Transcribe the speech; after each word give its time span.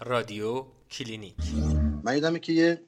رادیو 0.00 0.66
کلینیک. 0.90 1.36
من 2.02 2.14
یادمه 2.14 2.38
که 2.38 2.52
یه 2.52 2.82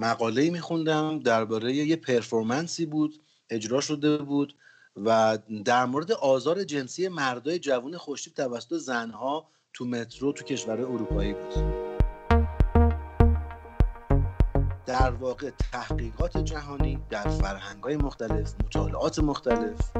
مقاله 0.00 0.50
میخوندم 0.50 1.18
درباره 1.18 1.72
یه 1.72 1.96
performance 1.96 2.79
ی 2.79 2.86
بود 2.86 3.20
اجرا 3.50 3.80
شده 3.80 4.18
بود 4.18 4.54
و 4.96 5.38
در 5.64 5.86
مورد 5.86 6.12
آزار 6.12 6.64
جنسی 6.64 7.08
مردای 7.08 7.58
جوان 7.58 7.96
خوشتیپ 7.96 8.34
توسط 8.34 8.74
زنها 8.74 9.48
تو 9.72 9.84
مترو 9.84 10.32
تو 10.32 10.44
کشور 10.44 10.80
اروپایی 10.80 11.32
بود. 11.32 11.78
در 14.86 15.10
واقع 15.10 15.50
تحقیقات 15.72 16.38
جهانی 16.38 16.98
در 17.10 17.28
فرهنگ 17.28 17.82
های 17.82 17.96
مختلف 17.96 18.54
مطالعات 18.64 19.18
مختلف 19.18 19.90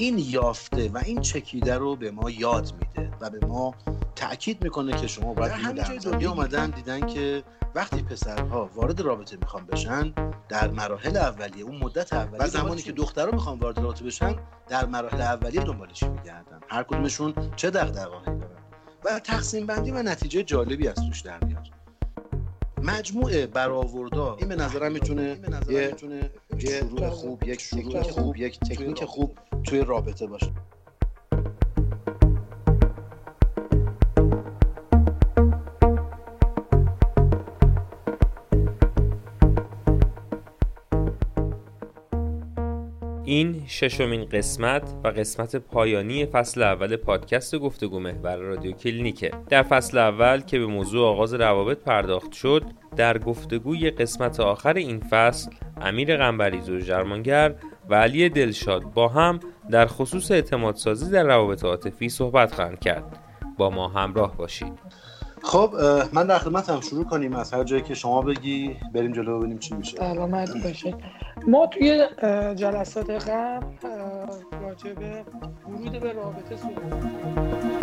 این 0.00 0.18
یافته 0.18 0.88
و 0.88 0.98
این 1.04 1.20
چکیده 1.20 1.78
رو 1.78 1.96
به 1.96 2.10
ما 2.10 2.30
یاد 2.30 2.72
میده 2.80 3.10
و 3.20 3.30
به 3.30 3.46
ما 3.46 3.74
تاکید 4.16 4.64
می‌کنه 4.64 5.00
که 5.00 5.06
شما 5.06 5.34
باید 5.34 5.74
در 5.74 6.26
آمدن 6.26 6.70
دیدن 6.70 7.06
که 7.06 7.42
وقتی 7.74 8.02
پسرها 8.02 8.70
وارد 8.74 9.00
رابطه 9.00 9.36
می‌خوان 9.36 9.66
بشن 9.66 10.14
در 10.48 10.70
مراحل 10.70 11.16
اولیه 11.16 11.64
اون 11.64 11.76
مدت 11.76 12.12
اولیه 12.12 12.42
و 12.42 12.46
زمانی 12.46 12.82
که 12.82 12.92
دخترها 12.92 13.30
می‌خوان 13.30 13.58
وارد 13.58 13.78
رابطه 13.78 14.04
بشن 14.04 14.36
در 14.68 14.86
مراحل 14.86 15.20
اولیه 15.20 15.64
دنبالش 15.64 16.02
میگردن؟ 16.02 16.60
هر 16.68 16.82
کدومشون 16.82 17.34
چه 17.56 17.70
دغدغه‌ای 17.70 18.38
دارن؟ 18.38 18.60
و 19.04 19.18
تقسیم 19.18 19.66
بندی 19.66 19.90
و 19.90 20.02
نتیجه 20.02 20.42
جالبی 20.42 20.88
از 20.88 20.94
توش 20.94 21.20
در 21.20 21.44
میاد. 21.44 21.66
مجموعه 22.82 23.46
برآوردا 23.46 24.36
این 24.36 24.48
به 24.48 24.56
نظرم 24.56 24.92
می‌تونه 24.92 25.38
یه 25.68 25.96
شروع 26.60 27.10
خوب 27.10 27.42
یک 27.44 27.60
شروع 27.60 28.02
خوب 28.02 28.36
یک 28.36 28.60
تکنیک 28.60 29.04
خوب 29.04 29.38
توی 29.64 29.80
رابطه 29.80 30.26
باشه. 30.26 30.52
این 43.30 43.62
ششمین 43.68 44.24
قسمت 44.24 44.94
و 45.04 45.08
قسمت 45.08 45.56
پایانی 45.56 46.26
فصل 46.26 46.62
اول 46.62 46.96
پادکست 46.96 47.56
گفتگو 47.56 48.00
محور 48.00 48.36
رادیو 48.36 48.72
کلینیکه. 48.72 49.30
در 49.48 49.62
فصل 49.62 49.98
اول 49.98 50.40
که 50.40 50.58
به 50.58 50.66
موضوع 50.66 51.08
آغاز 51.08 51.34
روابط 51.34 51.78
پرداخت 51.78 52.32
شد 52.32 52.62
در 52.96 53.18
گفتگوی 53.18 53.90
قسمت 53.90 54.40
آخر 54.40 54.74
این 54.74 55.00
فصل 55.00 55.50
امیر 55.80 56.16
قنبریز 56.16 56.70
و 56.70 56.78
جرمانگر 56.78 57.54
و 57.88 57.94
علی 57.94 58.28
دلشاد 58.28 58.82
با 58.82 59.08
هم 59.08 59.40
در 59.70 59.86
خصوص 59.86 60.30
اعتمادسازی 60.30 61.10
در 61.10 61.24
روابط 61.24 61.64
عاطفی 61.64 62.08
صحبت 62.08 62.54
خواهند 62.54 62.80
کرد. 62.80 63.18
با 63.58 63.70
ما 63.70 63.88
همراه 63.88 64.36
باشید. 64.36 64.78
خب 65.42 65.74
من 66.12 66.26
در 66.26 66.38
خدمتم. 66.38 66.80
شروع 66.80 67.04
کنیم 67.04 67.34
از 67.34 67.52
هر 67.54 67.64
جایی 67.64 67.82
که 67.82 67.94
شما 67.94 68.22
بگی. 68.22 68.76
بریم 68.94 69.12
جلو 69.12 69.38
ببینیم 69.38 69.58
چی 69.58 69.74
میشه. 69.74 69.96
سلامت 69.96 70.62
باشید 70.64 70.94
ما 71.46 71.66
توی 71.66 72.06
جلسات 72.56 73.10
قبل 73.10 73.66
راجع 74.62 74.92
به 74.92 75.24
ورود 75.68 76.00
به 76.00 76.12
رابطه 76.12 76.56
صحبت 76.56 77.79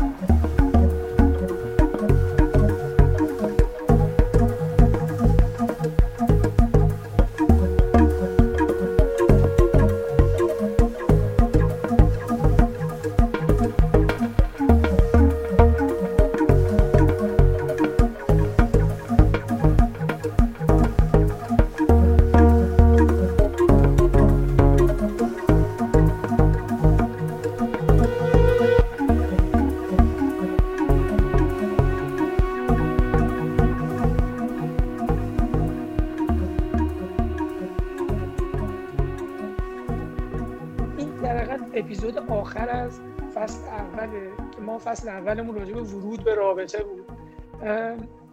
فصل 44.79 45.09
اولمون 45.09 45.55
راجع 45.55 45.73
به 45.73 45.81
ورود 45.81 46.23
به 46.23 46.35
رابطه 46.35 46.83
بود. 46.83 47.05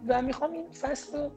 و 0.07 0.21
می‌خوام 0.21 0.51
این 0.51 0.71
فصل 0.71 1.17
رو 1.17 1.31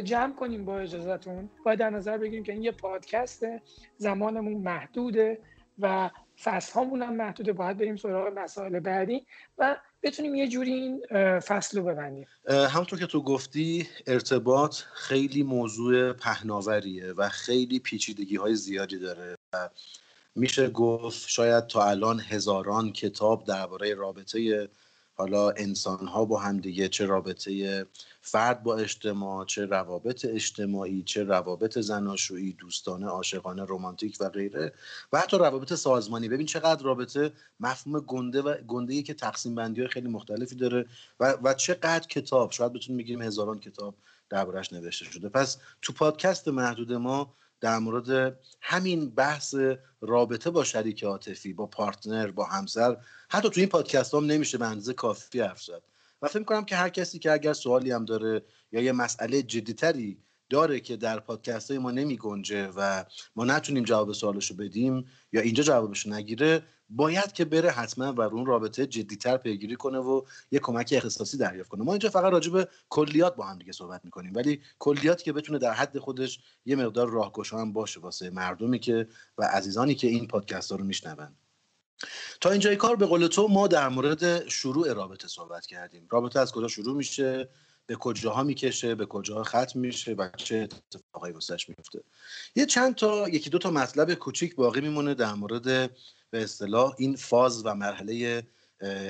جمع 0.00 0.34
کنیم 0.34 0.64
با 0.64 0.78
اجازهتون. 0.78 1.50
باید 1.64 1.78
در 1.78 1.90
نظر 1.90 2.18
بگیریم 2.18 2.44
که 2.44 2.52
این 2.52 2.62
یه 2.62 2.72
پادکسته 2.72 3.62
زمانمون 3.96 4.54
محدوده 4.62 5.38
و 5.78 6.10
فصل 6.42 6.72
هامون 6.72 7.02
هم 7.02 7.16
محدوده. 7.16 7.52
باید 7.52 7.76
بریم 7.76 7.96
سراغ 7.96 8.38
مسائل 8.38 8.80
بعدی 8.80 9.26
و 9.58 9.76
بتونیم 10.02 10.34
یه 10.34 10.48
جوری 10.48 10.72
این 10.72 11.02
فصل 11.40 11.78
رو 11.78 11.84
ببندیم. 11.84 12.26
همونطور 12.48 12.98
که 12.98 13.06
تو 13.06 13.22
گفتی 13.22 13.88
ارتباط 14.06 14.76
خیلی 14.94 15.42
موضوع 15.42 16.12
پهناوریه 16.12 17.12
و 17.12 17.28
خیلی 17.28 17.78
پیچیدگی 17.78 18.36
های 18.36 18.54
زیادی 18.54 18.98
داره 18.98 19.34
و 19.52 19.68
میشه 20.36 20.68
گفت 20.68 21.28
شاید 21.28 21.66
تا 21.66 21.84
الان 21.84 22.20
هزاران 22.20 22.92
کتاب 22.92 23.44
درباره 23.44 23.94
رابطه 23.94 24.68
حالا 25.14 25.50
انسان 25.50 26.06
ها 26.06 26.24
با 26.24 26.38
هم 26.38 26.58
دیگه 26.58 26.88
چه 26.88 27.06
رابطه 27.06 27.86
فرد 28.20 28.62
با 28.62 28.76
اجتماع 28.76 29.44
چه 29.44 29.66
روابط 29.66 30.24
اجتماعی 30.24 31.02
چه 31.02 31.24
روابط 31.24 31.78
زناشویی 31.78 32.52
دوستانه 32.52 33.06
عاشقانه 33.06 33.64
رمانتیک 33.68 34.16
و 34.20 34.28
غیره 34.28 34.72
و 35.12 35.20
حتی 35.20 35.38
روابط 35.38 35.74
سازمانی. 35.74 36.28
ببین 36.28 36.46
چقدر 36.46 36.82
رابطه 36.82 37.32
مفهوم 37.60 38.00
گنده 38.00 38.42
و 38.42 38.54
گنده 38.54 39.02
که 39.02 39.14
تقسیم 39.14 39.54
بندی 39.54 39.80
های 39.80 39.90
خیلی 39.90 40.08
مختلفی 40.08 40.54
داره 40.54 40.86
و, 41.20 41.36
و 41.42 41.54
چقدر 41.54 42.06
کتاب 42.06 42.50
شاید 42.50 42.72
بتونیم 42.72 42.98
بگیم 42.98 43.22
هزاران 43.22 43.58
کتاب 43.58 43.94
دربارش 44.30 44.72
نوشته 44.72 45.04
شده. 45.04 45.28
پس 45.28 45.58
تو 45.82 45.92
پادکست 45.92 46.48
محدود 46.48 46.92
ما 46.92 47.34
در 47.60 47.78
مورد 47.78 48.38
همین 48.60 49.10
بحث 49.10 49.54
رابطه 50.00 50.50
با 50.50 50.64
شریک 50.64 51.04
عاطفی 51.04 51.52
با 51.52 51.66
پارتنر 51.66 52.30
با 52.30 52.44
همسر. 52.44 52.96
حتی 53.28 53.50
تو 53.50 53.60
این 53.60 53.68
پادکست 53.68 54.14
هم 54.14 54.26
نمیشه 54.26 54.58
به 54.58 54.66
اندازه 54.66 54.92
کافی 54.92 55.40
حرف 55.40 55.62
زد. 55.62 55.82
و 56.22 56.28
فکر 56.28 56.38
می‌کنم 56.38 56.64
که 56.64 56.76
هر 56.76 56.88
کسی 56.88 57.18
که 57.18 57.32
اگر 57.32 57.52
سوالی 57.52 57.90
هم 57.90 58.04
داره 58.04 58.42
یا 58.72 58.80
یه 58.80 58.92
مسئله 58.92 59.42
جدیتری 59.42 60.18
داره 60.50 60.80
که 60.80 60.96
در 60.96 61.20
پادکست 61.20 61.70
های 61.70 61.78
ما 61.78 61.90
نمی 61.90 62.16
گنجه 62.16 62.68
و 62.76 63.04
ما 63.36 63.44
نتونیم 63.44 63.84
جواب 63.84 64.12
سوالشو 64.12 64.56
بدیم 64.56 65.06
یا 65.32 65.40
اینجا 65.40 65.62
جوابشو 65.62 66.10
نگیره 66.10 66.62
باید 66.88 67.32
که 67.32 67.44
بره 67.44 67.70
حتما 67.70 68.12
و 68.12 68.20
اون 68.20 68.46
رابطه 68.46 68.86
جدیتر 68.86 69.36
پیگیری 69.36 69.76
کنه 69.76 69.98
و 69.98 70.22
یه 70.50 70.58
کمک 70.58 70.94
اختصاصی 70.96 71.36
دریافت 71.36 71.70
کنه. 71.70 71.84
ما 71.84 71.92
اینجا 71.92 72.08
فقط 72.10 72.32
راجع 72.32 72.52
به 72.52 72.68
کلیات 72.88 73.36
با 73.36 73.46
هم 73.46 73.58
دیگه 73.58 73.72
صحبت 73.72 74.04
می‌کنیم 74.04 74.32
ولی 74.34 74.60
کلیاتی 74.78 75.24
که 75.24 75.32
بتونه 75.32 75.58
در 75.58 75.72
حد 75.72 75.98
خودش 75.98 76.40
یه 76.64 76.76
مقدار 76.76 77.10
راهگشا 77.10 77.58
هم 77.58 77.72
باشه 77.72 78.00
واسه 78.00 78.30
مردمی 78.30 78.78
که 78.78 79.08
و 79.38 79.42
عزیزانی 79.42 79.94
که 79.94 80.06
این 80.06 80.26
پادکست 80.26 80.72
ها 80.72 80.78
رو 80.78 80.84
میشنون. 80.84 81.36
تا 82.40 82.50
اینجای 82.50 82.76
کار 82.76 82.96
به 82.96 83.06
قول 83.06 83.26
تو 83.26 83.48
ما 83.48 83.68
در 83.68 83.88
مورد 83.88 84.48
شروع 84.48 84.92
رابطه 84.92 85.28
صحبت 85.28 85.66
کردیم. 85.66 86.06
رابطه 86.10 86.40
از 86.40 86.52
کجا 86.52 86.68
شروع 86.68 86.96
میشه؟ 86.96 87.48
به 87.86 87.96
کجاها 87.96 88.42
می‌کشه؟ 88.42 88.94
به 88.94 89.06
کجاها 89.06 89.44
ختم 89.44 89.80
میشه؟ 89.80 90.12
و 90.12 90.28
چه 90.36 90.68
اتفاقایی 90.92 91.34
واسش 91.34 91.68
میفته 91.68 92.02
یه 92.54 92.66
چند 92.66 92.94
تا 92.94 93.28
یکی 93.28 93.50
دو 93.50 93.58
تا 93.58 93.70
مطلب 93.70 94.14
کوچیک 94.14 94.54
باقی 94.54 94.80
میمونه 94.80 95.14
در 95.14 95.34
مورد 95.34 95.90
به 96.30 96.42
اصطلاح 96.42 96.94
این 96.98 97.16
فاز 97.16 97.66
و 97.66 97.74
مرحله 97.74 98.42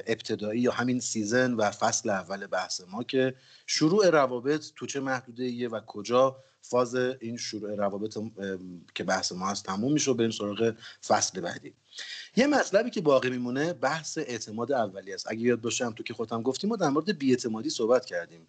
ابتدایی 0.07 0.61
یا 0.61 0.73
همین 0.73 1.01
season 1.01 1.55
و 1.55 1.71
فصل 1.71 2.11
اول 2.11 2.47
بحث 2.47 2.81
ما 2.89 3.03
که 3.03 3.35
شروع 3.67 4.11
روابط 4.11 4.65
تو 4.77 4.87
چه 4.87 5.01
محدوده 5.01 5.69
و 5.69 5.81
کجا 5.81 6.37
فاز 6.63 6.95
این 6.95 7.37
شروع 7.37 7.75
روابط 7.75 8.19
که 8.95 9.05
بحث 9.05 9.33
ما 9.33 9.49
هست 9.49 9.65
تموم 9.65 9.93
میشه 9.93 10.11
و 10.11 10.15
بریم 10.15 10.31
سراغ 10.31 10.75
فصل 11.07 11.41
بعدی. 11.41 11.75
یه 12.37 12.47
مطلبی 12.47 12.91
که 12.91 13.01
باقی 13.01 13.31
میمونه 13.31 13.73
بحث 13.73 14.19
اعتماد 14.19 14.73
اولی 14.73 15.15
است. 15.15 15.27
اگه 15.31 15.41
یاد 15.41 15.61
باشم 15.61 15.93
تو 15.93 16.03
که 16.03 16.15
خودم 16.15 16.43
گفتیم 16.43 16.71
ما 16.71 16.77
در 16.77 16.89
مورد 16.89 17.19
بیاعتمادی 17.19 17.71
صحبت 17.71 18.05
کردیم. 18.05 18.47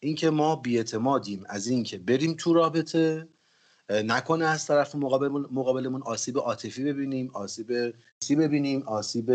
اینکه 0.00 0.30
ما 0.30 0.56
بیاعتمادیم 0.56 1.44
از 1.48 1.66
اینکه 1.66 1.98
بریم 1.98 2.34
تو 2.34 2.54
رابطه 2.54 3.28
نکنه 3.90 4.44
از 4.44 4.66
طرف 4.66 4.94
مقابلمون, 4.94 5.48
مقابلمون 5.50 6.02
آسیب 6.02 6.38
عاطفی 6.38 6.84
ببینیم 6.84 7.30
آسیب 7.34 7.94
سی 8.20 8.36
ببینیم 8.36 8.82
آسیب 8.82 9.32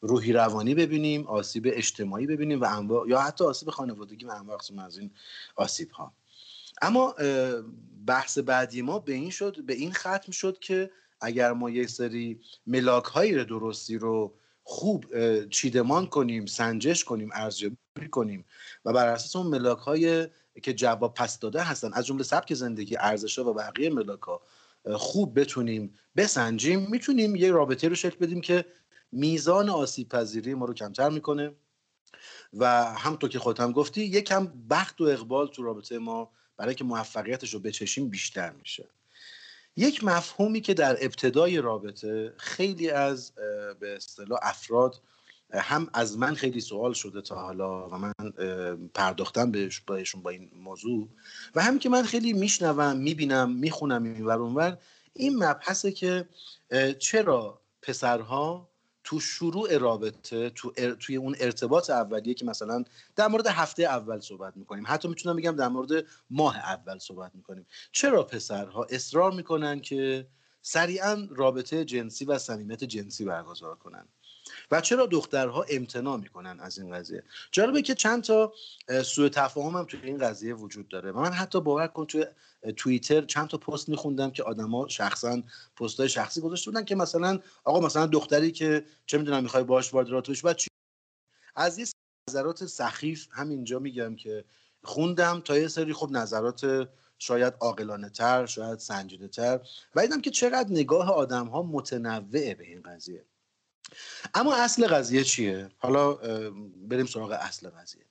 روحی 0.00 0.32
روانی 0.32 0.74
ببینیم 0.74 1.26
آسیب 1.26 1.66
اجتماعی 1.66 2.26
ببینیم 2.26 2.60
و 2.60 2.64
انواع 2.64 3.08
یا 3.08 3.20
حتی 3.20 3.44
آسیب 3.44 3.70
خانوادگی 3.70 4.24
و 4.24 4.30
انواع 4.30 4.58
از 4.84 4.98
این 4.98 5.10
آسیب 5.56 5.90
ها 5.90 6.12
اما 6.82 7.14
بحث 8.06 8.38
بعدی 8.38 8.82
ما 8.82 8.98
به 8.98 9.12
این 9.12 9.30
شد 9.30 9.64
به 9.64 9.74
این 9.74 9.92
ختم 9.92 10.32
شد 10.32 10.58
که 10.58 10.90
اگر 11.20 11.52
ما 11.52 11.70
یه 11.70 11.86
سری 11.86 12.40
ملاک 12.66 13.04
های 13.04 13.44
درستی 13.44 13.98
رو 13.98 14.34
خوب 14.64 15.04
چیدمان 15.48 16.06
کنیم 16.06 16.46
سنجش 16.46 17.04
کنیم 17.04 17.30
ارزیابی 17.34 18.08
کنیم 18.10 18.44
و 18.84 18.92
بر 18.92 19.08
اساس 19.08 19.36
اون 19.36 19.46
ملاک 19.46 19.78
های 19.78 20.28
که 20.62 20.72
جواب 20.72 21.14
پس 21.14 21.38
داده 21.38 21.62
هستن 21.62 21.92
از 21.92 22.06
جمله 22.06 22.22
سبک 22.22 22.54
زندگی 22.54 22.96
ارزش 22.96 23.38
و 23.38 23.54
بقیه 23.54 23.90
ملاک 23.90 24.20
ها 24.20 24.42
خوب 24.94 25.40
بتونیم 25.40 25.94
بسنجیم. 26.16 26.86
می‌تونیم 26.90 27.36
یه 27.36 27.50
رابطه 27.50 27.88
رو 27.88 27.94
شکل 27.94 28.16
بدیم 28.16 28.40
که 28.40 28.64
میزان 29.12 29.68
آسیب 29.68 30.08
پذیری 30.08 30.54
ما 30.54 30.64
رو 30.64 30.74
کمتر 30.74 31.08
می‌کنه 31.08 31.52
و 32.52 32.84
همطور 32.84 33.30
که 33.30 33.38
خودت 33.38 33.60
هم 33.60 33.72
گفتی 33.72 34.04
یکم 34.04 34.46
بخت 34.70 35.00
و 35.00 35.04
اقبال 35.04 35.48
تو 35.48 35.62
رابطه 35.62 35.98
ما 35.98 36.30
برای 36.56 36.74
که 36.74 36.84
موفقیتش 36.84 37.54
رو 37.54 37.60
بچشیم 37.60 38.08
بیشتر 38.08 38.52
میشه. 38.52 38.88
یک 39.76 40.04
مفهومی 40.04 40.60
که 40.60 40.74
در 40.74 40.96
ابتدای 41.00 41.58
رابطه 41.58 42.34
خیلی 42.36 42.90
از 42.90 43.32
به 43.80 43.96
اصطلاح 43.96 44.38
افراد 44.42 45.00
هم 45.54 45.88
از 45.94 46.18
من 46.18 46.34
خیلی 46.34 46.60
سوال 46.60 46.92
شده 46.92 47.20
تا 47.20 47.34
حالا 47.34 47.88
و 47.88 47.98
من 47.98 48.12
پرداختم 48.94 49.50
بهش 49.50 49.80
بهشون 49.80 50.22
با 50.22 50.30
این 50.30 50.50
موضوع 50.54 51.08
و 51.54 51.62
هم 51.62 51.78
که 51.78 51.88
من 51.88 52.02
خیلی 52.02 52.32
میشنوم 52.32 52.96
می‌بینم 52.96 53.50
می‌خونم 53.50 54.02
این 54.04 54.30
اونور 54.30 54.78
این 55.12 55.36
مبحثه 55.36 55.92
که 55.92 56.28
چرا 56.98 57.60
پسرها 57.82 58.71
تو 59.04 59.20
شروع 59.20 59.78
رابطه 59.78 60.50
تو 60.50 60.72
توی 60.94 61.16
اون 61.16 61.36
ارتباط 61.40 61.90
اولیه 61.90 62.34
که 62.34 62.44
مثلا 62.44 62.84
در 63.16 63.28
مورد 63.28 63.46
هفته 63.46 63.82
اول 63.82 64.20
صحبت 64.20 64.56
می‌کنیم. 64.56 64.84
حتی 64.86 65.08
می‌تونم 65.08 65.36
بگم 65.36 65.56
در 65.56 65.68
مورد 65.68 65.90
ماه 66.30 66.56
اول 66.56 66.98
صحبت 66.98 67.34
می‌کنیم. 67.34 67.66
چرا 67.92 68.22
پسرها 68.22 68.86
اصرار 68.90 69.32
می‌کنن 69.32 69.80
که 69.80 70.26
سریعا 70.62 71.28
رابطه 71.30 71.84
جنسی 71.84 72.24
و 72.24 72.38
صمیمیت 72.38 72.84
جنسی 72.84 73.24
برگزار 73.24 73.76
کنن؟ 73.76 74.08
و 74.70 74.80
چرا 74.80 75.06
دخترها 75.06 75.62
امتناع 75.68 76.16
می‌کنن 76.16 76.60
از 76.60 76.78
این 76.78 76.94
قضیه؟ 76.94 77.22
جالبه 77.52 77.82
که 77.82 77.94
چند 77.94 78.22
تا 78.22 78.52
سوء 79.04 79.28
تفاهم 79.28 79.76
هم 79.76 79.84
توی 79.84 80.00
این 80.02 80.18
قضیه 80.18 80.54
وجود 80.54 80.88
داره. 80.88 81.12
من 81.12 81.32
حتی 81.32 81.60
باور 81.60 81.86
کن 81.86 82.06
توی 82.06 82.26
توییتر 82.76 83.22
چند 83.22 83.48
تا 83.48 83.58
پست 83.58 83.88
میخوندم 83.88 84.30
که 84.30 84.42
آدما 84.42 84.88
شخصا 84.88 85.42
پست 85.76 86.00
های 86.00 86.08
شخصی 86.08 86.40
گذاشته 86.40 86.70
بودن 86.70 86.84
که 86.84 86.94
مثلا 86.94 87.38
آقا 87.64 87.80
مثلا 87.80 88.06
دختری 88.06 88.52
که 88.52 88.84
چه 89.06 89.18
می‌دونم 89.18 89.42
می‌خوای 89.42 89.64
باش 89.64 89.94
وارد 89.94 90.08
رابطه 90.08 90.42
بعد 90.44 90.56
چی؟ 90.56 90.68
از 91.56 91.78
این 91.78 91.86
نظرات 92.30 92.66
سخیف 92.66 93.28
همینجا 93.30 93.78
میگم 93.78 94.16
که 94.16 94.44
خوندم 94.84 95.40
تا 95.40 95.58
یه 95.58 95.68
سری 95.68 95.92
خب 95.92 96.10
نظرات 96.10 96.88
شاید 97.18 97.54
عاقلانه 97.60 98.10
تر 98.10 98.46
شاید 98.46 98.78
سنجیده 98.78 99.28
تر 99.28 99.60
و 99.94 100.02
دیدم 100.02 100.20
که 100.20 100.30
چقدر 100.30 100.70
نگاه 100.70 101.10
آدم 101.10 101.46
ها 101.46 101.62
متنوعه 101.62 102.54
به 102.54 102.64
این 102.64 102.82
قضیه. 102.82 103.24
اما 104.34 104.54
اصل 104.54 104.86
قضیه 104.86 105.24
چیه؟ 105.24 105.68
حالا 105.78 106.14
بریم 106.88 107.06
سراغ 107.06 107.30
اصل 107.40 107.70
قضیه. 107.70 108.04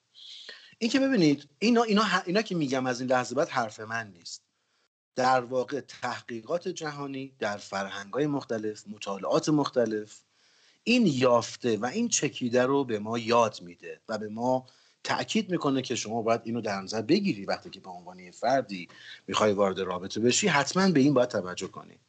این 0.78 0.90
که 0.90 1.00
ببینید 1.00 1.50
اینا, 1.60 1.84
اینا, 1.84 2.04
اینا 2.26 2.42
که 2.42 2.56
میگم 2.56 2.86
از 2.86 3.02
این 3.02 3.10
لحظه 3.10 3.36
بعد 3.36 3.50
حرف 3.50 3.80
من 3.80 4.12
نیست. 4.12 4.42
در 5.16 5.42
واقع 5.42 5.80
تحقیقات 5.80 6.68
جهانی 6.68 7.36
در 7.40 7.58
فرهنگ 7.58 8.16
مختلف 8.18 8.84
مطالعات 8.88 9.50
مختلف 9.50 10.22
این 10.84 11.08
یافته 11.08 11.78
و 11.78 11.86
این 11.86 12.10
چکیده 12.10 12.64
رو 12.64 12.84
به 12.84 13.00
ما 13.00 13.18
یاد 13.18 13.62
میده 13.62 14.02
و 14.10 14.18
به 14.18 14.30
ما 14.30 14.68
تاکید 15.04 15.50
می‌کنه 15.50 15.82
که 15.82 15.96
شما 15.96 16.22
باید 16.22 16.42
اینو 16.44 16.62
در 16.62 16.82
نظر 16.82 17.02
بگیری. 17.02 17.46
وقتی 17.46 17.70
که 17.70 17.80
به 17.80 17.90
عنوان 17.90 18.32
فردی 18.32 18.88
می‌خوای 19.28 19.54
وارد 19.54 19.80
رابطه 19.80 20.20
بشی 20.20 20.48
حتما 20.48 20.92
به 20.92 21.00
این 21.00 21.14
باید 21.14 21.30
توجه 21.30 21.68
کنی. 21.68 22.00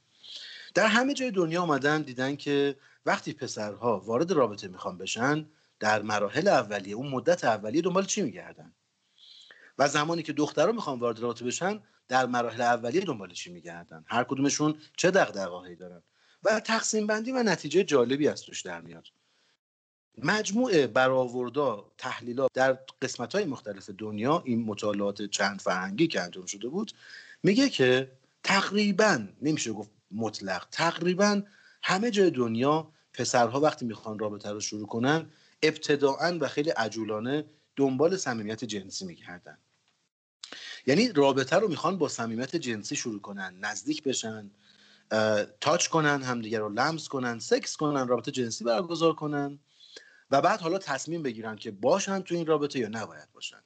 در 0.75 0.87
همه 0.87 1.15
جای 1.15 1.31
دنیا 1.31 1.63
آمدن 1.63 2.03
دیدن 2.03 2.37
که 2.37 2.77
وقتی 3.07 3.33
پسرها 3.33 4.01
وارد 4.01 4.33
رابطه 4.33 4.69
می‌خوان 4.69 4.99
بشن 4.99 5.47
در 5.81 6.03
مراحل 6.03 6.49
اولیه 6.49 6.95
اون 6.95 7.09
مدت 7.09 7.45
اولیه 7.45 7.83
دنبال 7.83 8.05
چی 8.05 8.23
میگردن؟ 8.23 8.75
و 9.79 9.89
زمانی 9.89 10.23
که 10.23 10.33
دخترها 10.33 10.73
می‌خوان 10.73 10.99
وارد 10.99 11.19
رابطه 11.19 11.45
بشن 11.45 11.81
در 12.09 12.27
مراحل 12.27 12.61
اولیه 12.61 13.01
دنبال 13.01 13.33
چی 13.33 13.53
میگردن؟ 13.53 14.05
هر 14.07 14.25
کدومشون 14.25 14.75
چه 14.97 15.11
دغدغه‌هایی 15.11 15.77
دارن؟ 15.77 16.03
و 16.43 16.61
تقسیم 16.61 17.07
بندی 17.07 17.33
و 17.33 17.43
نتیجه 17.43 17.85
جالبی 17.85 18.29
از 18.29 18.43
توش 18.43 18.63
در 18.63 18.81
میاد. 18.81 19.09
مجموعه 20.19 20.87
برآوردا 20.87 21.93
تحلیلات 21.99 22.51
در 22.55 22.79
قسمت 23.03 23.35
های 23.35 23.45
مختلف 23.45 23.91
دنیا 23.91 24.43
این 24.47 24.65
مطالعات 24.65 25.23
چند 25.23 25.61
فرهنگی 25.61 26.07
که 26.07 26.21
انجام 26.21 26.47
شده 26.47 26.69
بود 26.69 26.93
میگه 27.43 27.69
که 27.69 28.13
تقریبا 28.45 29.27
نمیشه 29.43 29.73
گفت 29.73 29.91
مطلق. 30.15 30.67
تقریبا 30.71 31.43
همه 31.83 32.11
جای 32.11 32.31
دنیا 32.31 32.93
پسرها 33.13 33.61
وقتی 33.61 33.85
می‌خوان 33.85 34.19
رابطه 34.19 34.51
رو 34.51 34.61
شروع 34.61 34.87
کنن 34.87 35.31
ابتداعا 35.63 36.39
و 36.41 36.49
خیلی 36.49 36.71
عجولانه 36.71 37.45
دنبال 37.77 38.17
صمیمیت 38.17 38.65
جنسی 38.65 39.05
میگردن. 39.05 39.59
یعنی 40.87 41.13
رابطه 41.13 41.57
رو 41.57 41.69
می‌خوان 41.69 41.99
با 41.99 42.09
صمیمیت 42.09 42.57
جنسی 42.57 42.97
شروع 42.97 43.21
کنن 43.21 43.59
نزدیک 43.61 44.03
بشن 44.03 44.51
تاچ 45.61 45.87
کنن 45.87 46.23
همدیگه 46.23 46.59
رو 46.59 46.69
لمس 46.69 47.09
کنن 47.09 47.39
سکس 47.39 47.77
کنن 47.77 48.09
رابطه 48.09 48.31
جنسی 48.31 48.65
برگزار 48.65 49.15
کنن 49.15 49.59
و 50.31 50.41
بعد 50.41 50.61
حالا 50.61 50.79
تصمیم 50.79 51.23
بگیرن 51.23 51.57
که 51.57 51.71
باشن 51.71 52.21
تو 52.21 52.35
این 52.35 52.47
رابطه 52.47 52.79
یا 52.79 52.89
نباید 52.89 53.33
باشن. 53.33 53.63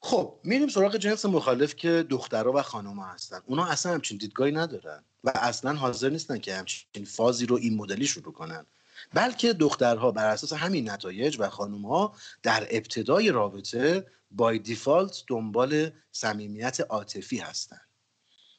خب 0.00 0.40
میریم 0.44 0.68
سراغ 0.68 0.96
جنس 0.96 1.24
مخالف 1.24 1.74
که 1.74 2.06
دخترها 2.10 2.52
و 2.52 2.62
خانوما 2.62 3.04
هستن. 3.04 3.40
اونا 3.46 3.66
اصلا 3.66 3.92
همچین 3.92 4.18
دیدگاهی 4.18 4.52
ندارن 4.52 5.04
و 5.24 5.32
اصلا 5.34 5.74
حاضر 5.74 6.08
نیستن 6.08 6.38
که 6.38 6.56
همچین 6.56 7.04
فازی 7.04 7.46
رو 7.46 7.56
این 7.56 7.76
مدلی 7.76 8.06
شروع 8.06 8.32
کنن. 8.32 8.66
بلکه 9.14 9.52
دخترها 9.52 10.10
بر 10.10 10.26
اساس 10.26 10.52
همین 10.52 10.90
نتایج 10.90 11.36
و 11.40 11.48
خانومها 11.48 12.14
در 12.42 12.66
ابتدای 12.70 13.30
رابطه 13.30 14.06
بای 14.30 14.58
دیفالت 14.58 15.22
دنبال 15.26 15.90
صمیمیت 16.12 16.80
عاطفی 16.80 17.38
هستن. 17.38 17.80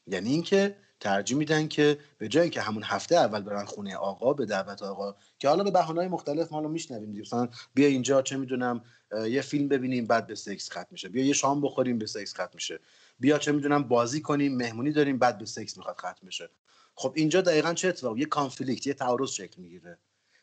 یعنی 0.07 0.29
اینکه 0.29 0.77
ترجیح 1.01 1.37
میدن 1.37 1.67
که 1.67 1.97
به 2.17 2.27
جای 2.27 2.49
که 2.49 2.61
همون 2.61 2.83
هفته 2.83 3.15
اول 3.15 3.41
برن 3.41 3.65
خونه 3.65 3.95
آقا 3.95 4.33
به 4.33 4.45
دعوت 4.45 4.83
آقا 4.83 5.15
که 5.39 5.49
حالا 5.49 5.63
به 5.63 5.71
بهانه‌های 5.71 6.07
مختلف 6.07 6.51
ما 6.51 6.59
رو 6.59 6.69
میشنویم 6.69 7.21
مثلا 7.21 7.49
بیا 7.73 7.87
اینجا 7.87 8.21
چه 8.21 8.37
می‌دونم 8.37 8.81
یه 9.29 9.41
فیلم 9.41 9.67
ببینیم 9.67 10.07
بعد 10.07 10.27
به 10.27 10.35
سکس 10.35 10.71
ختم 10.71 10.87
میشه. 10.91 11.09
بیا 11.09 11.25
یه 11.25 11.33
شام 11.33 11.61
بخوریم 11.61 11.97
به 11.97 12.05
سکس 12.05 12.33
ختم 12.33 12.51
میشه. 12.53 12.79
بیا 13.19 13.37
چه 13.37 13.51
می‌دونم 13.51 13.83
بازی 13.83 14.21
کنیم 14.21 14.55
مهمونی 14.55 14.91
داریم 14.91 15.19
بعد 15.19 15.37
به 15.37 15.45
سکس 15.45 15.77
می‌خواد 15.77 15.95
ختم 15.97 16.21
میشه 16.21 16.49
خب 16.95 17.13
اینجا 17.15 17.41
دقیقا 17.41 17.73
چه 17.73 17.87
اتفاقی؟ 17.87 18.19
یه 18.19 18.25
کانفلیکت 18.25 18.87
یه 18.87 18.93
تعارض 18.93 19.29
شکل 19.29 19.61
می‌گیره. 19.61 19.97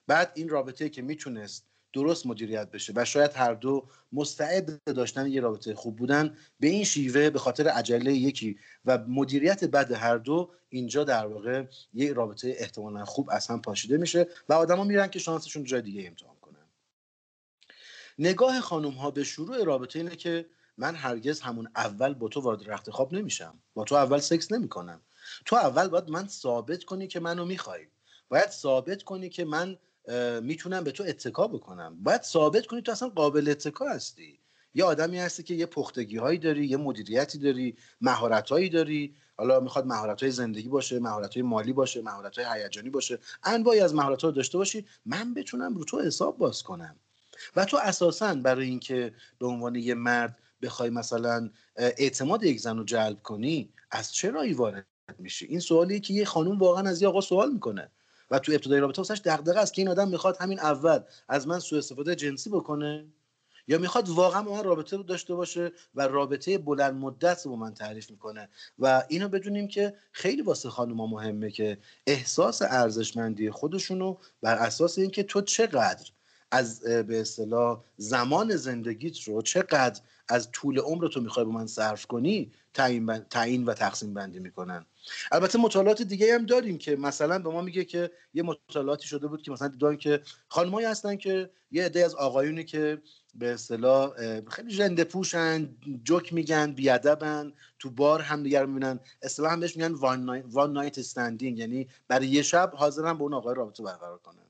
بعد 0.07 0.33
این 0.35 0.49
رابطه 0.49 0.89
که 0.89 1.03
می‌تونست 1.03 1.65
درست 1.93 2.27
مدیریت 2.27 2.71
بشه 2.71 2.93
و 2.97 3.05
شاید 3.05 3.31
هر 3.35 3.55
دو 3.55 3.89
مستعد 4.13 4.83
داشتن 4.85 5.27
یه 5.27 5.41
رابطه 5.41 5.75
خوب 5.75 5.97
بودن 5.97 6.37
به 6.61 6.69
این 6.69 6.85
شیوه 6.85 7.31
به 7.31 7.39
خاطر 7.39 7.69
عجله 7.69 8.13
یکی 8.13 8.59
و 8.85 8.99
مدیریت 8.99 9.65
بد 9.65 9.93
هر 9.93 10.17
دو 10.17 10.51
اینجا 10.69 11.05
در 11.05 11.27
واقع 11.27 11.65
یه 11.95 12.13
رابطه 12.13 12.55
احتمالا 12.59 13.05
خوب 13.05 13.31
اصلا 13.31 13.59
پاشیده 13.59 13.97
میشه 13.97 14.27
و 14.49 14.53
آدما 14.53 14.85
میرن 14.85 15.09
که 15.09 15.19
شانسشون 15.19 15.65
جای 15.65 15.83
دیگه 15.83 16.07
امتحان 16.07 16.37
کنن. 16.41 16.67
نگاه 18.19 18.61
خانم 18.61 18.91
ها 18.91 19.11
به 19.11 19.25
شروع 19.25 19.65
رابطه 19.65 19.99
اینه 19.99 20.17
که 20.17 20.47
من 20.77 20.95
هرگز 20.95 21.41
همون 21.41 21.69
اول 21.77 22.15
با 22.15 22.29
تو 22.29 22.41
وارد 22.41 22.71
رخت 22.71 22.91
خواب 22.91 23.15
نمیشم. 23.15 23.59
با 23.75 23.85
تو 23.85 23.95
اول 23.95 24.19
سکس 24.19 24.53
نمی‌کنم. 24.53 25.01
تو 25.45 25.57
اول 25.57 25.89
باید 25.89 26.11
من 26.11 26.29
ثابت 26.29 26.85
کنی 26.85 27.07
که 27.07 27.21
منو 27.21 27.45
می‌خوای. 27.45 27.87
باید 28.29 28.51
ثابت 28.51 29.03
کنی 29.03 29.29
که 29.29 29.45
من 29.45 29.77
می‌تونم 30.43 30.85
به 30.85 30.93
تو 30.93 31.05
اتکا 31.07 31.49
بکنم. 31.49 31.97
باید 32.03 32.23
ثابت 32.23 32.67
کنی 32.67 32.83
تو 32.83 32.93
اصلا 32.93 33.09
قابل 33.09 33.49
اتکا 33.49 33.89
هستی. 33.89 34.39
یه 34.75 34.85
آدمی 34.85 35.19
هستی 35.19 35.43
که 35.43 35.55
یه 35.55 35.67
پختگی 35.67 36.17
هایی 36.17 36.39
داری 36.39 36.67
یه 36.67 36.77
مدیریتی 36.77 37.39
داری 37.39 37.77
مهارت 38.01 38.51
هایی 38.51 38.69
داری. 38.69 39.15
حالا 39.37 39.61
می‌خواد 39.61 39.87
مهارت 39.87 40.23
های 40.23 40.33
زندگی 40.33 40.69
باشه 40.69 40.99
مهارت 41.01 41.35
های 41.35 41.43
مالی 41.43 41.73
باشه 41.73 42.03
مهارت 42.03 42.39
های 42.39 42.63
هیجانی 42.63 42.91
باشه. 42.91 43.19
انواعی 43.45 43.81
از 43.81 43.95
مهارت 43.95 44.23
ها 44.23 44.29
رو 44.29 44.35
داشته 44.35 44.59
باشی 44.59 44.87
من 45.07 45.35
بتونم 45.35 45.75
رو 45.75 45.85
تو 45.85 46.01
حساب 46.01 46.39
باز 46.39 46.63
کنم. 46.63 46.97
و 47.57 47.65
تو 47.65 47.77
اساسا 47.77 48.35
برای 48.35 48.67
اینکه 48.67 49.15
به 49.39 49.47
عنوان 49.47 49.75
یه 49.75 49.95
مرد 49.95 50.39
بخوای 50.63 50.91
مثلا 50.91 51.51
اعتماد 51.77 52.43
یک 52.43 52.61
زن 52.61 52.79
رو 52.79 52.85
جلب 52.85 53.23
کنی 53.23 53.73
از 53.91 54.13
چه 54.13 54.31
رایی 54.31 54.53
وارد 54.53 54.87
میشی؟ 55.19 55.47
این 55.47 55.61
سوالی 55.61 56.01
که 56.01 56.15
یه 56.15 56.25
خانوم 56.25 56.59
واقعا 56.59 56.89
از 56.89 57.03
یه 57.03 57.09
آقا 57.09 57.21
سوال 57.21 57.53
می‌کنه. 57.53 57.91
و 58.31 58.39
تو 58.39 58.53
ابتدای 58.53 58.81
رابطه 58.81 59.03
واسش 59.03 59.21
دغدغه 59.25 59.61
است 59.61 59.75
که 59.75 59.83
این 59.83 59.89
آدم 59.89 60.09
می‌خواد 60.09 60.37
همین 60.41 60.61
اول 60.61 61.01
از 61.29 61.49
من 61.49 61.59
سوء 61.59 61.79
استفاده 61.79 62.15
جنسی 62.15 62.51
بکنه 62.51 63.07
یا 63.69 63.79
می‌خواد 63.79 64.09
واقعا 64.09 64.43
با 64.43 64.55
من 64.55 64.65
رابطه 64.65 64.97
داشته 64.97 65.35
باشه 65.35 65.73
و 65.95 66.09
رابطه 66.09 66.59
بلند 66.59 66.95
مدت 66.95 67.47
با 67.47 67.57
من 67.57 67.75
تعریف 67.75 68.11
می‌کنه. 68.11 68.49
و 68.79 69.05
اینو 69.09 69.29
بدونیم 69.29 69.69
که 69.69 69.95
خیلی 70.13 70.43
واسه 70.43 70.71
خانوما 70.71 71.07
مهمه 71.07 71.51
که 71.51 71.79
احساس 72.07 72.63
ارزشمندی 72.63 73.51
خودشونو 73.51 74.17
بر 74.43 74.55
اساس 74.55 74.99
اینکه 74.99 75.23
تو 75.23 75.41
چقدر 75.41 76.11
از 76.51 76.81
به 76.81 77.21
اصطلاح 77.21 77.85
زمان 77.97 78.57
زندگیت 78.57 79.23
رو 79.23 79.43
چقدر 79.43 80.01
از 80.29 80.51
طول 80.51 80.79
عمر 80.79 81.09
تو 81.09 81.21
می‌خوای 81.21 81.47
به 81.47 81.53
من 81.53 81.67
صرف 81.67 82.07
کنی 82.07 82.53
تعیین 83.31 83.65
و 83.65 83.75
تقسیم 83.75 84.15
بندی 84.15 84.39
می‌کنن. 84.39 84.87
البته 85.33 85.59
مطالعات 85.59 86.03
دیگه 86.03 86.35
هم 86.35 86.47
داریم 86.47 86.79
که 86.79 86.97
مثلا 86.97 87.39
به 87.39 87.51
ما 87.51 87.63
میگه 87.63 87.85
که 87.85 88.11
یه 88.35 88.43
مطالعاتی 88.43 89.09
شده 89.09 89.27
بود 89.27 89.43
که 89.43 89.51
مثلا 89.51 89.69
دیدن 89.69 89.97
که 89.97 90.23
خانمایی 90.49 90.87
هستن 90.87 91.17
که 91.17 91.51
یه 91.71 91.85
عده 91.85 92.05
از 92.05 92.15
آقایونی 92.15 92.65
که 92.65 93.03
به 93.35 93.53
اصطلاح 93.53 94.13
خیلی 94.51 94.71
ژنده 94.71 95.05
پوشن 95.05 95.77
جوک 96.05 96.33
میگن 96.33 96.73
بیادبن 96.73 97.53
تو 97.79 97.91
بار 97.91 98.21
هم 98.21 98.43
دیگر 98.43 98.67
می‌بینن. 98.67 99.01
اصطلاح 99.23 99.57
بهش 99.57 99.77
میگن 99.77 99.93
وان 99.93 100.73
نایت 100.73 100.99
استندینگ 100.99 101.59
یعنی 101.59 101.89
برای 102.09 102.29
یه 102.29 102.43
شب 102.43 102.73
حاضرن 102.75 103.13
با 103.13 103.25
اون 103.25 103.35
آقای 103.35 103.55
رابطه 103.55 103.83
برقرار 103.83 104.19
کنن. 104.19 104.48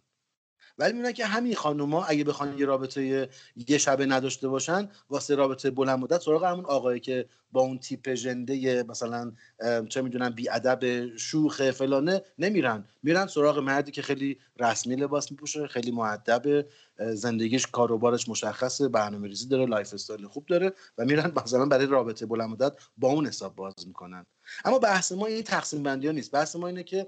ولی 0.78 0.92
می‌بینن 0.92 1.12
که 1.12 1.26
همین 1.26 1.54
خانوما 1.54 2.04
اگه 2.04 2.24
بخوان 2.24 2.58
یه 2.58 2.66
رابطه 2.66 3.28
یه 3.68 3.78
شبه 3.78 4.06
نداشته 4.06 4.48
باشن 4.48 4.88
واسه 5.10 5.34
رابطه 5.34 5.70
بلند 5.70 5.98
مدت 5.98 6.20
سراغ 6.20 6.44
همون 6.44 6.64
آقایی 6.64 7.00
که 7.00 7.28
با 7.52 7.60
اون 7.60 7.78
تیپ 7.78 8.14
ژنده 8.14 8.82
مثلا 8.82 9.32
چه 9.88 10.02
می‌دونم 10.02 10.30
بی 10.30 10.50
ادب 10.50 11.16
شوخ 11.16 11.70
فلانه 11.70 12.22
نمیرن. 12.38 12.84
میرن 13.02 13.26
سراغ 13.26 13.58
مردی 13.58 13.90
که 13.90 14.02
خیلی 14.02 14.38
رسمی 14.60 14.96
لباس 14.96 15.30
میپوشه 15.30 15.66
خیلی 15.66 15.90
مؤدب 15.90 16.66
زندگیش 16.98 17.66
کاروبارش 17.66 18.28
مشخصه 18.28 18.88
برنامه 18.88 19.28
ریزی 19.28 19.48
داره 19.48 19.66
lifestyle 19.66 20.26
خوب 20.26 20.46
داره 20.46 20.72
و 20.98 21.04
میرن 21.04 21.32
مثلا 21.44 21.66
برای 21.66 21.86
رابطه 21.86 22.26
بلند 22.26 22.50
مدت 22.50 22.72
با 22.96 23.08
اون 23.08 23.26
حساب 23.26 23.54
باز 23.54 23.74
می‌کنن. 23.86 24.26
اما 24.64 24.78
بحث 24.78 25.12
ما 25.12 25.26
این 25.26 25.42
تقسیم 25.42 25.82
بندی 25.82 26.06
ها 26.06 26.12
نیست. 26.12 26.30
بحث 26.30 26.56
ما 26.56 26.66
اینه 26.66 26.82
که 26.82 27.06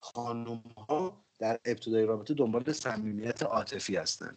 خانم 0.00 0.62
ها 0.88 1.25
در 1.38 1.60
ابتدای 1.64 2.04
رابطه 2.04 2.34
دنبال 2.34 2.72
صمیمیت 2.72 3.42
عاطفی 3.42 3.96
هستن 3.96 4.36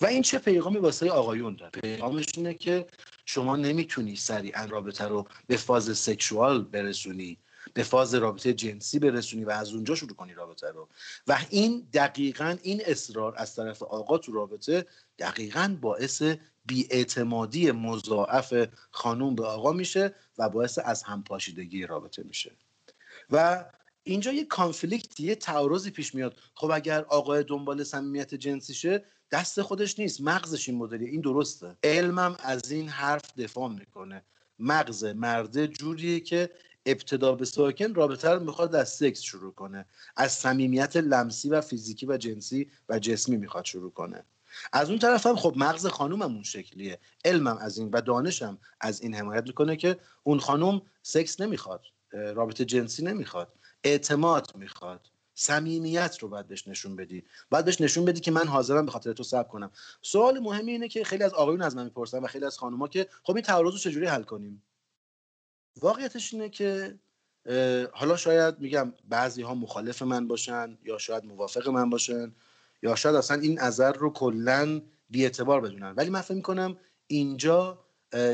و 0.00 0.06
این 0.06 0.22
چه 0.22 0.38
پیغامی 0.38 0.78
واسه 0.78 1.10
آقایون 1.10 1.56
داره؟ 1.56 1.70
پیغامش 1.70 2.26
اینه 2.36 2.54
که 2.54 2.86
شما 3.24 3.56
نمی‌تونی 3.56 4.16
سریعا 4.16 4.64
رابطه 4.64 5.04
رو 5.04 5.26
به 5.46 5.56
فاز 5.56 5.98
سکشوال 5.98 6.62
برسونی 6.62 7.38
به 7.74 7.82
فاز 7.82 8.14
رابطه 8.14 8.52
جنسی 8.52 8.98
برسونی 8.98 9.44
و 9.44 9.50
از 9.50 9.74
اونجا 9.74 9.94
شروع 9.94 10.14
کنی 10.14 10.34
رابطه 10.34 10.70
رو. 10.70 10.88
و 11.26 11.38
این 11.50 11.88
دقیقا 11.92 12.56
این 12.62 12.82
اصرار 12.86 13.34
از 13.36 13.54
طرف 13.54 13.82
آقا 13.82 14.18
تو 14.18 14.32
رابطه 14.32 14.86
دقیقا 15.18 15.76
باعث 15.80 16.22
بیاعتمادی 16.66 17.70
مضاعف 17.70 18.68
خانوم 18.90 19.34
به 19.34 19.46
آقا 19.46 19.72
میشه 19.72 20.14
و 20.38 20.48
باعث 20.48 20.78
از 20.84 21.02
همپاشیدگی 21.02 21.86
رابطه 21.86 22.22
میشه. 22.22 22.52
و 23.30 23.64
اینجا 24.04 24.32
یه 24.32 24.44
کانفلیکت 24.44 25.20
یه 25.20 25.34
تعارضی 25.34 25.90
پیش 25.90 26.14
میاد. 26.14 26.36
خب 26.54 26.70
اگر 26.70 27.04
آقای 27.04 27.44
دنبال 27.44 27.84
صمیمیت 27.84 28.34
جنسیشه 28.34 29.04
دست 29.30 29.62
خودش 29.62 29.98
نیست. 29.98 30.20
مغزش 30.20 30.68
این 30.68 30.78
مدلی 30.78 31.06
این 31.06 31.20
درسته. 31.20 31.76
علمم 31.84 32.36
از 32.40 32.70
این 32.70 32.88
حرف 32.88 33.38
دفاع 33.38 33.68
می‌کنه. 33.68 34.22
مغز 34.58 35.04
مرده 35.04 35.68
جوریه 35.68 36.20
که 36.20 36.50
ابتدا 36.86 37.34
به 37.34 37.44
ساکن 37.44 37.94
رابطه 37.94 38.30
رو 38.30 38.44
می‌خواد 38.44 38.74
از 38.74 38.88
سکس 38.88 39.20
شروع 39.20 39.52
کنه. 39.52 39.86
از 40.16 40.32
صمیمیت 40.32 40.96
لمسی 40.96 41.48
و 41.48 41.60
فیزیکی 41.60 42.06
و 42.06 42.16
جنسی 42.16 42.70
و 42.88 42.98
جسمی 42.98 43.36
می‌خواد 43.36 43.64
شروع 43.64 43.92
کنه. 43.92 44.24
از 44.72 44.90
اون 44.90 44.98
طرف 44.98 45.26
هم 45.26 45.36
خب 45.36 45.54
مغز 45.56 45.86
خانوم 45.86 46.22
اون 46.22 46.42
شکلیه. 46.42 46.98
علمم 47.24 47.58
از 47.60 47.78
این 47.78 47.90
و 47.90 48.00
دانشم 48.00 48.58
از 48.80 49.00
این 49.02 49.14
حمایت 49.14 49.46
می‌کنه 49.46 49.76
که 49.76 49.98
اون 50.22 50.38
خانوم 50.38 50.82
سکس 51.02 51.40
نمی‌خواد 51.40 51.84
رابطه 52.12 52.64
جنسی 52.64 53.04
نمی‌خواد. 53.04 53.52
اعتماد 53.84 54.56
می‌خواد. 54.56 55.08
صمیمیت 55.34 56.18
رو 56.20 56.28
باید 56.28 56.48
بهش 56.48 56.68
نشون 56.68 56.96
بدی. 56.96 57.24
باید 57.50 57.64
بهش 57.64 57.80
نشون 57.80 58.04
بدی 58.04 58.20
که 58.20 58.30
من 58.30 58.46
حاضرم 58.46 58.86
به 58.86 58.92
خاطر 58.92 59.12
تو 59.12 59.22
صبر 59.22 59.48
کنم. 59.48 59.70
سوال 60.02 60.38
مهمی 60.38 60.72
اینه 60.72 60.88
که 60.88 61.04
خیلی 61.04 61.24
از 61.24 61.34
آقایون 61.34 61.62
از 61.62 61.76
من 61.76 61.84
می‌پرسن 61.84 62.18
و 62.18 62.26
خیلی 62.26 62.44
از 62.44 62.58
خانوما 62.58 62.88
که 62.88 63.06
خب 63.22 63.34
این 63.34 63.44
تعارض 63.44 63.72
رو 63.72 63.78
چجوری 63.78 64.06
حل 64.06 64.22
کنیم؟ 64.22 64.62
واقعیتش 65.80 66.34
اینه 66.34 66.48
که 66.48 66.98
حالا 67.92 68.16
شاید 68.16 68.58
میگم 68.60 68.92
بعضی 69.08 69.42
ها 69.42 69.54
مخالف 69.54 70.02
من 70.02 70.28
باشن 70.28 70.78
یا 70.84 70.98
شاید 70.98 71.24
موافق 71.24 71.68
من 71.68 71.90
باشن 71.90 72.34
یا 72.82 72.94
شاید 72.94 73.16
اصلا 73.16 73.40
این 73.40 73.60
نظر 73.60 73.92
رو 73.92 74.10
کلا 74.10 74.82
بیاعتبار 75.10 75.60
بدونن. 75.60 75.92
ولی 75.96 76.10
من 76.10 76.20
فکر 76.20 76.34
می‌کنم 76.34 76.76
اینجا 77.06 77.78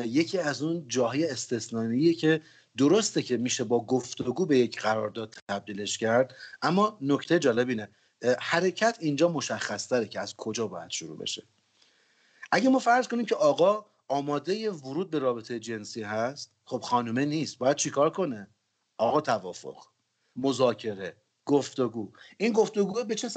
یکی 0.05 0.39
از 0.39 0.63
اون 0.63 0.89
جاهای 0.89 1.31
استثنائیه 1.31 2.15
که 2.15 2.43
درسته 2.77 3.23
که 3.23 3.37
میشه 3.37 3.65
با 3.65 3.87
گفتگو 3.87 4.47
به 4.47 4.59
یک 4.59 4.81
قرارداد 4.81 5.35
تبدیلش 5.49 5.99
کرد 5.99 6.35
اما 6.63 6.99
نکته 7.01 7.39
جالب 7.39 7.69
اینه 7.69 7.89
حرکت 8.41 8.97
اینجا 9.01 9.29
مشخص 9.29 9.89
تره 9.89 10.09
که 10.09 10.21
از 10.21 10.37
کجا 10.37 10.67
باید 10.67 10.91
شروع 10.91 11.19
بشه. 11.19 11.43
اگه 12.53 12.69
ما 12.69 12.79
فرض 12.79 13.09
کنیم 13.09 13.27
که 13.27 13.35
آقا 13.35 13.87
آماده 14.09 14.71
ورود 14.71 15.11
به 15.11 15.19
رابطه 15.19 15.59
جنسی 15.59 16.03
هست 16.03 16.53
خب 16.65 16.81
خانومه 16.81 17.25
نیست 17.25 17.59
باید 17.59 17.77
چیکار 17.77 18.11
کنه؟ 18.11 18.49
آقا 18.99 19.21
توافق 19.21 19.85
مذاکره 20.37 21.17
گفتگو. 21.45 22.13
این 22.39 22.53
گفتگو 22.53 23.05
به 23.05 23.15
چه 23.15 23.29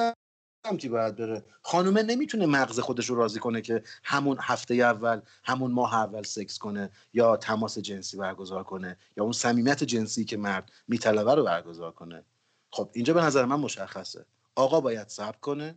سمتی 0.67 0.89
باید 0.89 1.15
بره. 1.15 1.45
خانومه 1.61 2.03
نمی‌تونه 2.03 2.45
مغز 2.45 2.79
خودش 2.79 3.05
رو 3.05 3.15
راضی 3.15 3.39
کنه 3.39 3.61
که 3.61 3.83
همون 4.03 4.37
هفته 4.41 4.73
اول 4.73 5.21
همون 5.43 5.71
ماه 5.71 5.95
اول 5.95 6.23
سکس 6.23 6.57
کنه 6.57 6.91
یا 7.13 7.37
تماس 7.37 7.79
جنسی 7.79 8.17
برگزار 8.17 8.63
کنه 8.63 8.97
یا 9.17 9.23
اون 9.23 9.33
صمیمیت 9.33 9.83
جنسی 9.83 10.25
که 10.25 10.37
مرد 10.37 10.71
میطلبه 10.87 11.35
رو 11.35 11.43
برگزار 11.43 11.91
کنه. 11.91 12.23
خب 12.71 12.89
اینجا 12.93 13.13
به 13.13 13.21
نظر 13.21 13.45
من 13.45 13.59
مشخصه. 13.59 14.25
آقا 14.55 14.81
باید 14.81 15.07
صبر 15.07 15.37
کنه 15.37 15.75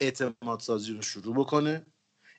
اعتماد 0.00 0.60
سازی 0.60 0.92
رو 0.92 1.02
شروع 1.02 1.34
بکنه 1.34 1.86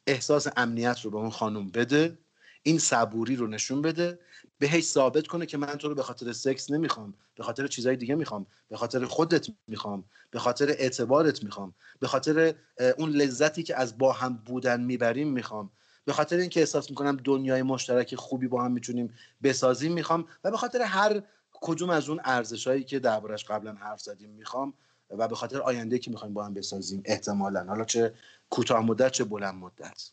احساس 0.08 0.48
امنیت 0.58 1.00
رو 1.02 1.12
به 1.12 1.18
اون 1.18 1.30
خانم 1.30 1.70
بده 1.72 2.18
این 2.64 2.80
صبوری 2.80 3.36
رو 3.36 3.48
نشون 3.48 3.82
بده 3.82 4.20
بهش 4.60 4.84
ثابت 4.84 5.28
کنه 5.28 5.46
که 5.46 5.58
من 5.58 5.68
تو 5.68 5.90
رو 5.90 5.96
به 5.96 6.04
خاطر 6.04 6.34
سکس 6.34 6.72
نمی‌خوام 6.72 7.14
به 7.36 7.44
خاطر 7.44 7.68
چیزای 7.68 7.96
دیگه 7.96 8.16
می‌خوام 8.16 8.46
به 8.70 8.78
خاطر 8.78 9.06
خودت 9.06 9.48
می‌خوام 9.68 10.04
به 10.32 10.40
خاطر 10.40 10.70
اعتبارت 10.70 11.44
می‌خوام 11.44 11.74
به 12.00 12.08
خاطر 12.08 12.56
اون 12.98 13.10
لذتی 13.10 13.64
که 13.64 13.76
از 13.76 13.98
با 13.98 14.12
هم 14.12 14.34
بودن 14.38 14.82
می‌بریم 14.82 15.28
می‌خوام 15.28 15.70
به 16.06 16.14
خاطر 16.14 16.38
اینکه 16.38 16.60
احساس 16.60 16.90
می‌کنم 16.90 17.18
دنیای 17.24 17.62
مشترک 17.64 18.16
خوبی 18.16 18.48
با 18.48 18.64
هم 18.64 18.72
می‌تونیم 18.72 19.14
بسازیم 19.44 19.94
می‌خوام 19.94 20.26
و 20.44 20.52
به 20.52 20.58
خاطر 20.58 20.82
هر 20.82 21.22
کدوم 21.52 21.90
از 21.90 22.10
اون 22.10 22.20
ارزشهایی 22.24 22.84
که 22.84 23.00
دربارش 23.00 23.46
قبلا 23.46 23.74
حرف 23.74 24.02
زدیم 24.02 24.30
می‌خوام 24.30 24.74
و 25.10 25.28
به 25.28 25.36
خاطر 25.36 25.62
آینده 25.62 26.00
که 26.00 26.12
می‌خوایم 26.12 26.34
با 26.34 26.46
هم 26.46 26.54
بسازیم 26.54 27.02
احتمالا. 27.06 27.64
حالا 27.64 27.86
چه 27.86 28.14
کوتاه 28.50 28.86
مدت 28.86 29.12
چه 29.12 29.24
بلند 29.24 29.56
مدت. 29.56 30.10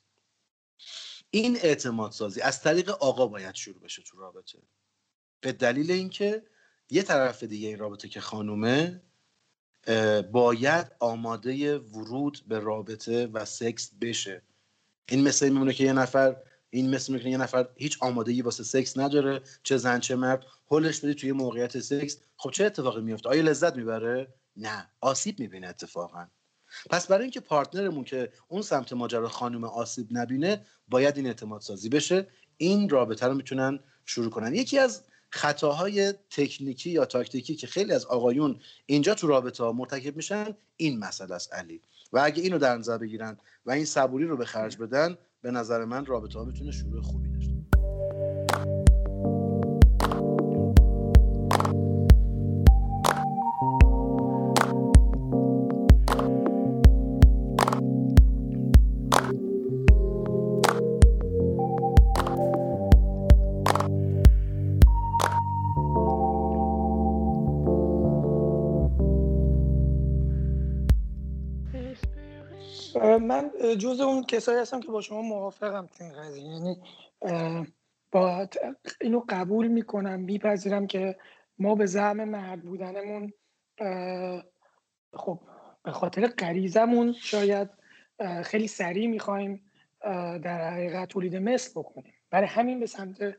این 1.31 1.57
اعتماد 1.57 2.13
سازی 2.13 2.41
از 2.41 2.63
طریق 2.63 2.91
آقا 2.91 3.27
باید 3.27 3.55
شروع 3.55 3.81
بشه 3.81 4.03
تو 4.03 4.19
رابطه. 4.19 4.59
به 5.41 5.53
دلیل 5.53 5.91
اینکه 5.91 6.43
یه 6.91 7.03
طرف 7.03 7.43
دیگه 7.43 7.69
این 7.69 7.79
رابطه 7.79 8.09
که 8.09 8.21
خانومه 8.21 9.03
باید 10.33 10.93
آماده 11.01 11.79
ورود 11.79 12.39
به 12.47 12.59
رابطه 12.59 13.27
و 13.27 13.45
سکس 13.45 13.91
بشه. 14.01 14.43
این 15.09 15.23
مثل 15.29 15.49
میمونه 15.49 15.73
که 15.73 15.85
یه 15.85 15.93
نفر 15.93 16.37
این 16.71 16.95
مثل 16.95 17.19
که 17.19 17.29
یه 17.29 17.37
نفر 17.37 17.69
هیچ 17.77 18.03
آمادگی 18.03 18.33
ای 18.33 18.43
واسه 18.43 18.65
سکس 18.65 18.99
نداره 18.99 19.43
چه 19.63 19.77
زن 19.77 20.01
چه 20.01 20.17
مرد 20.17 20.45
هلش 20.71 21.01
بدی 21.01 21.15
توی 21.15 21.33
موقعیت 21.33 21.81
سکس. 21.81 22.19
خب 22.37 22.51
چه 22.51 22.65
اتفاقی 22.65 23.01
میفته 23.01 23.29
آیا 23.29 23.43
لذت 23.43 23.77
می‌بره؟ 23.77 24.35
نه. 24.57 24.91
آسیب 25.01 25.41
می‌بینه 25.41 25.69
اتفاقا. 25.69 26.27
پس 26.91 27.07
برای 27.07 27.23
اینکه 27.23 27.41
partner 27.41 27.85
مون 27.85 28.05
که 28.05 28.33
اون 28.49 28.63
سمت 28.63 28.93
ماجرا 28.93 29.29
خانم 29.29 29.65
آسیب 29.65 30.09
نبینه 30.11 30.67
باید 30.89 31.17
این 31.17 31.27
اعتماد 31.27 31.61
سازی 31.61 31.89
بشه. 31.89 32.27
این 32.57 32.89
رابطه 32.89 33.27
رو 33.27 33.35
می‌تونن 33.35 33.81
شروع 34.05 34.31
کنن. 34.31 34.55
یکی 34.55 34.79
از 34.79 35.03
خطاهای 35.31 36.13
تکنیکی 36.31 36.91
یا 36.91 37.05
تاکتیکی 37.05 37.55
که 37.55 37.67
خیلی 37.67 37.93
از 37.93 38.07
آقایون 38.07 38.61
اینجا 38.87 39.15
تو 39.15 39.27
رابطه 39.27 39.65
ها 39.65 39.73
مرتکب 39.73 40.17
میشن 40.17 40.57
این 40.77 40.99
مسئله 40.99 41.35
است 41.35 41.55
علی. 41.55 41.81
و 42.13 42.21
اگه 42.25 42.43
اینو 42.43 42.59
در 42.59 42.77
نظر 42.77 42.99
بگیرن 42.99 43.39
و 43.67 43.71
این 43.71 43.85
صبوری 43.85 44.25
رو 44.25 44.37
به 44.37 44.45
خرج 44.45 44.77
بدن 44.77 45.19
به 45.43 45.51
نظر 45.51 45.85
من 45.85 46.07
رابطه 46.07 46.39
ها 46.39 46.45
می‌تونه 46.45 46.71
شروع 46.71 47.03
خوبی 47.03 47.30
جز 73.77 74.01
اون 74.01 74.25
کسایی 74.25 74.59
هستم 74.59 74.81
که 74.81 74.89
با 74.89 75.01
شما 75.01 75.23
موافقم 75.23 75.87
تو 75.87 76.05
این 76.05 76.13
قضیه. 76.13 76.45
یعنی 76.45 76.83
با 78.13 78.49
اینو 79.01 79.25
قبول 79.29 79.69
می‌کنم 79.69 80.21
میپذیرم 80.21 80.87
که 80.87 81.17
ما 81.59 81.75
به 81.75 81.87
زعم 81.87 82.25
مرد 82.25 82.63
بودنمون 82.63 83.33
خب 85.15 85.41
به 85.83 85.91
خاطر 85.93 86.27
غریزمون 86.27 87.13
شاید 87.13 87.69
خیلی 88.45 88.67
سریع 88.67 89.07
می‌خوایم 89.07 89.71
در 90.43 90.71
حقیقت 90.71 91.09
تولید 91.09 91.37
مثل 91.37 91.71
بکنیم. 91.81 92.15
برای 92.31 92.49
همین 92.49 92.81
به 92.81 92.87
سمت 92.87 93.35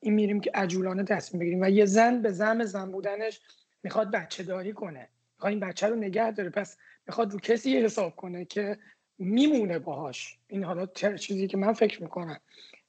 این 0.00 0.14
میریم 0.14 0.40
که 0.40 0.50
عجولانه 0.54 1.04
تصمیم 1.04 1.40
بگیریم 1.40 1.62
و 1.62 1.70
یه 1.70 1.86
زن 1.86 2.22
به 2.22 2.30
زم 2.30 2.64
زن 2.64 2.92
بودنش 2.92 3.40
می‌خواد 3.82 4.10
بچه 4.10 4.42
داری 4.42 4.72
کنه. 4.72 5.08
می‌خواد 5.36 5.50
این 5.50 5.60
بچه 5.60 5.86
رو 5.86 5.96
نگه 5.96 6.30
داره. 6.30 6.50
پس 6.50 6.76
می‌خواد 7.06 7.32
رو 7.32 7.38
کسی 7.38 7.78
حساب 7.78 8.16
کنه 8.16 8.44
که 8.44 8.78
میمونه 9.24 9.78
باهاش. 9.78 10.38
این 10.48 10.64
حالا 10.64 10.86
چیزی 11.16 11.46
که 11.46 11.56
من 11.56 11.72
فکر 11.72 12.02
می‌کنم. 12.02 12.40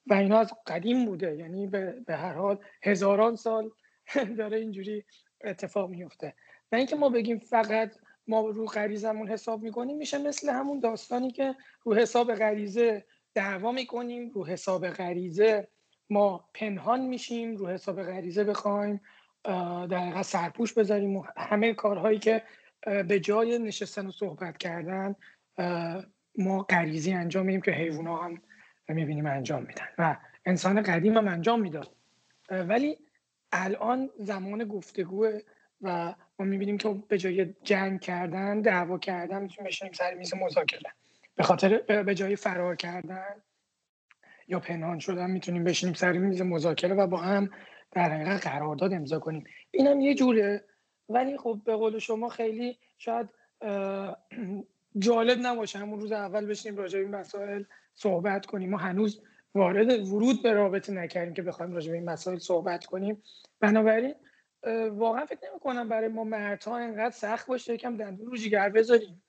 و 0.07 0.13
اینا 0.13 0.39
از 0.39 0.53
قدیم 0.67 1.05
بوده. 1.05 1.35
یعنی 1.35 1.67
به, 1.67 2.03
هر 2.09 2.33
حال 2.33 2.59
هزاران 2.81 3.35
سال 3.35 3.71
داره 4.37 4.57
اینجوری 4.57 5.03
اتفاق 5.43 5.89
میفته 5.89 6.33
و 6.71 6.75
اینکه 6.75 6.95
ما 6.95 7.09
بگیم 7.09 7.39
فقط 7.39 7.91
ما 8.27 8.49
رو 8.49 8.65
غریزمون 8.65 9.27
حساب 9.27 9.63
می‌کنیم 9.63 9.97
میشه 9.97 10.17
مثل 10.17 10.49
همون 10.49 10.79
داستانی 10.79 11.31
که 11.31 11.55
رو 11.83 11.95
حساب 11.95 12.35
غریزه 12.35 13.05
دعوا 13.33 13.71
می‌کنیم 13.71 14.29
رو 14.29 14.45
حساب 14.45 14.89
غریزه 14.89 15.67
ما 16.09 16.49
پنهان 16.53 17.01
میشیم 17.01 17.55
رو 17.55 17.67
حساب 17.67 18.03
غریزه 18.03 18.43
بخوایم 18.43 19.01
در 19.89 20.23
سرپوش 20.23 20.73
بذاریم 20.73 21.17
و 21.17 21.23
همه 21.37 21.73
کارهایی 21.73 22.19
که 22.19 22.43
به 23.07 23.19
جای 23.19 23.59
نشستن 23.59 24.07
و 24.07 24.11
صحبت 24.11 24.57
کردن 24.57 25.15
ما 26.37 26.63
غریزی 26.63 27.13
انجام 27.13 27.45
میدیم 27.45 27.61
که 27.61 27.71
حیوان 27.71 28.07
هم 28.07 28.41
می‌بینیم 28.95 29.25
انجام 29.25 29.63
میدن 29.63 29.85
و 29.97 30.17
انسان 30.45 30.81
قدیم 30.81 31.17
هم 31.17 31.27
انجام 31.27 31.61
می‌داد. 31.61 31.95
ولی 32.49 32.97
الان 33.51 34.09
زمان 34.19 34.63
گفتگوه 34.63 35.39
و 35.81 36.15
ما 36.39 36.45
می‌بینیم 36.45 36.77
که 36.77 37.03
به 37.07 37.17
جای 37.17 37.53
جنگ 37.63 37.99
کردن 37.99 38.61
دعوا 38.61 38.97
کردن 38.97 39.41
می‌تونیم 39.41 39.67
بشینیم 39.67 39.93
سر 39.93 40.13
میز 40.13 40.33
مذاکره. 40.33 40.91
به 41.35 41.43
خاطر 41.43 41.77
به 42.03 42.15
جای 42.15 42.35
فرار 42.35 42.75
کردن 42.75 43.35
یا 44.47 44.59
پنهان 44.59 44.99
شدن 44.99 45.31
می‌تونیم 45.31 45.63
بشینیم 45.63 45.93
سر 45.93 46.11
میز 46.11 46.41
مذاکره 46.41 46.95
و 46.95 47.07
با 47.07 47.17
هم 47.17 47.49
در 47.91 48.09
حقیقت 48.09 48.47
قرارداد 48.47 48.93
امضا 48.93 49.19
کنیم. 49.19 49.43
اینم 49.71 49.99
یه 49.99 50.15
جوره. 50.15 50.63
ولی 51.09 51.37
خب 51.37 51.61
به 51.65 51.75
قول 51.75 51.99
شما 51.99 52.29
خیلی 52.29 52.77
شاید 52.97 53.29
جالب 54.99 55.39
نباشه. 55.41 55.79
همون 55.79 55.99
روز 55.99 56.11
اول 56.11 56.45
بشینیم 56.45 56.77
راجع 56.77 56.99
به 56.99 57.05
این 57.05 57.15
مسائل 57.15 57.63
صحبت 57.93 58.45
کنیم. 58.45 58.69
ما 58.69 58.77
هنوز 58.77 59.21
وارد 59.55 60.07
ورود 60.07 60.43
به 60.43 60.53
رابطه 60.53 60.93
نکردیم 60.93 61.33
که 61.33 61.41
بخوایم 61.41 61.73
راجع 61.73 61.91
به 61.91 61.97
این 61.97 62.09
مسائل 62.09 62.37
صحبت 62.37 62.85
کنیم. 62.85 63.23
بنابراین 63.59 64.15
واقعا 64.91 65.25
فکر 65.25 65.39
نمی 65.49 65.59
کنم 65.59 65.89
برای 65.89 66.07
ما 66.07 66.23
مردها 66.23 66.77
اینقدر 66.77 67.15
سخت 67.15 67.47
باشه 67.47 67.73
یکم 67.73 67.97
دندون 67.97 68.27
رو 68.27 68.37
جگر 68.37 68.69
بذاریم. 68.69 69.23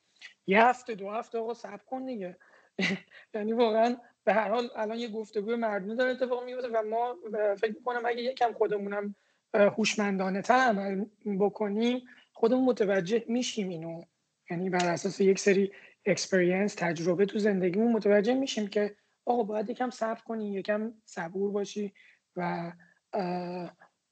یه 0.47 0.65
هفته 0.65 0.95
دو 0.95 1.11
هفته 1.11 1.39
آقا 1.39 1.55
صبر 1.55 1.81
کن 1.87 2.07
دیگه. 2.07 2.37
یعنی 3.35 3.53
واقعا 3.53 3.97
به 4.25 4.33
هر 4.33 4.49
حال 4.49 4.71
الان 4.77 4.99
یه 4.99 5.09
گفتگو 5.09 5.57
مردمی 5.57 5.97
داره 5.97 6.11
اتفاق 6.11 6.45
میفته 6.45 6.69
و 6.69 6.83
ما 6.83 7.17
فکر 7.57 7.75
می‌کنم 7.75 8.03
اگه 8.07 8.23
یکم 8.23 8.53
خودمونم 8.53 9.15
هوشمندانه 9.55 10.43
تر 10.43 10.55
عمل 10.55 11.05
بکنیم 11.41 12.03
خودمون 12.33 12.65
متوجه 12.65 13.25
میشیم 13.29 13.69
اینو. 13.69 14.03
یعنی 14.51 14.71
بر 14.71 14.89
اساس 14.89 15.21
یک 15.21 15.39
سری 15.39 15.73
اکسپریانس 16.07 16.75
تجربه 16.75 17.27
تو 17.27 17.39
زندگیمون 17.39 17.93
متوجه 17.93 18.35
میشیم 18.35 18.67
که 18.67 18.97
آقا 19.27 19.43
باید 19.43 19.71
یکم 19.71 19.91
صبر 19.91 20.21
کنی 20.21 20.53
یکم 20.53 20.93
صبور 21.05 21.51
باشی 21.51 21.93
و 22.37 22.73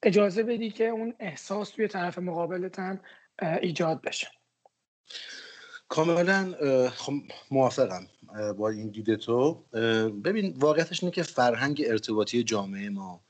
اجازه 0.02 0.42
بدی 0.42 0.70
که 0.70 0.88
اون 0.88 1.14
احساس 1.20 1.70
توی 1.70 1.88
طرف 1.88 2.18
مقابلت 2.18 2.78
هم 2.78 3.00
ایجاد 3.42 4.02
بشه. 4.02 4.28
کاملا 5.88 6.54
خب 6.90 7.12
موافقم 7.50 8.06
با 8.58 8.68
این 8.68 8.90
دید 8.90 9.14
تو. 9.16 9.64
ببین 10.24 10.54
واقعیتش 10.56 11.02
اینه 11.02 11.14
که 11.14 11.22
فرهنگ 11.22 11.82
ارتباطی 11.86 12.42
جامعه 12.42 12.90
ما 12.90 13.24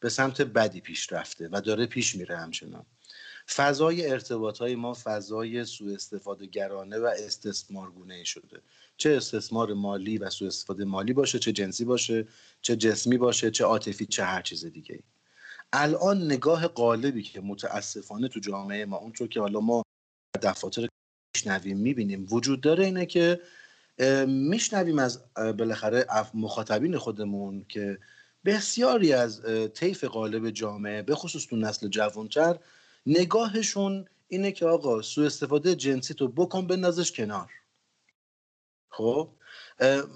به 0.00 0.08
سمت 0.08 0.42
بدی 0.42 0.80
پیش 0.80 1.12
رفته 1.12 1.48
و 1.52 1.60
داره 1.60 1.86
پیش 1.86 2.14
میره 2.14 2.36
همچنان. 2.36 2.86
فضای 3.54 4.10
ارتباط 4.10 4.58
های 4.58 4.74
ما 4.74 4.96
فضای 5.04 5.64
سوء 5.64 5.94
استفاده 5.94 6.46
گرانه 6.46 6.98
و 6.98 7.04
استثمارگونه 7.18 8.14
ای 8.14 8.24
شده 8.24 8.60
چه 8.96 9.16
استثمار 9.16 9.72
مالی 9.72 10.18
و 10.18 10.30
سوء 10.30 10.48
استفاده 10.48 10.84
مالی 10.84 11.12
باشه 11.12 11.38
چه 11.38 11.52
جنسی 11.52 11.84
باشه 11.84 12.26
چه 12.62 12.76
جسمی 12.76 13.18
باشه 13.18 13.50
چه 13.50 13.64
عاطفی 13.64 14.06
چه 14.06 14.24
هر 14.24 14.42
چیز 14.42 14.66
دیگه. 14.66 15.02
الان 15.72 16.24
نگاه 16.24 16.66
قالبی 16.66 17.22
که 17.22 17.40
متاسفانه 17.40 18.28
تو 18.28 18.40
جامعه 18.40 18.84
ما 18.84 18.96
اونطور 18.96 19.28
که 19.28 19.40
حالا 19.40 19.60
ما 19.60 19.82
دفاتر 20.42 20.88
میشنویم 21.36 21.78
می‌بینیم 21.78 22.26
وجود 22.30 22.60
داره 22.60 22.84
اینه 22.84 23.06
که 23.06 23.40
میشنویم 24.26 24.98
از 24.98 25.20
بالاخره 25.34 26.06
مخاطبین 26.34 26.98
خودمون 26.98 27.64
که 27.68 27.98
بسیاری 28.44 29.12
از 29.12 29.42
طیف 29.74 30.04
قالب 30.04 30.50
جامعه 30.50 31.02
به 31.02 31.14
خصوص 31.14 31.46
تو 31.46 31.56
نسل 31.56 31.88
جوانتر 31.88 32.58
نگاهشون 33.08 34.08
اینه 34.28 34.52
که 34.52 34.66
آقا 34.66 35.02
سوء 35.02 35.26
استفاده 35.26 35.74
جنسی 35.74 36.14
تو 36.14 36.28
بکن 36.28 36.66
بندازش 36.66 37.12
کنار. 37.12 37.50
خب؟ 38.88 39.28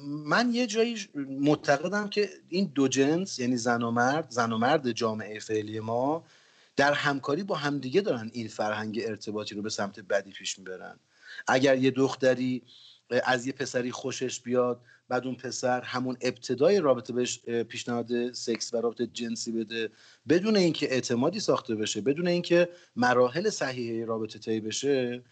من 0.05 0.55
یه 0.55 0.66
جایی 0.66 1.09
معتقدم 1.14 2.09
که 2.09 2.31
این 2.48 2.72
دو 2.74 2.88
جنس 2.88 3.38
یعنی 3.38 3.57
زن 3.57 3.83
و 3.83 3.90
مرد 3.90 4.31
زن 4.31 4.52
و 4.52 4.59
مرد 4.59 4.92
جامعه 4.92 5.38
فعلی 5.38 5.81
ما 5.81 6.24
در 6.76 6.92
همکاری 6.92 7.42
با 7.42 7.55
همدیگه 7.55 8.00
دارن 8.00 8.31
این 8.33 8.48
فرهنگ 8.48 9.00
ارتباطی 9.05 9.55
رو 9.55 9.62
به 9.62 9.70
سمت 9.70 10.00
بدی 10.00 10.31
پیش 10.31 10.59
می‌برن. 10.59 10.98
اگر 11.46 11.76
یه 11.76 11.90
دختری 11.90 12.62
از 13.24 13.46
یه 13.46 13.52
پسری 13.52 13.90
خوشش 13.90 14.40
بیاد 14.40 14.81
بعد 15.12 15.27
اون 15.27 15.35
پسر 15.35 15.81
همون 15.81 16.16
ابتدای 16.20 16.81
رابطه 16.81 17.12
بهش 17.12 17.40
پیشنهاد 17.40 18.33
سکس 18.33 18.75
و 18.75 18.77
رابطه 18.77 19.07
جنسی 19.07 19.53
بده 19.53 19.90
بدون 20.29 20.57
اینکه 20.57 20.92
اعتمادی 20.92 21.40
ساخته 21.40 21.75
بشه 21.75 22.01
بدون 22.01 22.27
اینکه 22.27 22.68
مراحل 22.96 23.51
صحیحه 23.51 24.05
رابطه 24.05 24.38
طی 24.38 24.61
بشه. 24.61 25.22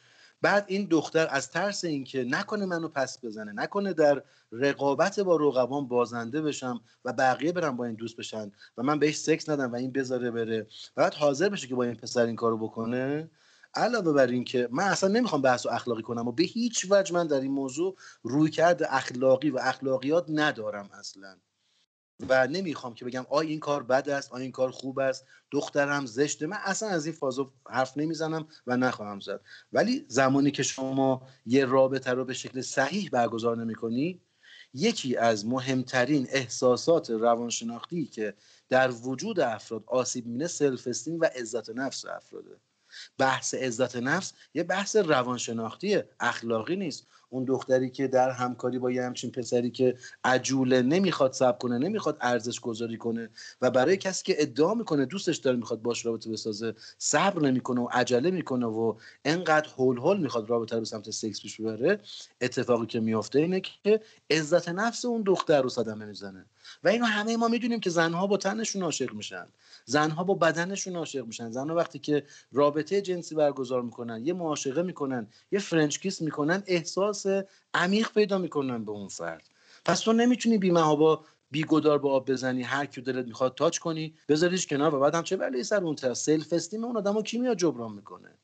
بعد 0.43 0.65
این 0.69 0.87
دختر 0.91 1.29
از 1.31 1.51
ترس 1.51 1.85
اینکه 1.85 2.25
نکنه 2.25 2.67
منو 2.67 2.89
پس 2.89 3.25
بزنه 3.25 3.53
نکنه 3.53 3.93
در 3.93 4.23
رقابت 4.53 5.21
با 5.21 5.37
رقبان 5.37 5.89
بازنده 5.89 6.43
بشم 6.43 6.81
و 7.05 7.13
بقیه 7.13 7.53
برم 7.53 7.77
با 7.77 7.85
این 7.85 7.95
دوست 7.95 8.17
بشن 8.17 8.53
و 8.77 8.83
من 8.83 8.99
بهش 8.99 9.17
سکس 9.17 9.49
ندم 9.49 9.73
و 9.73 9.77
این 9.77 9.91
بذاره 9.91 10.31
بره. 10.31 10.67
بعد 10.95 11.15
حاضر 11.15 11.49
بشه 11.49 11.67
که 11.67 11.75
با 11.75 11.85
این 11.85 11.95
پسر 11.95 12.27
این 12.27 12.37
کارو 12.37 12.59
بکنه. 12.59 13.31
علاوه 13.75 14.13
بر 14.13 14.27
این 14.27 14.45
که 14.45 14.69
من 14.73 14.85
اصلا 14.85 15.09
نمی‌خوام 15.09 15.43
بحث 15.43 15.67
و 15.67 15.69
اخلاقی 15.69 16.03
کنم 16.03 16.29
و 16.29 16.33
به 16.33 16.43
هیچ 16.43 16.87
وجه 16.91 17.15
من 17.15 17.27
در 17.27 17.41
این 17.41 17.53
موضوع 17.53 17.97
روی 18.23 18.51
کرد 18.51 18.83
اخلاقی 18.83 19.51
و 19.51 19.59
اخلاقیات 19.63 20.27
ندارم 20.29 20.91
اصلا. 20.93 21.37
و 22.29 22.47
نمی‌خوام 22.47 22.95
که 22.95 23.05
بگم 23.05 23.27
آی 23.31 23.47
این 23.47 23.61
کار 23.61 23.83
بد 23.83 24.09
است 24.09 24.33
آی 24.33 24.43
این 24.43 24.53
کار 24.53 24.71
خوب 24.71 24.99
است 24.99 25.27
دخترم 25.51 26.07
زشته. 26.07 26.47
من 26.47 26.59
اصلا 26.65 26.89
از 26.89 27.07
این 27.07 27.15
فازو 27.15 27.53
حرف 27.69 27.99
نمی‌زنم 27.99 28.49
و 28.67 28.77
نخواهم 28.77 29.21
زد. 29.21 29.41
ولی 29.73 30.05
زمانی 30.09 30.51
که 30.51 30.63
شما 30.63 31.29
یه 31.47 31.65
رابطه 31.65 32.11
رو 32.11 32.25
به 32.25 32.35
شکل 32.35 32.61
صحیح 32.61 33.09
برگزار 33.13 33.57
نمی‌کنی 33.57 34.21
یکی 34.75 35.17
از 35.17 35.47
مهمترین 35.47 36.27
احساسات 36.31 37.11
روانشناختی 37.11 38.07
که 38.07 38.35
در 38.69 38.91
وجود 38.91 39.41
افراد 39.41 39.85
آسیب 39.87 40.27
می‌بینه 40.27 40.47
سلف 40.47 40.87
استیم 40.87 41.21
و 41.21 41.25
عزت 41.25 41.71
نفس 41.71 42.05
افراده. 42.05 42.57
بحث 43.19 43.55
عزت 43.55 43.97
نفس 43.97 44.33
یه 44.55 44.63
بحث 44.63 44.97
روانشناختی 44.97 46.03
اخلاقی 46.21 46.77
نیست. 46.77 47.07
اون 47.31 47.45
دختری 47.45 47.91
که 47.91 48.09
در 48.09 48.31
همکاری 48.31 48.79
با 48.79 48.91
یه 48.91 49.03
همچین 49.03 49.31
پسری 49.31 49.71
که 49.71 49.95
عجوله 50.25 50.83
نمی‌خواد 50.83 51.33
سب 51.33 51.59
کنه 51.59 51.79
نمی‌خواد 51.79 52.17
ارزش 52.21 52.61
گذاری 52.61 52.97
کنه 52.99 53.29
و 53.63 53.71
برای 53.71 53.97
کسی 53.97 54.25
که 54.25 54.37
ادعا 54.39 54.75
می‌کنه 54.75 55.07
دوستش 55.07 55.37
داره 55.37 55.57
می‌خواد 55.57 55.83
باش 55.83 56.07
رابطه 56.07 56.31
بسازه 56.31 56.75
صبر 56.99 57.43
نمی‌کنه 57.43 57.81
و 57.81 57.89
عجله 57.93 58.31
می‌کنه 58.31 58.67
و 58.67 58.95
انقدر 59.25 59.69
هول 59.79 59.99
هول 59.99 60.21
می‌خواد 60.21 60.51
رابطه 60.51 60.77
رو 60.77 60.85
سمت 60.85 61.11
سکس 61.11 61.43
پیش 61.43 61.61
ببره 61.61 62.01
اتفاقی 62.41 62.87
که 62.87 63.01
میافته 63.01 63.39
اینه 63.39 63.61
که 63.61 64.01
عزت 64.31 64.69
نفس 64.69 65.05
اون 65.05 65.23
دختر 65.23 65.63
رو 65.63 65.69
صدمه 65.69 66.05
می‌زنه. 66.05 66.47
و 66.85 66.89
اینو 66.89 67.05
همه 67.05 67.37
ما 67.37 67.49
می‌دونیم 67.49 67.81
که 67.81 67.91
زنها 67.91 68.27
با 68.27 68.37
تنشون 68.37 68.83
عاشق 68.83 69.13
میشن. 69.13 69.47
زنها 69.85 70.25
با 70.25 70.35
بدنشون 70.35 70.97
عاشق 70.97 71.27
میشن. 71.27 71.51
زنها 71.51 71.77
وقتی 71.77 71.99
که 71.99 72.25
رابطه 72.53 73.01
جنسی 73.03 73.35
برگزار 73.35 73.83
می‌کنن 73.83 74.27
یه 74.27 74.33
معاشقه 74.33 74.83
می‌کنن 74.83 75.27
یه 75.53 75.59
French 75.59 75.99
kiss 75.99 76.21
می‌کنن 76.21 76.63
احساس 76.67 77.20
عمیق 77.75 78.13
پیدا 78.13 78.39
می‌کنن 78.39 78.85
به 78.85 78.93
اون 78.93 79.09
فرد. 79.09 79.49
پس 79.85 80.01
تو 80.01 80.13
نمی‌تونی 80.13 80.59
بیمهابا 80.59 81.25
بیگدار 81.51 81.99
به 81.99 82.09
آب 82.09 82.31
بزنی 82.31 82.63
هر 82.63 82.87
کی 82.87 83.01
دلت 83.01 83.27
می‌خواد 83.27 83.55
touch 83.55 83.79
کنی 83.79 84.15
بذاریش 84.29 84.67
کنار 84.67 84.95
و 84.95 85.01
بعد 85.01 85.15
هم 85.15 85.23
چه 85.23 85.37
بلایی 85.37 85.65
سر 85.65 85.85
اون 85.85 85.95
طرف؟ 85.95 86.17
self-esteem 86.17 86.85
اون 86.85 86.97
آدمو 86.97 87.23
کی 87.23 87.39
میاد 87.39 87.57
جبران 87.57 87.93
می‌کنه؟ 87.93 88.39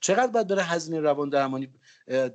چقدر 0.00 0.32
باید 0.32 0.46
داره 0.46 0.62
هزینه 0.62 1.00
روان 1.00 1.28
درمانی 1.28 1.68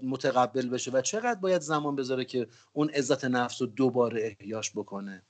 متقبل 0.02 0.70
بشه 0.70 0.92
و 0.92 1.02
چقدر 1.02 1.40
باید 1.40 1.62
زمان 1.62 1.96
بذاره 1.96 2.26
که 2.26 2.48
اون 2.74 2.90
عزت 2.90 3.26
نفس 3.26 3.62
رو 3.62 3.68
دوباره 3.68 4.36
احیاش 4.42 4.72
بکنه؟ 4.72 5.24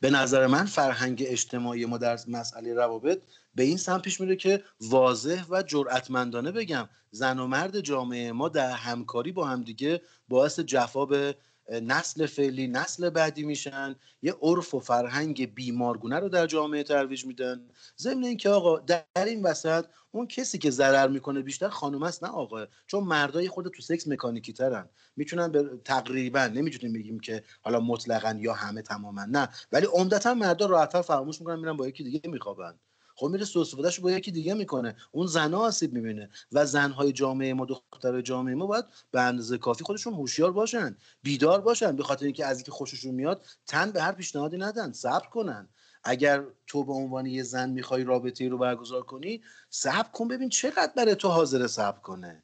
به 0.00 0.10
نظر 0.10 0.46
من 0.46 0.64
فرهنگ 0.64 1.24
اجتماعی 1.26 1.86
ما 1.86 1.98
در 1.98 2.18
مسئله 2.28 2.74
روابط 2.74 3.22
به 3.54 3.62
این 3.62 3.76
سمت 3.76 4.02
پیش 4.02 4.20
میره 4.20 4.36
که 4.36 4.64
واضح 4.80 5.44
و 5.50 5.62
جرأتمندانه 5.62 6.52
بگم 6.52 6.88
زن 7.10 7.38
و 7.38 7.46
مرد 7.46 7.80
جامعه 7.80 8.32
ما 8.32 8.48
در 8.48 8.70
همکاری 8.70 9.32
با 9.32 9.46
همدیگه 9.46 10.02
باعث 10.28 10.60
جفا 10.60 11.06
به 11.06 11.36
نسل 11.70 12.26
فعلی 12.26 12.68
نسل 12.68 13.10
بعدی 13.10 13.42
میشن. 13.42 13.94
یه 14.22 14.34
عرف 14.42 14.74
و 14.74 14.80
فرهنگ 14.80 15.54
بیمارگونه 15.54 16.18
رو 16.18 16.28
در 16.28 16.46
جامعه 16.46 16.82
ترویج 16.82 17.26
میدن. 17.26 17.68
ضمن 17.98 18.24
اینکه 18.24 18.48
آقا 18.48 18.78
در 18.78 19.04
این 19.16 19.42
وسط 19.42 19.84
اون 20.10 20.26
کسی 20.26 20.58
که 20.58 20.70
ضرر 20.70 21.08
می‌کنه 21.08 21.42
بیشتر 21.42 21.68
خانم 21.68 22.02
است 22.02 22.24
نه 22.24 22.30
آقا. 22.30 22.66
چون 22.86 23.04
مردای 23.04 23.48
خود 23.48 23.68
تو 23.68 23.82
سکس 23.82 24.08
مکانیکی 24.08 24.52
ترن. 24.52 24.88
می‌تونن 25.16 25.52
به 25.52 25.70
تقریبا 25.84 26.46
نمی‌تونیم 26.46 26.92
بگیم 26.92 27.20
که 27.20 27.42
حالا 27.62 27.80
مطلقا 27.80 28.36
یا 28.40 28.52
همه 28.52 28.82
تماما 28.82 29.24
نه. 29.24 29.48
ولی 29.72 29.86
عمدتا 29.86 30.34
مردا 30.34 30.66
راحتتر 30.66 31.02
فراموش 31.02 31.40
می‌کنن 31.40 31.58
میرن 31.60 31.76
با 31.76 31.88
یکی 31.88 32.04
دیگه 32.04 32.30
میخوابن. 32.30 32.78
خب 33.20 33.26
میره 33.26 33.44
سوء 33.44 33.62
استفادهش 33.62 34.00
با 34.00 34.10
یکی 34.10 34.30
دیگه 34.30 34.54
می‌کنه. 34.54 34.96
اون 35.12 35.26
زنا 35.26 35.58
آسیب 35.58 35.92
می‌بینه 35.92 36.30
و 36.52 36.66
زنهای 36.66 37.12
جامعه 37.12 37.54
ما 37.54 37.64
دختر 37.64 38.20
جامعه 38.20 38.54
ما 38.54 38.66
باید 38.66 38.84
به 39.10 39.20
اندازه 39.20 39.58
کافی 39.58 39.84
خودشون 39.84 40.14
هوشیار 40.14 40.52
باشن 40.52 40.96
بیدار 41.22 41.60
باشن. 41.60 41.96
به 41.96 42.02
خاطر 42.02 42.24
اینکه 42.24 42.46
از 42.46 42.56
اینکه 42.56 42.70
خوششون 42.70 43.14
میاد 43.14 43.42
تن 43.66 43.90
به 43.90 44.02
هر 44.02 44.12
پیشنهادی 44.12 44.58
ندن 44.58 44.92
صبر 44.92 45.26
کنن. 45.28 45.68
اگر 46.04 46.44
تو 46.66 46.84
به 46.84 46.92
عنوان 46.92 47.26
یه 47.26 47.42
زن 47.42 47.70
می‌خوای 47.70 48.04
رابطه 48.04 48.48
رو 48.48 48.58
برگزار 48.58 49.02
کنی 49.02 49.42
صبر 49.70 50.08
کن 50.12 50.28
ببین 50.28 50.48
چقدر 50.48 50.92
برای 50.96 51.14
تو 51.14 51.28
حاضر 51.28 51.66
صبر 51.66 52.00
کنه. 52.00 52.42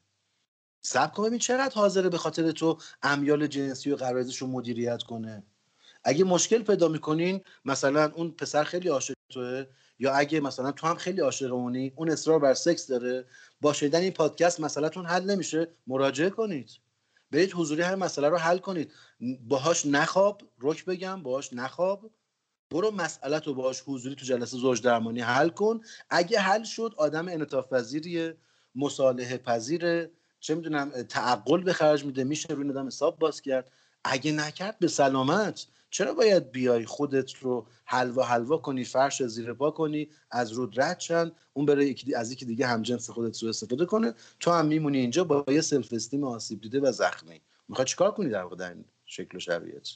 صبر 0.81 1.11
کن 1.13 1.23
ببین 1.23 1.39
چقدر 1.39 1.73
حاضره 1.75 2.09
به 2.09 2.17
خاطر 2.17 2.51
تو 2.51 2.77
امیال 3.01 3.47
جنسی 3.47 3.91
و 3.91 3.95
قرارزش 3.95 4.37
رو 4.37 4.47
مدیریت 4.47 5.03
کنه. 5.03 5.43
اگه 6.03 6.23
مشکل 6.23 6.63
پیدا 6.63 6.87
می‌کنین 6.87 7.41
مثلا 7.65 8.11
اون 8.15 8.31
پسر 8.31 8.63
خیلی 8.63 8.89
عاشق 8.89 9.13
توه 9.29 9.65
یا 9.99 10.13
اگه 10.13 10.39
مثلا 10.39 10.71
تو 10.71 10.87
هم 10.87 10.95
خیلی 10.95 11.21
عاشق 11.21 11.53
اونی 11.53 11.93
اون 11.95 12.09
اصرار 12.09 12.39
بر 12.39 12.53
سکس 12.53 12.87
داره. 12.87 13.25
با 13.61 13.73
شدن 13.73 13.99
این 13.99 14.11
پادکست 14.11 14.59
مسئلهتون 14.59 15.05
حل 15.05 15.23
نمیشه. 15.23 15.67
مراجعه 15.87 16.29
کنید. 16.29 16.69
برید 17.31 17.53
حضوری 17.53 17.81
هر 17.81 17.95
مسئله 17.95 18.29
رو 18.29 18.37
حل 18.37 18.57
کنید. 18.57 18.91
باهاش 19.47 19.85
نخواب 19.85 20.41
رک 20.61 20.85
بگم 20.85 21.23
باهاش 21.23 21.53
نخواب. 21.53 22.11
برو 22.71 22.91
مسئله 22.91 23.39
تو 23.39 23.53
باهاش 23.53 23.83
حضوری 23.85 24.15
تو 24.15 24.25
جلسه 24.25 24.57
زوج 24.57 24.81
درمانی 24.81 25.21
حل 25.21 25.49
کن. 25.49 25.81
اگه 26.09 26.39
حل 26.39 26.63
شد 26.63 26.93
آدم 26.97 27.27
انعطاف 27.27 27.67
پذیریه 27.67 28.37
مصالحه 28.75 29.37
پذیره. 29.37 30.11
چه 30.39 30.55
می‌دونم 30.55 30.89
تعقل 30.89 31.63
به 31.63 31.73
خرج 31.73 32.05
میده 32.05 32.23
میشه 32.23 32.53
روی 32.53 32.69
آدم 32.69 32.87
حساب 32.87 33.19
باز 33.19 33.41
کرد. 33.41 33.71
اگه 34.03 34.31
نکرد 34.31 34.79
به 34.79 34.87
سلامت. 34.87 35.67
چرا 35.89 36.13
باید 36.13 36.51
بیای 36.51 36.85
خودت 36.85 37.35
رو 37.35 37.67
حلوا 37.85 38.23
حلوا 38.23 38.57
کنی 38.57 38.83
فرش 38.83 39.23
زیر 39.23 39.53
پا 39.53 39.71
کنی 39.71 40.09
از 40.31 40.51
روت 40.51 40.81
رد 40.81 40.99
شن 40.99 41.31
اون 41.53 41.65
بره 41.65 41.95
از 42.15 42.31
یکی 42.31 42.45
دیگه 42.45 42.67
هم 42.67 42.81
جنس 42.81 43.09
خودت 43.09 43.33
سو 43.33 43.47
استفاده 43.47 43.85
کنه 43.85 44.13
تو 44.39 44.51
هم 44.51 44.65
میمونی 44.65 44.97
اینجا 44.97 45.23
با 45.23 45.45
یه 45.47 45.61
self-esteem 45.61 46.23
آسیب 46.23 46.61
دیده 46.61 46.79
و 46.79 46.91
زخمی. 46.91 47.41
می‌خوای 47.67 47.87
چیکار 47.87 48.11
کنی 48.11 48.29
در 48.29 48.43
واقع 48.43 48.67
این 48.67 48.85
شکل 49.05 49.37
و 49.37 49.39
شرایط؟ 49.39 49.87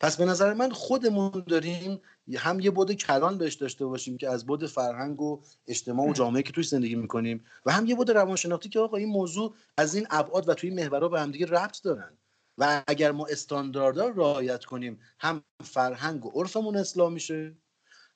پس 0.00 0.16
به 0.16 0.24
نظر 0.24 0.54
من 0.54 0.70
خودمون 0.70 1.44
داریم 1.46 2.00
هم 2.36 2.60
یه 2.60 2.70
بود 2.70 2.92
کلان 2.92 3.38
بهش 3.38 3.54
داشته 3.54 3.86
باشیم 3.86 4.16
که 4.16 4.28
از 4.28 4.46
بود 4.46 4.66
فرهنگ 4.66 5.20
و 5.20 5.42
اجتماع 5.66 6.08
و 6.08 6.12
جامعه 6.12 6.42
که 6.42 6.52
توی 6.52 6.64
زندگی 6.64 6.94
می‌کنیم 6.94 7.44
و 7.66 7.72
هم 7.72 7.86
یه 7.86 7.94
بود 7.94 8.10
روانشناختی 8.10 8.68
که 8.68 8.80
آقا 8.80 8.96
این 8.96 9.08
موضوع 9.08 9.54
از 9.76 9.94
این 9.94 10.06
ابعاد 10.10 10.48
و 10.48 10.54
توی 10.54 10.70
محورها 10.70 11.08
به 11.08 11.20
همدیگه 11.20 11.46
ربط 11.46 11.82
دارن. 11.82 12.18
و 12.60 12.82
اگر 12.86 13.12
ما 13.12 13.26
استانداردها 13.26 14.08
رو 14.08 14.20
رعایت 14.20 14.64
کنیم 14.64 15.00
هم 15.20 15.44
فرهنگ 15.64 16.26
و 16.26 16.30
عرفمون 16.30 16.76
اصلاح 16.76 17.10
میشه 17.12 17.56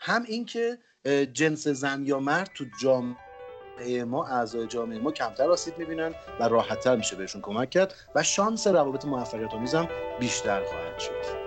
هم 0.01 0.23
اینکه 0.23 0.79
جنس 1.33 1.69
زن 1.69 2.07
یا 2.07 2.21
مرد 2.21 2.51
تو 2.55 2.65
جامعه 2.81 4.05
ما 4.05 4.27
اعضای 4.27 4.67
جامعه 4.67 4.99
ما 4.99 5.13
کمتر 5.13 5.51
آسیب 5.51 5.79
می‌بینن 5.79 6.15
و 6.41 6.49
راحتتر 6.49 6.97
میشه 6.97 7.17
بهشون 7.17 7.43
کمک 7.43 7.71
کرد 7.71 7.95
و 8.15 8.23
شانس 8.23 8.67
روابط 8.67 9.05
موفقیت 9.05 9.55
آمیزم 9.55 9.89
بیشتر 10.21 10.65
خواهد 10.65 10.99
شد. 10.99 11.44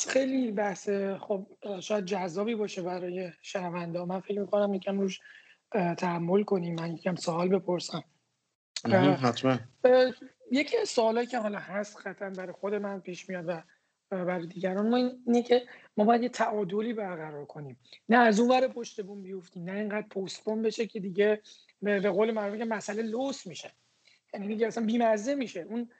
بحث 0.00 0.08
خیلی 0.08 0.52
بحث 0.52 0.88
خب 1.20 1.46
شاید 1.80 2.04
جذابی 2.04 2.54
باشه 2.54 2.82
برای 2.82 3.32
شنونده. 3.42 4.04
من 4.04 4.20
فکر 4.20 4.40
می‌کنم 4.40 4.74
یکم 4.74 5.00
روش 5.00 5.20
تحمل 5.98 6.42
کنیم. 6.42 6.74
من 6.74 6.92
یکم 6.92 7.16
سوال 7.16 7.48
بپرسم. 7.48 8.04
حتما. 9.22 9.58
یکی 10.52 10.76
از 10.76 10.88
سوالایی 10.88 11.26
که 11.26 11.38
حالا 11.38 11.58
هست 11.58 11.96
خطر 11.96 12.30
برای 12.30 12.52
خود 12.52 12.74
من 12.74 13.00
پیش 13.00 13.28
میاد 13.28 13.48
و 13.48 13.62
برای 14.10 14.46
دیگران 14.46 14.88
ما 14.88 14.96
اینه 15.26 15.42
که 15.42 15.62
ما 15.96 16.04
باید 16.04 16.22
یه 16.22 16.28
تعادلی 16.28 16.92
برقرار 16.92 17.44
کنیم. 17.44 17.76
نه 18.08 18.16
از 18.16 18.40
اون 18.40 18.50
ور 18.50 18.68
پشت 18.68 19.02
بوم 19.02 19.22
بیفتیم 19.22 19.64
نه 19.64 19.72
اینقدر 19.72 20.06
پستپون 20.08 20.62
بشه 20.62 20.86
که 20.86 21.00
دیگه 21.00 21.42
به 21.82 22.10
قول 22.10 22.30
معروف 22.30 22.58
که 22.58 22.64
مسئله 22.64 23.02
لوس 23.02 23.46
میشه. 23.46 23.70
یعنی 24.34 24.48
دیگه 24.48 24.66
اصلا 24.66 24.86
بیمزه 24.86 25.34
میشه. 25.34 25.60
اون 25.60 25.90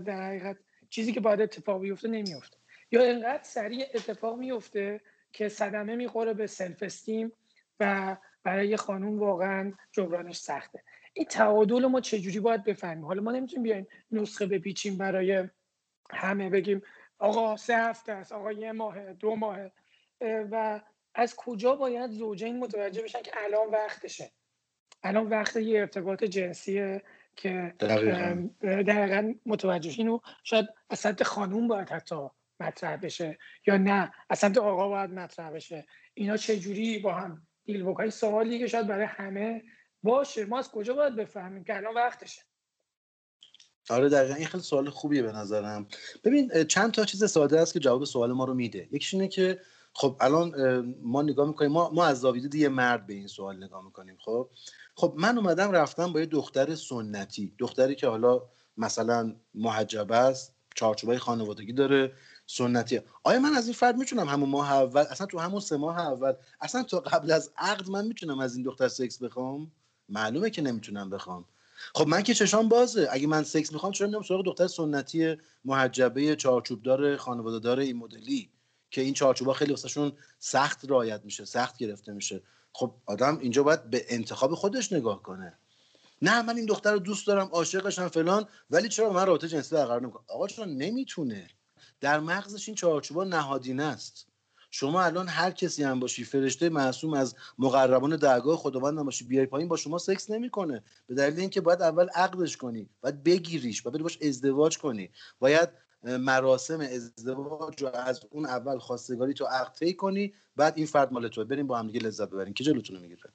در 0.00 0.26
حقیقت 0.28 0.56
چیزی 0.90 1.12
که 1.12 1.20
باید 1.20 1.40
اتفاق 1.40 1.80
بیفته 1.80 2.08
نمیفته 2.08 2.58
یا 2.90 3.02
اینقدر 3.02 3.42
سریع 3.42 3.86
اتفاق 3.94 4.38
میفته 4.38 5.00
که 5.32 5.48
صدمه 5.48 5.96
می‌خوره 5.96 6.34
به 6.34 6.46
سلف 6.46 6.82
استیم 6.82 7.32
و 7.80 8.16
برای 8.42 8.76
خانوم 8.76 9.18
واقعا 9.18 9.72
جبرانش 9.92 10.36
سخته. 10.36 10.82
این 11.12 11.26
تعادل 11.26 11.86
ما 11.86 12.00
چجوری 12.00 12.40
باید 12.40 12.64
بفهمیم؟ 12.64 13.04
حالا 13.04 13.22
ما 13.22 13.32
نمی‌تونیم 13.32 13.62
بیایم 13.62 13.86
نسخه 14.10 14.46
بپیچیم 14.46 14.98
برای 14.98 15.48
همه 16.10 16.50
بگیم 16.50 16.82
آقا 17.18 17.56
سه 17.56 17.76
هفته 17.76 18.12
است 18.12 18.32
آقا 18.32 18.52
یه 18.52 18.72
ماه 18.72 19.12
دو 19.12 19.36
ماه 19.36 19.58
و 20.20 20.80
از 21.14 21.36
کجا 21.36 21.76
باید 21.76 22.10
زوجین 22.10 22.58
متوجه 22.58 23.02
بشن 23.02 23.22
که 23.22 23.32
الان 23.36 23.70
وقتشه؟ 23.70 24.30
الان 25.02 25.26
وقت 25.26 25.56
یه 25.56 25.80
ارتباط 25.80 26.24
جنسیه 26.24 27.02
که 27.36 27.74
دقیقا. 27.80 29.34
متوجه 29.46 29.90
اینو 29.98 30.20
شاید 30.44 30.66
از 30.90 30.98
سمت 30.98 31.22
خانوم 31.22 31.68
باید 31.68 31.90
حتی 31.90 32.28
مطرح 32.60 32.96
بشه 32.96 33.38
یا 33.66 33.76
نه؟ 33.76 34.12
از 34.30 34.38
سمت 34.38 34.58
آقا 34.58 34.88
باید 34.88 35.10
مطرح 35.10 35.50
بشه. 35.50 35.86
اینا 36.14 36.36
چه 36.36 36.58
جوری 36.58 36.98
با 36.98 37.14
هم 37.14 37.46
دیل 37.64 37.84
بکنی 37.84 38.10
سوالی 38.10 38.58
که 38.58 38.66
شاید 38.66 38.86
برای 38.86 39.06
همه 39.06 39.62
باشه. 40.02 40.44
ما 40.44 40.58
از 40.58 40.70
کجا 40.70 40.94
باید 40.94 41.16
بفهمیم 41.16 41.64
که 41.64 41.76
الان 41.76 41.94
وقتشه؟ 41.94 42.42
آره 43.90 44.08
دقیقا. 44.08 44.34
این 44.34 44.46
خیلی 44.46 44.62
سوال 44.62 44.90
خوبیه 44.90 45.22
به 45.22 45.32
نظرم. 45.32 45.86
ببین 46.24 46.64
چند 46.64 46.92
تا 46.92 47.04
چیز 47.04 47.24
ساده 47.24 47.60
است 47.60 47.72
که 47.72 47.80
جواب 47.80 48.04
سوال 48.04 48.32
ما 48.32 48.44
رو 48.44 48.54
میده. 48.54 48.88
یکیش 48.92 49.14
اینه 49.14 49.28
که 49.28 49.60
خب 49.92 50.16
الان 50.20 50.52
ما 51.02 51.22
نگاه 51.22 51.48
می‌کنیم 51.48 51.72
ما, 51.72 51.90
ما 51.90 52.06
از 52.06 52.20
زاویه 52.20 52.56
یه 52.56 52.68
مرد 52.68 53.06
به 53.06 53.14
این 53.14 53.26
سوال 53.26 53.64
نگاه 53.64 53.84
می‌کنیم 53.84 54.16
خب؟ 54.20 54.50
خب 54.94 55.14
من 55.16 55.38
اومدم 55.38 55.72
رفتم 55.72 56.12
با 56.12 56.20
یه 56.20 56.26
دختر 56.26 56.74
سنتی. 56.74 57.54
دختری 57.58 57.94
که 57.94 58.06
حالا 58.06 58.42
مثلا 58.76 59.36
محجبه 59.54 60.16
است 60.16 60.56
چارچوبای 60.74 61.18
خانوادگی 61.18 61.72
داره. 61.72 62.12
سنتی. 62.50 63.00
آیا 63.24 63.40
من 63.40 63.54
از 63.54 63.64
این 63.64 63.74
فرد 63.74 63.96
می‌تونم 63.96 64.28
همون 64.28 64.48
ماه 64.48 64.72
اول 64.72 65.00
اصلا 65.00 65.26
تو 65.26 65.38
همون 65.38 65.60
سه 65.60 65.76
ماه 65.76 65.98
اول 65.98 66.32
اصلا 66.60 66.82
تا 66.82 67.00
قبل 67.00 67.32
از 67.32 67.50
عقد 67.56 67.90
من 67.90 68.06
می‌تونم 68.06 68.38
از 68.38 68.54
این 68.54 68.64
دختر 68.64 68.88
سکس 68.88 69.22
بخوام؟ 69.22 69.70
معلومه 70.08 70.50
که 70.50 70.62
نمی‌تونم 70.62 71.10
بخوام. 71.10 71.44
خب 71.94 72.08
من 72.08 72.22
که 72.22 72.34
چشام 72.34 72.68
بازه. 72.68 73.08
اگه 73.10 73.26
من 73.26 73.42
سکس 73.42 73.72
می‌خوام 73.72 73.92
چرا 73.92 74.06
نمیام 74.06 74.22
سراغ 74.22 74.44
دختر 74.44 74.66
سنتی 74.66 75.36
محجبه 75.64 76.36
چارچوبدار 76.36 77.16
خانواده 77.16 77.58
دار 77.58 77.78
این 77.78 77.96
مدلی؟ 77.96 78.50
که 78.90 79.00
این 79.00 79.14
چارچوبا 79.14 79.52
خیلی 79.52 79.70
واسهشون 79.70 80.12
سخت 80.38 80.90
رعایت 80.90 81.20
میشه 81.24 81.44
سخت 81.44 81.78
گرفته 81.78 82.12
میشه. 82.12 82.42
خب 82.72 82.94
آدم 83.06 83.38
اینجا 83.38 83.62
باید 83.62 83.90
به 83.90 84.04
انتخاب 84.08 84.54
خودش 84.54 84.92
نگاه 84.92 85.22
کنه. 85.22 85.58
نه 86.22 86.42
من 86.42 86.56
این 86.56 86.66
دختر 86.66 86.92
رو 86.92 86.98
دوست 86.98 87.26
دارم 87.26 87.48
عاشقشم 87.52 88.08
فلان 88.08 88.46
ولی 88.70 88.88
چرا 88.88 89.12
من 89.12 89.26
رابطه 89.26 89.48
جنسی 89.48 89.74
برقرار 89.74 90.02
نمی‌کنم؟ 90.02 90.24
آقا 90.28 90.46
چرا 90.46 90.64
نمی‌تونه. 90.64 91.48
در 92.00 92.20
مغزش 92.20 92.68
این 92.68 92.74
چارچوبا 92.74 93.24
نهادینه 93.24 93.82
است. 93.82 94.26
شما 94.70 95.02
الان 95.02 95.28
هر 95.28 95.50
کسی 95.50 95.82
هم 95.84 96.00
باشی 96.00 96.24
فرشته 96.24 96.68
معصوم 96.68 97.14
از 97.14 97.34
مقربان 97.58 98.16
درگاه 98.16 98.56
خداوند 98.56 98.98
هم 98.98 99.04
باشی 99.04 99.24
بیای 99.24 99.46
پایین 99.46 99.68
با 99.68 99.76
شما 99.76 99.98
سکس 99.98 100.30
نمی‌کنه. 100.30 100.82
به 101.06 101.14
دلیل 101.14 101.40
اینکه 101.40 101.60
باید 101.60 101.82
اول 101.82 102.08
عقدش 102.08 102.56
کنی 102.56 102.88
باید 103.00 103.22
بگیریش 103.22 103.82
باید 103.82 104.02
باش 104.02 104.18
ازدواج 104.22 104.78
کنی. 104.78 105.10
باید 105.38 105.68
مراسم 106.02 106.80
ازدواج 106.80 107.82
رو 107.82 107.88
از 107.88 108.20
اون 108.30 108.46
اول 108.46 108.78
خواستگاری 108.78 109.34
تو 109.34 109.44
عقد 109.44 109.96
کنی 109.96 110.34
بعد 110.56 110.74
این 110.76 110.86
فرد 110.86 111.12
مال 111.12 111.28
توه. 111.28 111.44
بریم 111.44 111.66
با 111.66 111.78
هم 111.78 111.86
دیگه 111.86 112.00
لذت 112.00 112.28
ببریم. 112.30 112.54
که 112.54 112.64
جلوتون 112.64 112.98
می‌گیره؟ 112.98 113.32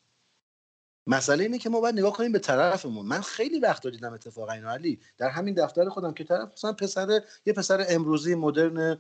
مسئله 1.08 1.44
اینه 1.44 1.58
که 1.58 1.70
ما 1.70 1.80
باید 1.80 1.96
نگاه 1.96 2.14
کنیم 2.14 2.32
به 2.32 2.40
طرفمون. 2.40 3.06
من 3.06 3.22
خیلی 3.22 3.60
وقت 3.60 3.88
دیدم 3.88 4.14
اتفاقا 4.14 4.52
اینو 4.52 4.70
علی. 4.70 5.00
در 5.18 5.30
همین 5.30 5.54
دفتر 5.54 5.90
خودم 5.90 6.14
که 6.14 6.24
طرف 6.24 6.52
مثلا 6.54 6.74
پسر 6.74 7.22
یه 7.46 7.54
پسر 7.54 7.86
امروزی 7.90 8.36
مدرن 8.36 8.98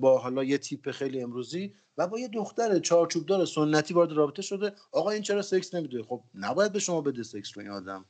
با 0.00 0.18
حالا 0.18 0.44
یه 0.44 0.58
تیپ 0.58 0.90
خیلی 0.90 1.22
امروزی 1.22 1.74
و 1.98 2.06
با 2.06 2.18
یه 2.18 2.28
دختر 2.28 2.78
چارچوبدار 2.78 3.46
سنتی 3.46 3.94
وارد 3.94 4.12
رابطه 4.12 4.42
شده. 4.42 4.72
آقا 4.92 5.10
این 5.10 5.22
چرا 5.22 5.42
سکس 5.42 5.74
نمیده؟ 5.74 6.02
خب 6.02 6.22
نباید 6.34 6.72
به 6.72 6.78
شما 6.78 7.00
بده 7.00 7.22
سکس 7.22 7.56
رو 7.56 7.62
این 7.62 7.70
آدم. 7.70 8.04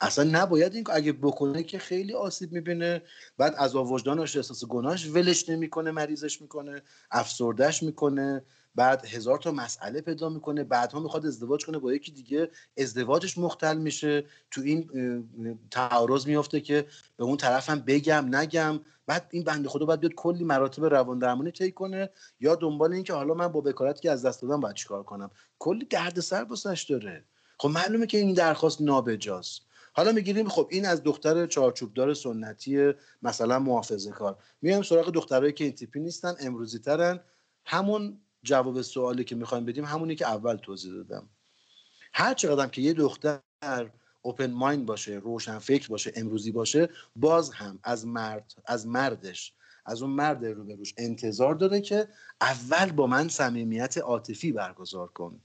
اصلا 0.00 0.24
نباید 0.24 0.74
این 0.74 0.84
اگه 0.92 1.12
بکنه 1.12 1.62
که 1.62 1.78
خیلی 1.78 2.14
آسیب 2.14 2.52
می‌بینه. 2.52 3.02
بعد 3.38 3.54
از 3.58 3.74
وجدانش 3.74 4.36
احساس 4.36 4.64
گناهش 4.64 5.06
ولش 5.06 5.48
نمی‌کنه 5.48 5.90
مریضش 5.90 6.42
می‌کنه 6.42 6.82
افسردش 7.10 7.82
می‌کنه. 7.82 8.44
بعد 8.74 9.06
هزار 9.06 9.38
تا 9.38 9.50
مسئله 9.50 10.00
پیدا 10.00 10.28
می‌کنه 10.28 10.64
بعدها 10.64 11.00
می‌خواد 11.00 11.26
ازدواج 11.26 11.66
کنه 11.66 11.78
با 11.78 11.94
یکی 11.94 12.12
دیگه 12.12 12.50
ازدواجش 12.78 13.38
مختل 13.38 13.78
میشه. 13.78 14.24
تو 14.50 14.60
این 14.60 14.88
تعارض 15.70 16.26
میفته 16.26 16.60
که 16.60 16.86
به 17.16 17.24
اون 17.24 17.36
طرفم 17.36 17.80
بگم 17.80 18.36
نگم. 18.36 18.80
بعد 19.06 19.28
این 19.30 19.44
بنده 19.44 19.68
خدا 19.68 19.86
باید 19.86 20.00
بیاد 20.00 20.14
کلی 20.14 20.44
مراتب 20.44 20.84
روان 20.84 21.18
درمانی 21.18 21.50
طی 21.50 21.72
کنه 21.72 22.10
یا 22.40 22.54
دنبال 22.54 22.92
این 22.92 23.04
که 23.04 23.12
حالا 23.12 23.34
من 23.34 23.48
با 23.48 23.60
بکارتی 23.60 24.00
که 24.00 24.10
از 24.10 24.24
دست 24.24 24.42
دادم 24.42 24.60
باید 24.60 24.76
چیکار 24.76 25.02
کنم. 25.02 25.30
کلی 25.58 25.84
دردسر 25.84 26.44
بسش 26.44 26.86
داره. 26.90 27.24
خب 27.58 27.68
معلومه 27.68 28.06
که 28.06 28.18
این 28.18 28.34
درخواست 28.34 28.82
نابجاست. 28.82 29.62
حالا 29.92 30.12
می‌گیریم 30.12 30.48
خب 30.48 30.68
این 30.70 30.86
از 30.86 31.02
دختر 31.02 31.46
چارچوبدار 31.46 32.14
سنتی 32.14 32.92
مثلا 33.22 33.58
محافظه 33.58 34.10
کار 34.10 34.36
میایم 34.62 34.82
سراغ 34.82 35.10
دخترایی 35.10 35.52
که 35.52 35.64
این 35.64 35.72
تیپی 35.72 36.00
نیستن 36.00 36.34
امروزی 36.40 36.78
ترن 36.78 37.20
همون 37.64 38.20
جواب 38.44 38.82
سوالی 38.82 39.24
که 39.24 39.34
می‌خوایم 39.34 39.64
بدیم 39.64 39.84
همونی 39.84 40.14
که 40.14 40.26
اول 40.26 40.56
توضیح 40.56 40.92
دادم. 40.92 41.28
هر 42.12 42.34
چقدر 42.34 42.66
که 42.66 42.82
یه 42.82 42.92
دختر 42.92 43.90
اوپن 44.22 44.50
مایند 44.50 44.86
باشه 44.86 45.12
روشن 45.12 45.58
فکر 45.58 45.88
باشه 45.88 46.12
امروزی 46.16 46.52
باشه 46.52 46.88
باز 47.16 47.50
هم 47.50 47.78
از 47.82 48.06
مرد 48.06 48.54
از 48.66 48.86
مردش 48.86 49.54
از 49.86 50.02
اون 50.02 50.10
مرد 50.10 50.44
روبروش 50.44 50.94
انتظار 50.96 51.54
داره 51.54 51.80
که 51.80 52.08
اول 52.40 52.92
با 52.92 53.06
من 53.06 53.28
صمیمیت 53.28 53.98
عاطفی 53.98 54.52
برگزار 54.52 55.08
کن. 55.08 55.40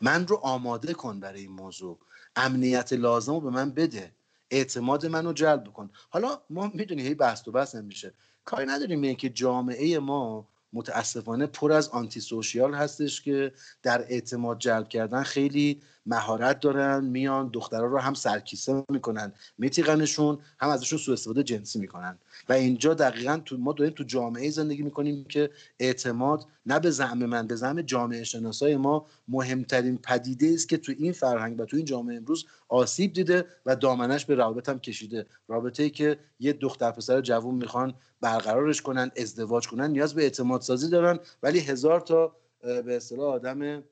من 0.00 0.26
رو 0.26 0.36
آماده 0.36 0.94
کن 0.94 1.20
برای 1.20 1.40
این 1.40 1.52
موضوع. 1.52 1.98
امنیت 2.36 2.92
لازم 2.92 3.32
رو 3.32 3.40
به 3.40 3.50
من 3.50 3.70
بده. 3.70 4.14
اعتماد 4.50 5.06
منو 5.06 5.32
جلب 5.32 5.72
کن. 5.72 5.90
حالا 6.10 6.40
ما 6.50 6.70
می‌دونی 6.74 7.02
هی 7.02 7.14
بحث 7.14 7.48
و 7.48 7.52
بحث 7.52 7.74
نمیشه 7.74 8.14
کاری 8.44 8.66
نداریم 8.66 9.02
اینکه 9.02 9.28
جامعه 9.28 9.98
ما 9.98 10.48
متاسفانه 10.74 11.46
پر 11.46 11.72
از 11.72 11.88
آنتی 11.88 12.20
سوشیال 12.20 12.74
هستش 12.74 13.22
که 13.22 13.52
در 13.82 14.04
اعتماد 14.08 14.58
جلب 14.58 14.88
کردن 14.88 15.22
خیلی 15.22 15.82
مهارت 16.06 16.60
دارن 16.60 17.04
میان 17.04 17.48
دخترها 17.48 17.86
رو 17.86 17.98
هم 17.98 18.14
سرکیسه 18.14 18.84
می‌کنن 18.88 19.32
میتیقنشون 19.58 20.38
هم 20.60 20.68
ازشون 20.68 20.98
سوء 20.98 21.12
استفاده 21.12 21.42
جنسی 21.42 21.78
می‌کنن. 21.78 22.18
و 22.48 22.52
اینجا 22.52 22.94
دقیقا 22.94 23.40
تو 23.44 23.56
ما 23.56 23.72
داریم 23.72 23.92
تو 23.94 24.04
جامعه 24.04 24.50
زندگی 24.50 24.82
می‌کنیم 24.82 25.24
که 25.24 25.50
اعتماد 25.78 26.46
نه 26.66 26.80
به 26.80 26.90
زعم 26.90 27.18
من 27.18 27.46
به 27.46 27.56
زعم 27.56 27.82
جامعه 27.82 28.24
شناسای 28.24 28.76
ما 28.76 29.06
مهمترین 29.28 29.98
پدیده 29.98 30.50
است 30.54 30.68
که 30.68 30.76
تو 30.76 30.92
این 30.98 31.12
فرهنگ 31.12 31.60
و 31.60 31.64
تو 31.64 31.76
این 31.76 31.86
جامعه 31.86 32.16
امروز 32.16 32.46
آسیب 32.68 33.12
دیده 33.12 33.44
و 33.66 33.76
دامنش 33.76 34.24
به 34.24 34.34
روابط 34.34 34.68
هم 34.68 34.78
کشیده. 34.78 35.26
رابطه 35.48 35.82
ای 35.82 35.90
که 35.90 36.18
یه 36.40 36.52
دختر 36.52 36.90
پسر 36.90 37.20
جوون 37.20 37.54
می‌خوان 37.54 37.94
برقرارش 38.20 38.82
کنن 38.82 39.10
ازدواج 39.16 39.68
کنن 39.68 39.90
نیاز 39.90 40.14
به 40.14 40.22
اعتماد 40.22 40.60
سازی 40.60 40.90
دارن 40.90 41.18
ولی 41.42 41.58
هزار 41.58 42.00
تا 42.00 42.36
به 42.62 42.96
اصطلاح 42.96 43.34
آدم 43.34 43.82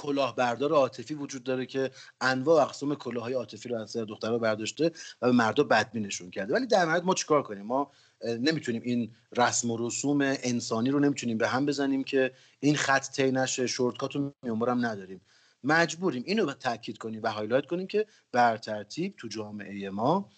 کلاهبردار 0.00 0.72
عاطفی 0.72 1.14
وجود 1.14 1.42
داره 1.42 1.66
که 1.66 1.90
انواع 2.20 2.62
اقسام 2.62 2.94
کلاههای 2.94 3.34
عاطفی 3.34 3.68
رو 3.68 3.76
از 3.76 3.96
دخترها 3.96 4.38
برداشته 4.38 4.90
و 5.22 5.26
به 5.26 5.32
مردا 5.32 5.64
بدبینشون 5.64 6.30
کرده. 6.30 6.54
ولی 6.54 6.66
در 6.66 6.84
نهایت 6.84 7.04
ما 7.04 7.14
چیکار 7.14 7.42
کنیم؟ 7.42 7.66
ما 7.66 7.90
نمی‌تونیم 8.24 8.82
این 8.84 9.10
رسم 9.36 9.70
و 9.70 9.76
رسوم 9.86 10.20
انسانی 10.22 10.90
رو 10.90 11.00
نمی‌تونیم 11.00 11.38
به 11.38 11.48
هم 11.48 11.66
بزنیم 11.66 12.04
که 12.04 12.32
این 12.60 12.76
خط 12.76 13.10
طی 13.10 13.32
نشه 13.32 13.66
shortcut 13.66 14.16
رو 14.16 14.32
میانبرم 14.42 14.86
نداریم. 14.86 15.20
مجبوریم 15.64 16.22
اینو 16.26 16.52
تاکید 16.52 16.98
کنیم 16.98 17.22
و 17.22 17.32
highlight 17.32 17.66
کنیم 17.66 17.86
که 17.86 18.06
به 18.32 18.44
هر 18.44 18.56
ترتیب 18.56 19.14
تو 19.16 19.28
جامعه 19.28 19.90
ما 19.90 20.30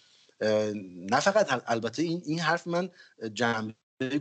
نه 1.11 1.21
فقط 1.21 1.63
البته 1.67 2.03
این 2.03 2.23
این 2.27 2.39
حرف 2.41 2.67
من 2.67 2.91
جمع 3.35 3.73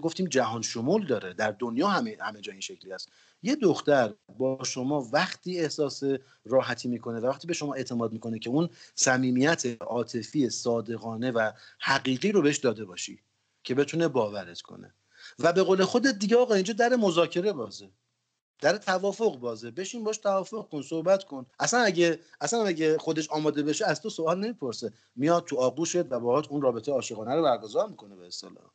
گفتیم 0.02 0.26
جهان 0.26 0.62
شمول 0.62 1.06
داره. 1.06 1.34
در 1.34 1.52
دنیا 1.52 1.88
همه 1.88 2.18
همه 2.20 2.42
جا 2.42 2.52
این 2.52 2.62
شکلی 2.62 2.94
است 2.94 3.12
یه 3.44 3.56
دختر 3.56 4.14
با 4.38 4.64
شما 4.64 5.10
وقتی 5.14 5.60
احساس 5.60 6.04
راحتی 6.46 6.88
می‌کنه 6.88 7.20
و 7.20 7.26
وقتی 7.26 7.48
به 7.48 7.54
شما 7.54 7.74
اعتماد 7.74 8.14
می‌کنه 8.14 8.40
که 8.40 8.50
اون 8.50 8.70
صمیمیت 8.96 9.82
عاطفی 9.82 10.50
صادقانه 10.50 11.32
و 11.32 11.52
حقیقی 11.80 12.32
رو 12.32 12.42
بهش 12.42 12.58
داده 12.58 12.86
باشی 12.86 13.20
که 13.64 13.76
بتونه 13.76 14.08
باورت 14.08 14.62
کنه. 14.62 14.94
و 15.40 15.54
به 15.54 15.64
قول 15.64 15.84
خودت 15.84 16.20
دیگه 16.20 16.38
آقا 16.38 16.54
اینجا 16.54 16.74
در 16.74 16.96
مذاکره 16.96 17.54
بازه. 17.54 17.92
در 18.62 18.78
توافق 18.78 19.40
بازه. 19.40 19.72
بشین 19.72 20.04
باش 20.04 20.18
توافق 20.18 20.70
کن 20.70 20.82
صحبت 20.82 21.24
کن. 21.24 21.46
اصلا 21.60 21.80
اگه 21.80 22.20
اصلا 22.42 22.66
اگه 22.66 22.98
خودش 22.98 23.30
آماده 23.30 23.64
بشه 23.64 23.86
از 23.86 24.02
تو 24.02 24.10
سوال 24.10 24.40
نمی‌پرسه. 24.40 24.94
میاد 25.16 25.46
تو 25.46 25.58
آغوشت 25.58 26.12
و 26.12 26.20
باهات 26.20 26.48
اون 26.48 26.62
رابطه 26.62 26.92
عاشقانه 26.92 27.36
رو 27.36 27.44
برگزار 27.44 27.90
می‌کنه 27.90 28.16
به 28.16 28.28
اصطلاح. 28.28 28.72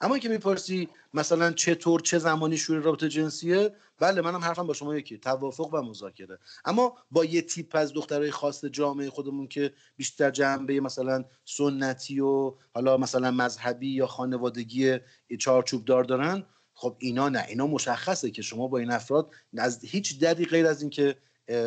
اما 0.00 0.18
که 0.18 0.28
می‌پرسی 0.28 0.88
مثلا 1.14 1.52
چطور 1.52 2.00
چه 2.00 2.18
زمانی 2.18 2.56
شروع 2.56 2.82
رابطه 2.82 3.08
جنسیه 3.08 3.74
بله 3.98 4.20
منم 4.20 4.40
حرفم 4.40 4.66
با 4.66 4.74
شما 4.74 4.96
یکی 4.96 5.18
توافق 5.18 5.74
و 5.74 5.82
مذاکره. 5.82 6.38
اما 6.64 6.96
با 7.10 7.24
یه 7.24 7.42
تیپ 7.42 7.76
از 7.76 7.92
دخترای 7.92 8.30
خاص 8.30 8.64
جامعه 8.64 9.10
خودمون 9.10 9.48
که 9.48 9.74
بیشتر 9.96 10.30
جنبه 10.30 10.80
مثلا 10.80 11.24
سنتی 11.44 12.20
و 12.20 12.54
حالا 12.74 12.96
مثلا 12.96 13.30
مذهبی 13.30 13.88
یا 13.88 14.06
خانوادگی 14.06 14.98
چارچوب 15.38 15.84
دار 15.84 16.04
دارن 16.04 16.44
خب 16.74 16.96
اینا 16.98 17.28
نه 17.28 17.44
اینا 17.48 17.66
مشخصه 17.66 18.30
که 18.30 18.42
شما 18.42 18.68
با 18.68 18.78
این 18.78 18.90
افراد 18.90 19.30
از 19.58 19.84
هیچ 19.84 20.18
دری 20.20 20.44
غیر 20.44 20.66
از 20.66 20.82
اینکه 20.82 21.16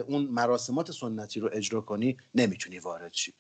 اون 0.08 0.26
مراسمات 0.26 0.92
سنتی 0.92 1.40
رو 1.40 1.50
اجرا 1.54 1.82
کنی 1.82 2.18
نمی‌تونی 2.36 2.80
وارد 2.80 3.14
شی. 3.14 3.34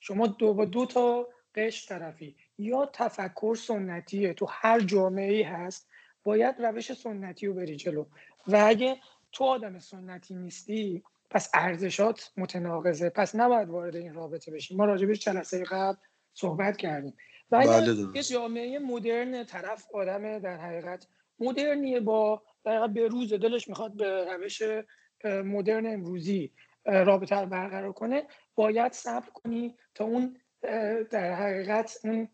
شما 0.00 0.26
دو 0.26 0.54
با 0.54 0.64
دو 0.64 0.86
تا 0.86 1.28
قش 1.54 1.86
طرفی. 1.88 2.36
یا 2.60 2.90
تفکر 2.92 3.54
سنتیه؟ 3.54 4.34
تو 4.34 4.46
هر 4.48 4.80
جامعه 4.80 5.32
ای 5.32 5.42
هست 5.42 5.88
باید 6.24 6.54
روش 6.58 6.92
سنتی 6.92 7.46
رو 7.46 7.54
بری 7.54 7.76
جلو. 7.76 8.04
و 8.46 8.64
اگه 8.66 8.96
تو 9.32 9.44
آدم 9.44 9.78
سنتی 9.78 10.34
نیستی 10.34 11.02
پس 11.30 11.50
ارزشات 11.54 12.32
متناقضه. 12.36 13.10
پس 13.10 13.34
نباید 13.34 13.68
وارد 13.68 13.96
این 13.96 14.14
رابطه 14.14 14.52
بشی. 14.52 14.76
ما 14.76 14.84
راجبش 14.84 15.18
جلسه 15.18 15.64
قبل 15.64 15.96
صحبت 16.34 16.76
کردیم. 16.76 17.14
و 17.50 17.56
اگه 17.56 17.68
بله 17.68 18.16
یه 18.16 18.22
جامعه 18.22 18.78
مدرن 18.78 19.44
طرف 19.44 19.86
آدم 19.94 20.38
در 20.38 20.56
حقیقت 20.56 21.06
مدرنیه 21.38 22.00
با 22.00 22.42
در 22.64 22.86
به 22.86 23.08
روز 23.08 23.32
دلش 23.32 23.68
می‌خواد 23.68 23.96
به 23.96 24.24
روش 24.24 24.62
مدرن 25.24 25.86
امروزی 25.86 26.52
رابطه 26.84 27.36
رو 27.36 27.46
برقرار 27.46 27.92
کنه 27.92 28.26
باید 28.54 28.92
صبر 28.92 29.30
کنی 29.34 29.76
تا 29.94 30.04
اون 30.04 30.36
در 31.10 31.34
حقیقت 31.34 31.98
اون 32.04 32.28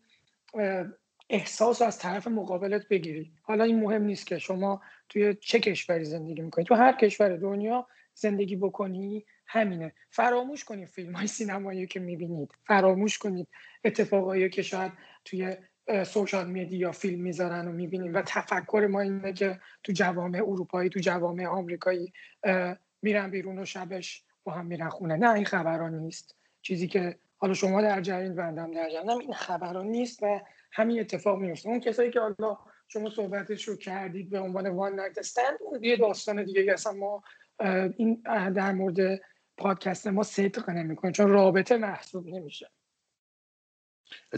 احساس 1.29 1.81
از 1.81 1.99
طرف 1.99 2.27
مقابلت 2.27 2.87
بگیری. 2.87 3.31
حالا 3.41 3.63
این 3.63 3.79
مهم 3.79 4.03
نیست 4.03 4.27
که 4.27 4.37
شما 4.37 4.81
توی 5.09 5.35
چه 5.35 5.59
کشوری 5.59 6.05
زندگی 6.05 6.41
می‌کنید. 6.41 6.67
تو 6.67 6.75
هر 6.75 6.93
کشور 6.93 7.37
دنیا 7.37 7.87
زندگی 8.13 8.55
بکنی 8.55 9.25
همینه. 9.47 9.93
فراموش 10.09 10.63
کنید 10.63 10.87
فیلم 10.87 11.13
های 11.13 11.27
سینمایی 11.27 11.87
که 11.87 11.99
می‌بینید. 11.99 12.51
فراموش 12.65 13.17
کنید 13.17 13.47
اتفاقایی 13.83 14.49
که 14.49 14.61
شاید 14.61 14.91
توی 15.25 15.55
سوشال 16.05 16.49
میدیا 16.49 16.91
فیلم 16.91 17.21
می‌ذارن 17.21 17.67
و 17.67 17.71
می‌بینید 17.71 18.15
و 18.15 18.21
تفکر 18.21 18.87
ما 18.91 19.01
اینه 19.01 19.33
که 19.33 19.59
تو 19.83 19.91
جوامع 19.91 20.37
اروپایی 20.37 20.89
تو 20.89 20.99
جوامع 20.99 21.45
آمریکایی 21.45 22.13
میرن 23.01 23.29
بیرون 23.29 23.59
و 23.59 23.65
شبش 23.65 24.23
با 24.43 24.51
هم 24.51 24.65
میرن 24.65 24.89
خونه. 24.89 25.15
نه 25.15 25.33
این 25.33 25.45
خبران 25.45 25.93
نیست. 25.93 26.35
چیزی 26.61 26.87
که 26.87 27.19
حالا 27.37 27.53
شما 27.53 27.81
در 27.81 28.01
جریان 28.01 28.35
بندم 28.35 28.71
در 28.71 28.89
جریان 28.89 29.09
این 29.09 29.33
خبران 29.33 29.87
نیست 29.87 30.23
و 30.23 30.41
همین 30.71 30.99
اتفاق 30.99 31.39
میفته 31.39 31.69
اون 31.69 31.79
کسایی 31.79 32.11
که 32.11 32.19
حالا 32.19 32.57
شما 32.87 33.09
صحبتش 33.09 33.67
رو 33.67 33.75
کردید 33.75 34.29
به 34.29 34.39
عنوان 34.39 34.69
وان 34.69 34.95
نایت 34.95 35.17
استند 35.17 35.57
اون 35.61 35.83
یه 35.83 35.97
داستان 35.97 36.43
دیگه 36.43 36.73
اصلا 36.73 36.93
ما 36.93 37.23
این 37.97 38.21
در 38.55 38.71
مورد 38.71 39.21
پادکست 39.57 40.07
ما 40.07 40.23
صدق 40.23 40.69
نمی‌کنه 40.69 41.11
چون 41.11 41.29
رابطه 41.29 41.77
محسوب 41.77 42.27
نمیشه. 42.27 42.71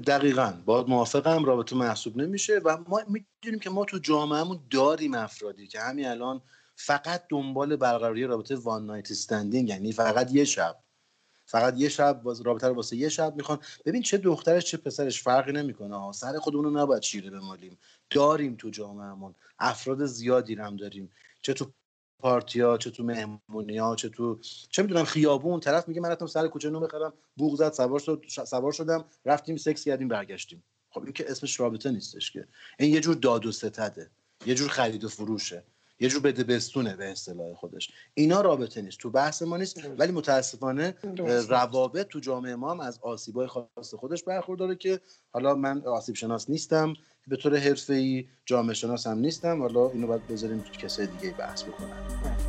دقیقا. 0.07 0.53
با 0.65 0.83
موافقم 0.83 1.45
رابطه 1.45 1.75
محسوب 1.75 2.17
نمیشه 2.17 2.59
و 2.65 2.77
ما 2.87 3.01
می‌دونیم 3.07 3.59
که 3.59 3.69
ما 3.69 3.85
تو 3.85 3.99
جامعهمون 3.99 4.59
داریم 4.71 5.13
افرادی 5.13 5.67
که 5.67 5.79
همین 5.79 6.05
الان 6.05 6.41
فقط 6.75 7.23
دنبال 7.29 7.75
برقراری 7.75 8.25
رابطه 8.25 8.55
وان 8.55 8.85
نایت 8.85 9.11
استندینگ 9.11 9.69
یعنی 9.69 9.91
فقط 9.91 10.31
یه 10.31 10.45
شب. 10.45 10.75
فقط 11.49 11.73
یه 11.77 11.89
شب 11.89 12.21
رابطه 12.43 12.67
رو 12.67 12.75
واسه 12.75 12.97
یه 12.97 13.09
شب 13.09 13.35
می‌خوان. 13.35 13.59
ببین 13.85 14.01
چه 14.01 14.17
دخترش 14.17 14.65
چه 14.65 14.77
پسرش 14.77 15.21
فرقی 15.21 15.51
نمی‌کنه 15.51 16.11
سر 16.11 16.39
خودمون 16.39 16.63
رو 16.63 16.71
نباید 16.71 17.01
چیره 17.01 17.29
بمالیم. 17.29 17.77
داریم 18.09 18.55
تو 18.55 18.69
جامعهمون. 18.69 19.35
افراد 19.59 20.05
زیادی 20.05 20.55
هم 20.55 20.75
داریم. 20.75 21.11
چه 21.41 21.53
تو 21.53 21.71
پارتیا 22.19 22.77
چه 22.77 22.91
تو 22.91 23.03
مهمونی 23.03 23.77
ها 23.77 23.95
چه 23.95 24.09
تو 24.09 24.39
چه 24.69 24.81
می‌دونم 24.81 25.03
خیابون. 25.03 25.59
طرف 25.59 25.87
میگه 25.87 26.01
من 26.01 26.09
رفتم 26.09 26.27
سر 26.27 26.47
کوچه 26.47 26.69
نو 26.69 26.79
بخرم 26.79 27.13
بوق 27.37 27.55
زد 27.55 27.73
سوار 27.73 27.99
شد 27.99 28.25
سوار 28.45 28.71
شدم 28.71 29.05
رفتیم 29.25 29.57
سکس 29.57 29.83
کردیم 29.83 30.07
برگشتیم. 30.07 30.63
خب 30.91 31.03
این 31.03 31.13
که 31.13 31.31
اسمش 31.31 31.59
رابطه 31.59 31.91
نیستش 31.91 32.31
که. 32.31 32.47
این 32.79 32.93
یه 32.93 32.99
جور 32.99 33.15
داد 33.15 33.45
و 33.45 33.51
ستده. 33.51 34.09
یه 34.45 34.55
جور 34.55 34.69
خرید 34.69 35.03
و 35.03 35.09
فروشه. 35.09 35.63
یه 35.99 36.09
جور 36.09 36.21
بده 36.21 36.43
بستونه 36.43 36.95
به 36.95 37.11
اصطلاح 37.11 37.53
خودش. 37.53 37.91
اینا 38.13 38.41
رابطه 38.41 38.81
نیست. 38.81 38.99
تو 38.99 39.09
بحث 39.09 39.41
ما 39.41 39.57
نیست 39.57 39.81
ولی 39.97 40.11
متاسفانه 40.11 40.95
روابط 41.49 42.07
تو 42.07 42.19
جامعه 42.19 42.55
ما 42.55 42.71
هم 42.71 42.79
از 42.79 42.99
آسیبای 43.01 43.47
خاص 43.47 43.93
خودش 43.93 44.23
برخورداره 44.23 44.75
که 44.75 45.01
حالا 45.31 45.55
من 45.55 45.81
آسیب 45.81 46.15
شناس 46.15 46.49
نیستم 46.49 46.93
به 47.27 47.35
طور 47.37 47.57
حرفه‌ای 47.57 48.27
جامعه 48.45 48.73
شناس 48.73 49.07
هم 49.07 49.17
نیستم. 49.17 49.61
حالا 49.61 49.89
اینو 49.89 50.07
باید 50.07 50.27
بذاریم 50.27 50.63
کسای 50.63 51.07
دیگه 51.07 51.33
بحث 51.37 51.63
بکنن 51.63 52.48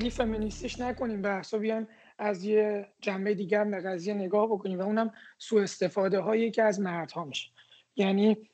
خیلی 0.00 0.10
فمینیستیش 0.10 0.80
نکنیم. 0.80 1.22
بحث 1.22 1.54
بیایم 1.54 1.88
از 2.18 2.44
یه 2.44 2.88
جنبه 3.00 3.34
دیگر 3.34 3.64
به 3.64 3.80
قضیه 3.80 4.14
نگاه 4.14 4.46
بکنیم 4.46 4.78
و 4.78 4.82
اونم 4.82 5.12
سوء 5.38 5.62
استفاده 5.62 6.20
هایی 6.20 6.50
که 6.50 6.62
از 6.62 6.80
مردها 6.80 7.24
میشه. 7.24 7.50
یعنی 7.96 8.48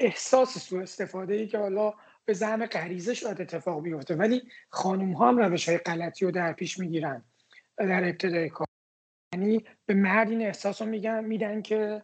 احساس 0.00 0.58
سوء 0.58 0.82
استفاده 0.82 1.34
ای 1.34 1.46
که 1.46 1.58
حالا 1.58 1.94
به 2.24 2.32
زعم 2.32 2.66
غریزه 2.66 3.14
شاید 3.14 3.40
اتفاق 3.40 3.82
بیفته. 3.82 4.14
ولی 4.14 4.42
خانم 4.68 5.12
ها 5.12 5.28
هم 5.28 5.38
روش 5.38 5.68
های 5.68 5.78
غلطی 5.78 6.24
رو 6.24 6.30
در 6.30 6.52
پیش 6.52 6.78
می‌گیرن 6.78 7.24
در 7.78 8.04
ابتدای 8.04 8.48
کار. 8.48 8.66
یعنی 9.34 9.64
به 9.86 9.94
مرد 9.94 10.30
این 10.30 10.42
احساس 10.42 10.82
رو 10.82 10.88
میگن 10.88 11.24
میدن 11.24 11.62
که 11.62 12.02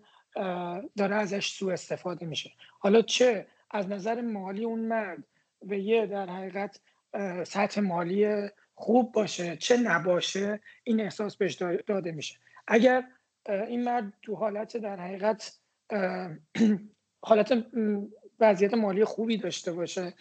داره 0.97 1.15
ازش 1.15 1.49
سوء 1.49 1.73
استفاده 1.73 2.27
میشه. 2.27 2.51
حالا 2.79 3.03
چه؟ 3.03 3.47
از 3.71 3.89
نظر 3.89 4.21
مالی 4.21 4.65
اون 4.65 4.81
مرد 4.81 5.25
به 5.63 5.81
یه 5.81 6.07
در 6.07 6.27
حقیقت 6.27 6.81
سطح 7.45 7.81
مالی 7.81 8.49
خوب 8.79 9.13
باشه 9.13 9.57
چه 9.57 9.77
نباشه 9.77 10.61
این 10.85 11.01
احساس 11.01 11.37
بهش 11.37 11.55
داده 11.87 12.13
میشه. 12.13 12.37
اگر 12.67 13.05
این 13.49 13.85
مرد 13.85 14.13
تو 14.23 14.35
حالت 14.35 14.77
در 14.77 15.01
حقیقت 15.01 15.59
حالت 17.29 17.65
وضعیت 18.41 18.75
مالی 18.75 19.05
خوبی 19.05 19.37
داشته 19.37 19.73
باشه 19.73 20.15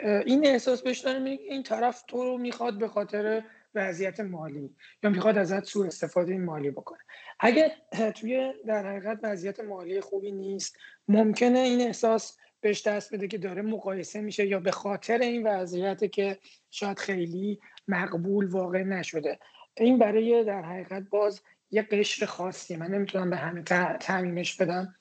این 0.00 0.46
احساس 0.46 0.82
بهش 0.82 0.98
داره 0.98 1.18
میگه 1.18 1.42
این 1.42 1.62
طرف 1.62 2.02
تو 2.08 2.24
رو 2.24 2.38
می‌خواد 2.38 2.78
به 2.78 2.88
خاطر 2.88 3.42
وضعیت 3.74 4.20
مالی 4.20 4.76
یا 5.02 5.10
می‌خواد 5.10 5.38
ازت 5.38 5.64
سوء 5.64 5.86
استفاده 5.86 6.38
مالی 6.38 6.70
بکنه. 6.70 6.98
اگر 7.40 7.70
توی 8.14 8.52
در 8.66 8.86
حقیقت 8.90 9.18
وضعیت 9.22 9.60
مالی 9.60 10.00
خوبی 10.00 10.32
نیست 10.32 10.76
ممکنه 11.08 11.58
این 11.58 11.80
احساس 11.80 12.36
بهش 12.64 12.86
دست 12.86 13.14
بده 13.14 13.28
که 13.28 13.38
داره 13.38 13.62
مقایسه 13.62 14.20
میشه 14.20 14.46
یا 14.46 14.60
به 14.60 14.70
خاطر 14.70 15.18
این 15.18 15.46
وضعیت 15.46 16.12
که 16.12 16.38
شاید 16.70 16.98
خیلی 16.98 17.60
مقبول 17.88 18.46
واقع 18.46 18.82
نشده. 18.82 19.38
این 19.76 19.98
برای 19.98 20.44
در 20.44 20.62
حقیقت 20.62 21.02
باز 21.10 21.40
یه 21.70 21.82
قشر 21.82 22.26
خاصی 22.26 22.76
من 22.76 22.86
نمی‌تونم 22.86 23.30
به 23.30 23.36
همه 23.36 23.62
تعمیمش 24.00 24.56
بدم. 24.56 24.94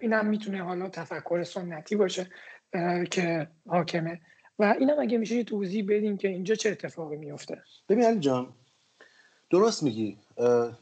اینم 0.00 0.26
می‌تونه 0.26 0.62
حالا 0.62 0.88
تفکر 0.88 1.42
سنتی 1.42 1.96
باشه 1.96 2.30
که 3.10 3.48
حاکمه. 3.68 4.20
و 4.58 4.74
اینم 4.78 4.98
اگه 5.00 5.18
میشه 5.18 5.34
یه 5.34 5.44
توضیح 5.44 5.84
بدیم 5.88 6.16
که 6.16 6.28
اینجا 6.28 6.54
چه 6.54 6.70
اتفاقی 6.70 7.16
میفته 7.16 7.62
ببین 7.88 8.04
علی 8.04 8.20
جان 8.20 8.54
درست 9.50 9.82
میگی. 9.82 10.18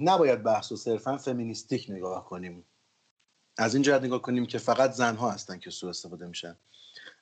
نباید 0.00 0.42
بحث 0.42 0.72
و 0.72 0.76
صرفا 0.76 1.16
فمینیستیک 1.16 1.86
نگاه 1.88 2.24
کنیم. 2.24 2.64
از 3.56 3.74
این 3.74 3.82
جهت 3.82 4.02
نگاه 4.02 4.22
کنیم 4.22 4.46
که 4.46 4.58
فقط 4.58 4.92
زنها 4.92 5.30
هستن 5.30 5.58
که 5.58 5.70
سوء 5.70 5.90
استفاده 5.90 6.26
میشن. 6.26 6.56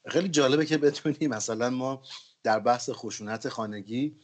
خیلی 0.09 0.29
جالبه 0.29 0.67
که 0.67 0.79
بتونیم 0.79 1.31
مثلا 1.31 1.71
ما 1.71 2.03
در 2.43 2.59
بحث 2.59 2.91
خشونت 2.93 3.49
خانگی 3.49 4.17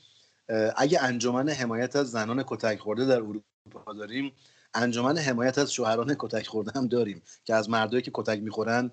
اگه 0.77 1.03
انجمن 1.03 1.49
حمایت 1.49 1.97
از 1.97 2.11
زنان 2.11 2.45
کتک 2.47 2.79
خورده 2.79 3.07
در 3.07 3.16
اروپا 3.16 3.92
داریم 3.92 4.33
انجمن 4.75 5.19
حمایت 5.19 5.59
از 5.59 5.73
شوهران 5.73 6.16
کتک 6.19 6.47
خورده 6.47 6.73
هم 6.75 6.88
داریم 6.88 7.23
که 7.45 7.55
از 7.55 7.71
مردایی 7.71 8.03
که 8.03 8.11
کتک 8.14 8.38
می‌خورن 8.38 8.90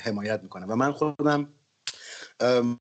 حمایت 0.00 0.42
می‌کنن. 0.42 0.66
و 0.66 0.76
من 0.76 0.92
خودم 0.92 1.54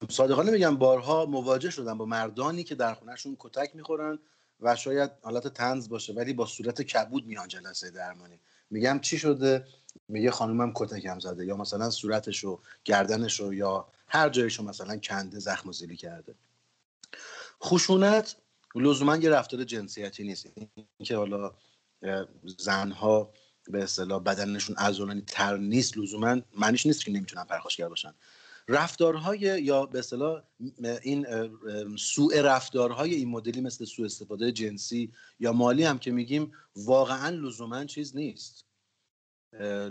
صادقانه 0.10 0.52
میگم 0.52 0.78
بارها 0.78 1.26
مواجه 1.26 1.70
شدم 1.70 1.98
با 1.98 2.06
مردانی 2.06 2.64
که 2.64 2.76
در 2.76 2.94
خونهشون 2.94 3.36
کتک 3.40 3.76
می‌خورن 3.76 4.20
و 4.60 4.76
شاید 4.76 5.12
حالت 5.22 5.48
تنز 5.48 5.90
باشه 5.90 6.14
ولی 6.14 6.34
با 6.34 6.46
صورت 6.46 6.82
کبود 6.82 7.26
میان 7.26 7.48
جلسه 7.48 7.92
درمانی. 7.92 8.40
میگم 8.72 9.00
چی 9.00 9.18
شده؟ 9.18 9.66
میگه 10.08 10.32
خانومم 10.32 10.72
کتکم 10.76 11.20
زده 11.20 11.46
یا 11.46 11.58
مثلا 11.58 11.90
صورتشو 11.90 12.62
گردنشو 12.86 13.54
یا 13.54 13.88
هر 14.08 14.30
جایشو 14.30 14.64
مثلا 14.64 14.98
کنده 14.98 15.40
زخم 15.40 15.70
و 15.70 15.74
زیلی 15.74 15.98
کرده. 15.98 16.36
خشونت 17.64 18.36
لزوما 18.76 19.18
یه 19.18 19.30
رفتار 19.30 19.64
جنسیتی 19.64 20.24
نیست. 20.24 20.48
اینکه 20.98 21.18
حالا 21.18 21.54
زنها 22.58 23.34
به 23.68 23.84
اصطلاح 23.84 24.24
بدنشون 24.24 24.76
ازولانی 24.80 25.22
تر 25.22 25.58
نیست 25.58 25.98
لزوما 25.98 26.42
معنیش 26.58 26.86
نیست 26.86 27.06
که 27.06 27.12
نمی‌تونن 27.12 27.44
پرخاشگر 27.44 27.90
باشن. 27.90 28.14
رفتارهای 28.72 29.40
یا 29.40 29.86
به 29.86 30.00
اصطلاح 30.00 30.42
این 31.02 31.28
سوء 31.98 32.42
رفتارهای 32.42 33.14
این 33.14 33.30
مدلی 33.30 33.62
مثل 33.62 33.86
سوء 33.86 34.06
استفاده 34.06 34.52
جنسی 34.52 35.12
یا 35.40 35.54
مالی 35.54 35.84
هم 35.84 36.00
که 36.00 36.12
میگیم 36.12 36.52
واقعا 36.76 37.30
لزوما 37.30 37.86
چیز 37.86 38.16
نیست. 38.16 38.66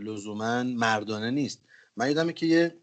لزوما 0.00 0.62
مردانه 0.62 1.30
نیست. 1.30 1.62
من 1.96 2.06
یادمه 2.06 2.32
که 2.32 2.46
یه 2.46 2.76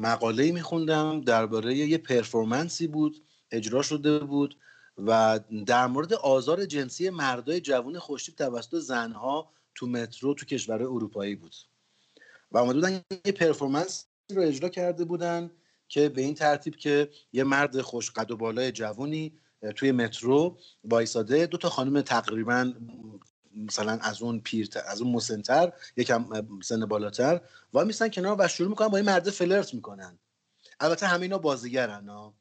مقاله 0.00 0.52
میخوندم 0.52 1.20
درباره 1.20 1.74
یه 1.74 1.98
پرفورمنسی 1.98 2.86
بود 2.86 3.22
اجرا 3.50 3.82
شده 3.82 4.18
بود 4.18 4.56
و 4.98 5.40
در 5.66 5.86
مورد 5.86 6.12
آزار 6.12 6.64
جنسی 6.64 7.10
مردای 7.10 7.60
جوان 7.60 7.98
خوشتیپ 7.98 8.34
توسط 8.34 8.78
زنها 8.78 9.50
تو 9.74 9.86
مترو 9.86 10.34
تو 10.34 10.46
کشور 10.46 10.82
اروپایی 10.82 11.34
بود. 11.34 11.54
و 12.52 12.58
آمده 12.58 12.74
بودن 12.74 13.00
یه 13.24 13.32
پرفورمنس 13.32 14.06
رو 14.30 14.42
اجرا 14.42 14.68
کرده 14.68 15.04
بودن 15.04 15.50
که 15.88 16.08
به 16.08 16.22
این 16.22 16.34
ترتیب 16.34 16.76
که 16.76 17.10
یه 17.32 17.44
مرد 17.44 17.80
خوش 17.80 18.10
قد 18.10 18.30
و 18.30 18.36
بالای 18.36 18.72
جوونی 18.72 19.38
توی 19.76 19.92
مترو 19.92 20.58
وایساده. 20.84 21.46
دو 21.46 21.58
تا 21.58 21.68
خانم 21.68 22.00
تقریبا 22.00 22.72
مثلا 23.56 23.98
از 24.02 24.22
اون 24.22 24.40
پیرتر 24.40 24.82
از 24.86 25.02
اون 25.02 25.12
مسنتر 25.12 25.72
یکم 25.96 26.26
سن 26.62 26.86
بالاتر 26.86 27.40
و 27.74 27.84
میستن 27.84 28.08
کنار 28.08 28.36
و 28.38 28.48
شروع 28.48 28.68
می‌کنن 28.68 28.88
با 28.88 28.96
این 28.96 29.06
مرد 29.06 29.30
فلرت 29.30 29.74
می‌کنن. 29.74 30.18
البته 30.80 31.06
همه 31.06 31.22
اینا 31.22 31.38
بازیگرن 31.38 32.08
ها. 32.08 32.34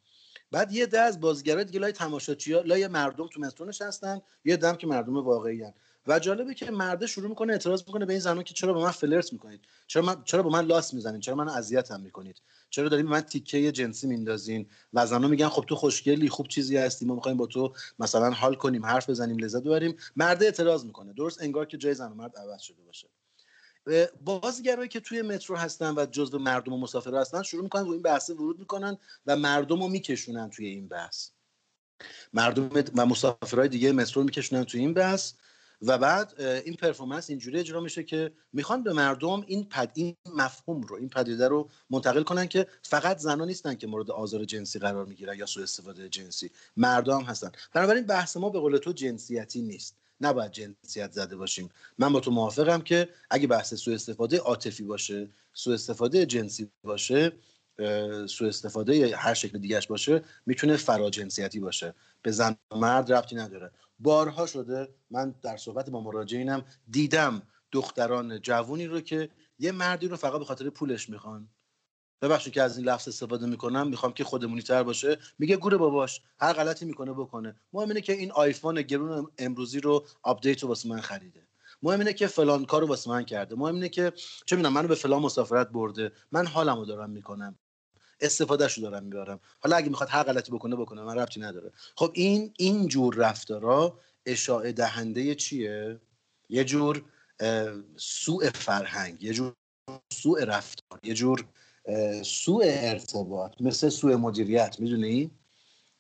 بعد 0.52 0.72
یه 0.72 0.86
ده 0.86 1.00
از 1.00 1.20
بازیگرای 1.20 1.64
دیگه 1.64 1.80
لای 1.80 1.92
تماشاچی 1.92 2.52
لای 2.52 2.88
مردم 2.88 3.28
تو 3.28 3.42
مترو 3.42 3.68
هستن 3.82 4.22
یه 4.46 4.58
دم 4.58 4.76
که 4.76 4.88
مردم 4.88 5.18
واقعی. 5.18 5.64
و 6.08 6.20
جالبه 6.20 6.54
که 6.54 6.72
مرده 6.72 7.08
شروع 7.08 7.30
می‌کنه 7.30 7.54
اعتراض 7.54 7.84
می‌کنه 7.88 8.06
به 8.06 8.14
این 8.14 8.20
زنان 8.20 8.44
که 8.44 8.54
چرا 8.54 8.74
با 8.74 8.82
من 8.82 8.92
فلرت 8.92 9.34
می‌کنید؟ 9.34 9.62
چرا 9.88 10.02
من 10.02 10.24
چرا 10.24 10.44
با 10.44 10.50
من 10.50 10.66
لاس 10.66 10.94
می‌زنید؟ 10.94 11.22
چرا 11.22 11.36
من 11.36 11.50
اذیت 11.50 11.92
هم 11.92 12.02
می‌کنید؟ 12.02 12.42
چرا 12.70 12.90
دارین 12.90 13.06
من 13.06 13.22
تیکه 13.22 13.72
جنسی 13.72 14.08
میندازین؟ 14.08 14.70
و 14.94 15.08
زنان 15.08 15.30
میگن 15.30 15.50
خب 15.50 15.66
تو 15.68 15.76
خوشگلی 15.76 16.30
خوب 16.30 16.48
چیزی 16.48 16.78
هستی 16.78 17.06
ما 17.06 17.16
می‌خوایم 17.16 17.38
با 17.38 17.46
تو 17.46 17.74
مثلا 18.00 18.32
حال 18.32 18.56
کنیم 18.56 18.86
حرف 18.86 19.10
بزنیم 19.10 19.38
لذت 19.38 19.64
ببریم. 19.64 19.96
مرده 20.16 20.46
اعتراض 20.46 20.86
می‌کنه. 20.86 21.14
درست 21.14 21.42
انگار 21.42 21.66
که 21.66 21.78
جای 21.78 21.94
زن 21.94 22.12
و 22.12 22.16
مرد 22.16 22.38
عوض 22.38 22.62
شده 22.62 22.84
باشه. 22.84 23.08
بازیگرایی 24.22 24.90
که 24.90 25.00
توی 25.00 25.22
مترو 25.22 25.58
هستن 25.58 25.94
و 25.98 26.06
جزو 26.06 26.40
مردم 26.40 26.74
و 26.74 26.78
مسافر 26.78 27.16
هستن 27.16 27.44
شروع 27.44 27.64
می‌کنن 27.64 27.86
رو 27.86 27.92
این 27.92 28.02
بحث 28.02 28.30
ورود 28.30 28.60
می‌کنن 28.60 28.98
و 29.26 29.36
مردم 29.36 29.82
رو 29.82 29.88
میکشونن 29.88 30.50
توی 30.50 30.68
این 30.68 30.88
بحث. 30.88 31.30
مردم 32.34 32.70
و 32.96 33.06
مسافرهای 33.06 33.68
دیگه 33.68 33.92
مترو 33.92 34.24
میکشونن 34.24 34.64
توی 34.64 34.80
این 34.80 34.94
بحث. 34.94 35.34
و 35.82 35.98
بعد 35.98 36.42
این 36.42 36.76
پرفورمنس 36.76 37.30
اینجوری 37.30 37.60
اجرا 37.60 37.82
میشه 37.82 38.04
که 38.04 38.32
می‌خوان 38.54 38.84
به 38.84 38.94
مردم 38.94 39.44
این 39.48 39.66
پد 39.66 39.92
این 39.94 40.16
مفهوم 40.36 40.82
رو 40.82 40.96
این 40.96 41.10
پدیده 41.10 41.48
رو 41.48 41.70
منتقل 41.90 42.24
کنن 42.24 42.48
که 42.48 42.68
فقط 42.82 43.18
زنان 43.18 43.48
نیستن 43.48 43.76
که 43.76 43.88
مورد 43.88 44.12
آزار 44.12 44.46
جنسی 44.46 44.80
قرار 44.80 45.06
می‌گیرن 45.06 45.38
یا 45.38 45.46
سوء 45.46 45.64
استفاده 45.64 46.10
جنسی. 46.10 46.52
مردم 46.78 47.22
هستن. 47.22 47.52
بنابراین 47.74 48.06
بحث 48.06 48.38
ما 48.38 48.50
به 48.50 48.60
قول 48.60 48.78
تو 48.78 48.92
جنسیتی 48.92 49.62
نیست. 49.62 49.98
نباید 50.22 50.52
جنسیت 50.52 51.12
زده 51.12 51.36
باشیم. 51.36 51.70
من 51.98 52.14
با 52.14 52.20
تو 52.20 52.32
موافقم 52.32 52.82
که 52.82 53.10
اگه 53.30 53.48
بحث 53.48 53.74
سوء 53.74 53.94
استفاده 53.94 54.38
عاطفی 54.38 54.84
باشه 54.84 55.30
سوء 55.54 55.74
استفاده 55.74 56.26
جنسی 56.26 56.70
باشه 56.84 57.32
سوء 58.28 58.48
استفاده 58.48 59.16
هر 59.18 59.34
شکل 59.34 59.58
دیگهش 59.58 59.88
باشه 59.88 60.24
می‌تونه 60.46 60.78
فراجنسیتی 60.78 61.60
باشه. 61.60 61.94
به 62.22 62.32
زن 62.32 62.56
و 62.72 62.76
مرد 62.76 63.14
ربطی 63.14 63.36
نداره. 63.36 63.72
بارها 64.04 64.46
شده. 64.46 64.90
من 65.12 65.36
در 65.42 65.58
صحبت 65.58 65.90
با 65.90 66.02
مراجعینم 66.02 66.66
دیدم 66.90 67.42
دختران 67.72 68.40
جوونی 68.40 68.88
رو 68.88 69.02
که 69.02 69.30
یه 69.60 69.72
مردی 69.72 70.08
رو 70.08 70.16
فقط 70.16 70.40
به 70.40 70.46
خاطر 70.46 70.70
پولش 70.70 71.10
می‌خوان. 71.10 71.50
ببخشید 72.22 72.54
که 72.54 72.62
از 72.62 72.78
این 72.78 72.88
لفظ 72.88 73.08
استفاده 73.08 73.46
می‌کنم 73.46 73.88
می‌خوام 73.88 74.14
که 74.14 74.24
خودمونی 74.24 74.62
تر 74.62 74.84
باشه. 74.84 75.18
میگه 75.40 75.58
گور 75.58 75.78
باباش 75.78 76.22
هر 76.40 76.54
غلطی 76.54 76.86
می‌کنه 76.86 77.14
بکنه. 77.14 77.56
مهم 77.74 77.88
اینه 77.88 78.02
که 78.02 78.14
این 78.14 78.32
آیفون 78.32 78.82
گرون 78.82 79.28
امروزی 79.38 79.80
رو 79.80 80.06
update 80.24 80.64
رو 80.64 80.70
واسه 80.70 80.90
من 80.90 81.02
خریده. 81.02 81.48
مهم 81.84 82.00
اینه 82.00 82.14
که 82.14 82.28
فلان 82.28 82.66
کارو 82.66 82.88
واسه 82.88 83.10
من 83.10 83.24
کرده. 83.24 83.56
مهم 83.56 83.76
اینه 83.76 83.90
که 83.90 84.14
چه 84.46 84.56
می‌دونم 84.56 84.74
منو 84.74 84.88
به 84.88 84.96
فلان 84.96 85.22
مسافرت 85.22 85.70
برده. 85.70 86.12
من 86.32 86.48
حالمو 86.48 86.86
دارم 86.86 87.10
می‌کنم. 87.10 87.60
استفادهش 88.22 88.74
رو 88.74 88.84
دارم 88.84 89.04
می‌برم. 89.04 89.40
حالا 89.60 89.76
اگه 89.76 89.90
می‌خواد 89.90 90.10
هر 90.10 90.24
غلطی 90.24 90.52
بکنه 90.52 90.76
بکنه. 90.76 91.02
من 91.02 91.18
ربطی 91.18 91.40
نداره. 91.40 91.72
خب 91.96 92.12
این 92.14 92.54
این 92.58 92.88
جور 92.88 93.16
رفتارا 93.16 94.00
اشاعه 94.26 94.72
دهنده 94.72 95.36
چیه؟ 95.36 96.00
یه 96.50 96.64
جور 96.64 97.04
سوء 97.96 98.50
فرهنگ 98.50 99.24
یه 99.24 99.34
جور 99.34 99.54
سوء 100.14 100.44
رفتار 100.44 101.00
یه 101.04 101.14
جور 101.14 101.46
سوء 102.24 102.64
ارتباط 102.66 103.62
مثل 103.62 103.90
سوء 103.90 104.18
مدیریت 104.18 104.76
می‌دونی؟ 104.80 105.32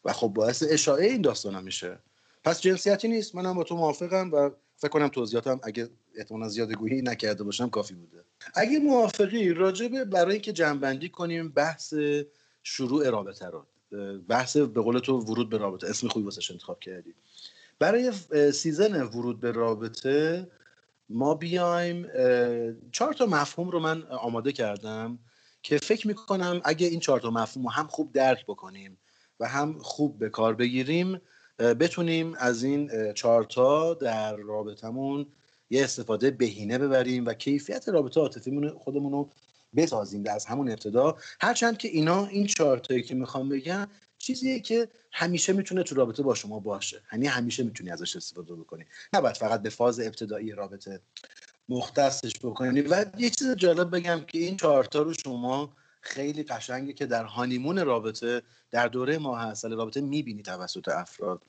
و 0.05 0.13
خب 0.13 0.27
باعث 0.27 0.63
اشاعه 0.69 1.05
این 1.05 1.21
داستان 1.21 1.63
میشه. 1.63 1.99
پس 2.43 2.61
جنسیتی 2.61 3.07
نیست. 3.07 3.35
منم 3.35 3.53
با 3.53 3.63
تو 3.63 3.75
موافقم 3.75 4.31
و 4.33 4.49
فکر 4.81 4.89
کنم 4.89 5.07
توضیحاتم 5.07 5.59
اگه 5.63 5.89
احتمالا 6.15 6.47
زیاده 6.47 6.75
گویی 6.75 7.01
نکرده 7.01 7.43
باشم 7.43 7.69
کافی 7.69 7.93
بوده. 7.93 8.23
اگه 8.55 8.79
موافقی 8.79 9.53
راجع 9.53 9.84
به 9.84 10.05
برای 10.05 10.33
اینکه 10.33 10.53
جمع 10.53 10.77
بندی 10.77 11.09
کنیم 11.09 11.49
بحث 11.49 11.93
شروع 12.63 13.09
رابطه 13.09 13.45
رو. 13.45 13.65
بحث 14.27 14.57
به 14.57 14.81
قول 14.81 14.99
تو 14.99 15.17
ورود 15.17 15.49
به 15.49 15.57
رابطه 15.57 15.87
اسم 15.87 16.07
خوبی 16.07 16.25
واسش 16.25 16.51
انتخاب 16.51 16.79
کردی. 16.79 17.13
برای 17.79 18.11
season 18.51 19.01
ورود 19.01 19.39
به 19.39 19.51
رابطه 19.51 20.47
ما 21.09 21.35
بیایم 21.35 22.07
چهار 22.91 23.13
تا 23.13 23.25
مفهوم 23.25 23.69
رو 23.69 23.79
من 23.79 24.03
آماده 24.03 24.51
کردم 24.51 25.19
که 25.63 25.77
فکر 25.77 26.07
می‌کنم 26.07 26.61
اگه 26.63 26.87
این 26.87 26.99
چهار 26.99 27.19
تا 27.19 27.29
مفهوم 27.29 27.65
رو 27.65 27.71
هم 27.71 27.87
خوب 27.87 28.13
درک 28.13 28.45
بکنیم 28.45 28.97
و 29.39 29.47
هم 29.47 29.79
خوب 29.79 30.19
به 30.19 30.29
کار 30.29 30.53
بگیریم 30.55 31.21
بتونیم 31.61 32.35
از 32.39 32.63
این 32.63 33.13
چهارتا 33.13 33.93
در 33.93 34.35
رابطمون 34.35 35.25
یه 35.69 35.83
استفاده 35.83 36.31
بهینه 36.31 36.77
ببریم 36.77 37.25
و 37.25 37.33
کیفیت 37.33 37.89
رابطه 37.89 38.19
عاطفیمون 38.19 38.69
خودمون 38.69 39.11
رو 39.11 39.29
بسازیم 39.75 40.23
از 40.29 40.45
همون 40.45 40.69
ابتدا. 40.69 41.17
هرچند 41.41 41.77
که 41.77 41.87
اینا 41.87 42.25
این 42.25 42.47
چهارتایی 42.47 43.03
که 43.03 43.15
می‌خوام 43.15 43.49
بگم 43.49 43.87
چیزیه 44.17 44.59
که 44.59 44.87
همیشه 45.11 45.53
می‌تونه 45.53 45.83
تو 45.83 45.95
رابطه 45.95 46.23
با 46.23 46.35
شما 46.35 46.59
باشه. 46.59 47.01
یعنی 47.11 47.27
همیشه 47.27 47.63
می‌تونی 47.63 47.91
ازش 47.91 48.15
استفاده 48.15 48.55
بکنی. 48.55 48.85
نباید 49.13 49.37
فقط 49.37 49.61
به 49.61 49.69
فاز 49.69 49.99
ابتدایی 49.99 50.51
رابطه 50.51 50.99
مختصش 51.69 52.33
بکنی. 52.43 52.81
و 52.81 53.05
یه 53.17 53.29
چیز 53.29 53.51
جالب 53.55 53.95
بگم 53.95 54.21
که 54.27 54.37
این 54.37 54.57
چهارتا 54.57 55.01
رو 55.01 55.13
شما 55.13 55.73
خیلی 56.01 56.43
قشنگه 56.43 56.93
که 56.93 57.05
در 57.05 57.23
هانیمون 57.23 57.85
رابطه 57.85 58.41
در 58.71 58.87
دوره 58.87 59.17
ماه 59.17 59.47
اصل 59.47 59.73
رابطه 59.73 60.01
می‌بینی 60.01 60.41
توسط 60.41 60.87
افراد. 60.87 61.41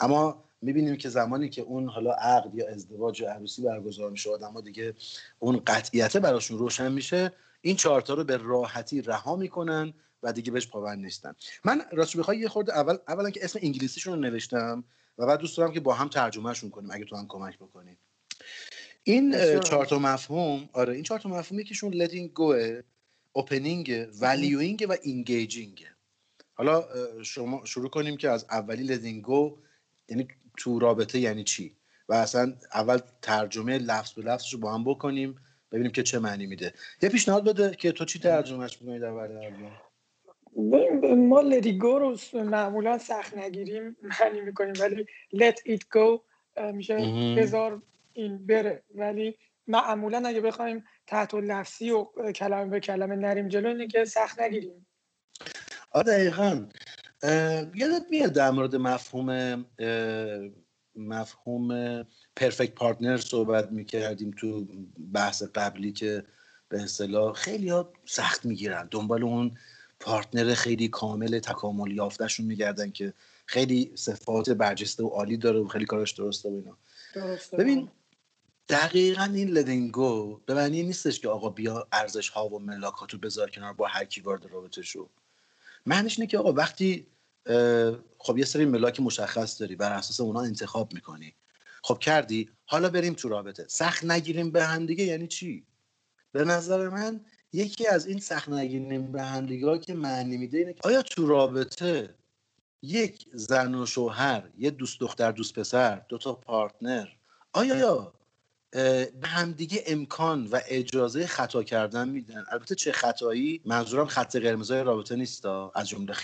اما 0.00 0.44
می‌بینیم 0.62 0.96
که 0.96 1.08
زمانی 1.08 1.48
که 1.48 1.62
اون 1.62 1.88
حالا 1.88 2.12
عقد 2.12 2.54
یا 2.54 2.68
ازدواج 2.68 3.20
یا 3.20 3.32
عروسی 3.32 3.62
برگزار 3.62 4.10
میشه 4.10 4.30
آدم 4.30 4.60
دیگه 4.60 4.94
اون 5.38 5.62
قطعیت 5.66 6.16
براشون 6.16 6.58
روشن 6.58 6.92
میشه 6.92 7.32
این 7.60 7.76
چهارتا 7.76 8.14
رو 8.14 8.24
به 8.24 8.36
راحتی 8.36 9.02
رها 9.02 9.36
می‌کنن 9.36 9.94
و 10.22 10.32
دیگه 10.32 10.52
بهش 10.52 10.66
پابند 10.66 11.04
نیستن. 11.04 11.34
من 11.64 11.82
راست 11.92 12.16
بخوای 12.16 12.38
یه 12.38 12.48
خورده 12.48 12.78
اول 12.78 12.96
اولا 13.08 13.30
که 13.30 13.44
اسم 13.44 13.58
انگلیسیشون 13.62 14.14
رو 14.14 14.20
نوشتم 14.20 14.84
و 15.18 15.26
بعد 15.26 15.38
دوست 15.38 15.56
دارم 15.56 15.72
که 15.72 15.80
با 15.80 15.94
هم 15.94 16.08
ترجمهشون 16.08 16.70
کنیم 16.70 16.90
اگه 16.90 17.04
تو 17.04 17.16
هم 17.16 17.26
کمک 17.28 17.56
بکنیم 17.58 17.98
این 19.02 19.60
چهار 19.60 19.86
تا 19.86 19.98
مفهوم 19.98 20.68
آره 20.72 20.94
این 20.94 21.02
چهار 21.02 21.20
تا 21.20 21.28
مفهومی 21.28 21.62
یکیشون 21.62 22.06
letting 22.06 22.30
go 22.38 22.82
اوپنینگ 23.36 24.10
valuing 24.12 24.86
و 24.88 24.96
engaging 24.96 25.84
حالا 26.54 26.84
شما 27.22 27.64
شروع 27.64 27.90
کنیم 27.90 28.16
که 28.16 28.30
از 28.30 28.46
اولی 28.50 29.22
go 29.22 29.58
یعنی 30.08 30.28
تو 30.58 30.78
رابطه 30.78 31.18
یعنی 31.18 31.44
چی؟ 31.44 31.76
و 32.08 32.14
اصلا 32.14 32.54
اول 32.74 32.98
ترجمه 33.22 33.78
لفظ 33.78 34.12
به 34.12 34.22
لفظش 34.22 34.52
رو 34.52 34.60
با 34.60 34.74
هم 34.74 34.84
بکنیم 34.84 35.36
ببینیم 35.72 35.92
که 35.92 36.02
چه 36.02 36.18
معنی 36.18 36.46
میده. 36.46 36.72
یه 37.02 37.08
پیشنهاد 37.08 37.44
بده 37.44 37.76
که 37.76 37.92
تو 37.92 38.04
چی 38.04 38.18
ترجمهش 38.18 38.78
می‌کنی 38.80 38.98
در 38.98 39.10
ورده 39.10 39.52
ما 41.16 41.40
لدیگو 41.40 41.98
رو 41.98 42.16
معمولا 42.34 42.98
سخت 42.98 43.36
نگیریم 43.36 43.96
معنی 44.02 44.40
می‌کنیم 44.40 44.74
ولی 44.80 45.06
let 45.34 45.72
it 45.72 45.80
go 45.96 46.20
میشه 46.72 46.94
بذار 47.36 47.82
این 48.12 48.46
بره. 48.46 48.82
ولی 48.94 49.38
معمولا 49.66 50.28
اگه 50.28 50.40
بخوایم 50.40 50.84
تحت 51.06 51.34
و 51.34 51.40
لفظی 51.40 51.90
و 51.90 52.32
کلمه 52.32 52.70
به 52.70 52.80
کلمه 52.80 53.16
نریم 53.16 53.48
جلو 53.48 53.68
اینه 53.68 53.86
که 53.86 54.04
سخت 54.04 54.40
نگیریم. 54.40 54.86
آره 55.90 56.06
دقیقا. 56.06 56.66
یادت 57.74 58.06
میاد 58.10 58.32
در 58.32 58.50
مورد 58.50 58.76
مفهوم 58.76 59.64
مفهوم 60.96 62.02
پرفکت 62.36 62.74
پارتنر 62.74 63.16
صحبت 63.16 63.72
می‌کردیم 63.72 64.30
تو 64.30 64.66
بحث 65.12 65.42
قبلی 65.42 65.92
که 65.92 66.24
به 66.68 66.82
اصطلاح 66.82 67.32
خیلی 67.32 67.68
ها 67.68 67.92
سخت 68.04 68.46
می‌گیرن. 68.46 68.88
دنبال 68.90 69.22
اون 69.22 69.50
پارتنر 70.00 70.54
خیلی 70.54 70.88
کامل 70.88 71.38
تکامل 71.38 71.90
یافتهشون 71.90 72.46
میگردن 72.46 72.90
که 72.90 73.12
خیلی 73.46 73.92
صفات 73.94 74.50
برجسته 74.50 75.02
و 75.04 75.08
عالی 75.08 75.36
داره 75.36 75.58
و 75.58 75.68
خیلی 75.68 75.84
کارش 75.84 76.12
درسته 76.12 76.48
و 76.48 76.52
اینا. 76.52 76.76
ببین 77.58 77.88
دقیقا 78.68 79.22
این 79.22 79.48
لدینگو 79.48 80.40
به 80.46 80.54
معنی 80.54 80.82
نیستش 80.82 81.20
که 81.20 81.28
آقا 81.28 81.48
بیا 81.48 81.88
ارزش 81.92 82.28
ها 82.28 82.48
و 82.48 82.58
ملاکاتو 82.58 83.18
بذار 83.18 83.50
کنار 83.50 83.72
با 83.72 83.86
هر 83.86 84.04
کی 84.04 84.20
وارد 84.20 84.46
رابطه 84.46 84.82
شو 84.82 85.08
معنیش 85.86 86.18
اینه 86.18 86.30
که 86.30 86.38
آقا 86.38 86.52
وقتی 86.52 87.06
خب 88.18 88.38
یه 88.38 88.44
سری 88.44 88.64
ملاک 88.64 89.00
مشخص 89.00 89.60
داری 89.60 89.76
بر 89.76 89.92
اساس 89.92 90.20
اونا 90.20 90.40
انتخاب 90.40 90.94
می‌کنی. 90.94 91.34
خب 91.82 91.98
کردی 91.98 92.50
حالا 92.64 92.88
بریم 92.88 93.14
تو 93.14 93.28
رابطه. 93.28 93.64
سخت 93.68 94.04
نگیریم 94.04 94.50
به 94.50 94.64
هم 94.64 94.86
دیگه 94.86 95.04
یعنی 95.04 95.26
چی؟ 95.26 95.66
به 96.32 96.44
نظر 96.44 96.88
من 96.88 97.20
یکی 97.52 97.86
از 97.86 98.06
این 98.06 98.18
سخت 98.18 98.48
نگیریم 98.48 99.12
به 99.12 99.22
هم 99.22 99.46
دیگه 99.46 99.78
که 99.78 99.94
معنی 99.94 100.36
میده 100.36 100.58
اینه 100.58 100.74
آیا 100.84 101.02
تو 101.02 101.26
رابطه 101.26 102.14
یک 102.82 103.26
زن 103.32 103.74
و 103.74 103.86
شوهر 103.86 104.50
یه 104.58 104.70
دوست 104.70 105.00
دختر 105.00 105.32
دوست 105.32 105.58
پسر 105.58 106.02
دو 106.08 106.18
تا 106.18 106.34
پارتنر 106.34 107.08
آیا 107.52 108.12
به 109.20 109.28
همدیگه 109.28 109.82
امکان 109.86 110.46
و 110.46 110.60
اجازه 110.68 111.26
خطا 111.26 111.62
کردن 111.62 112.08
میدن. 112.08 112.44
البته 112.50 112.74
چه 112.74 112.92
خطایی؟ 112.92 113.60
منظورم 113.64 114.06
خط 114.06 114.36
قرمزای 114.36 114.82
رابطه 114.82 115.16
نیست 115.16 115.46
از 115.74 115.88
جمله 115.88 116.14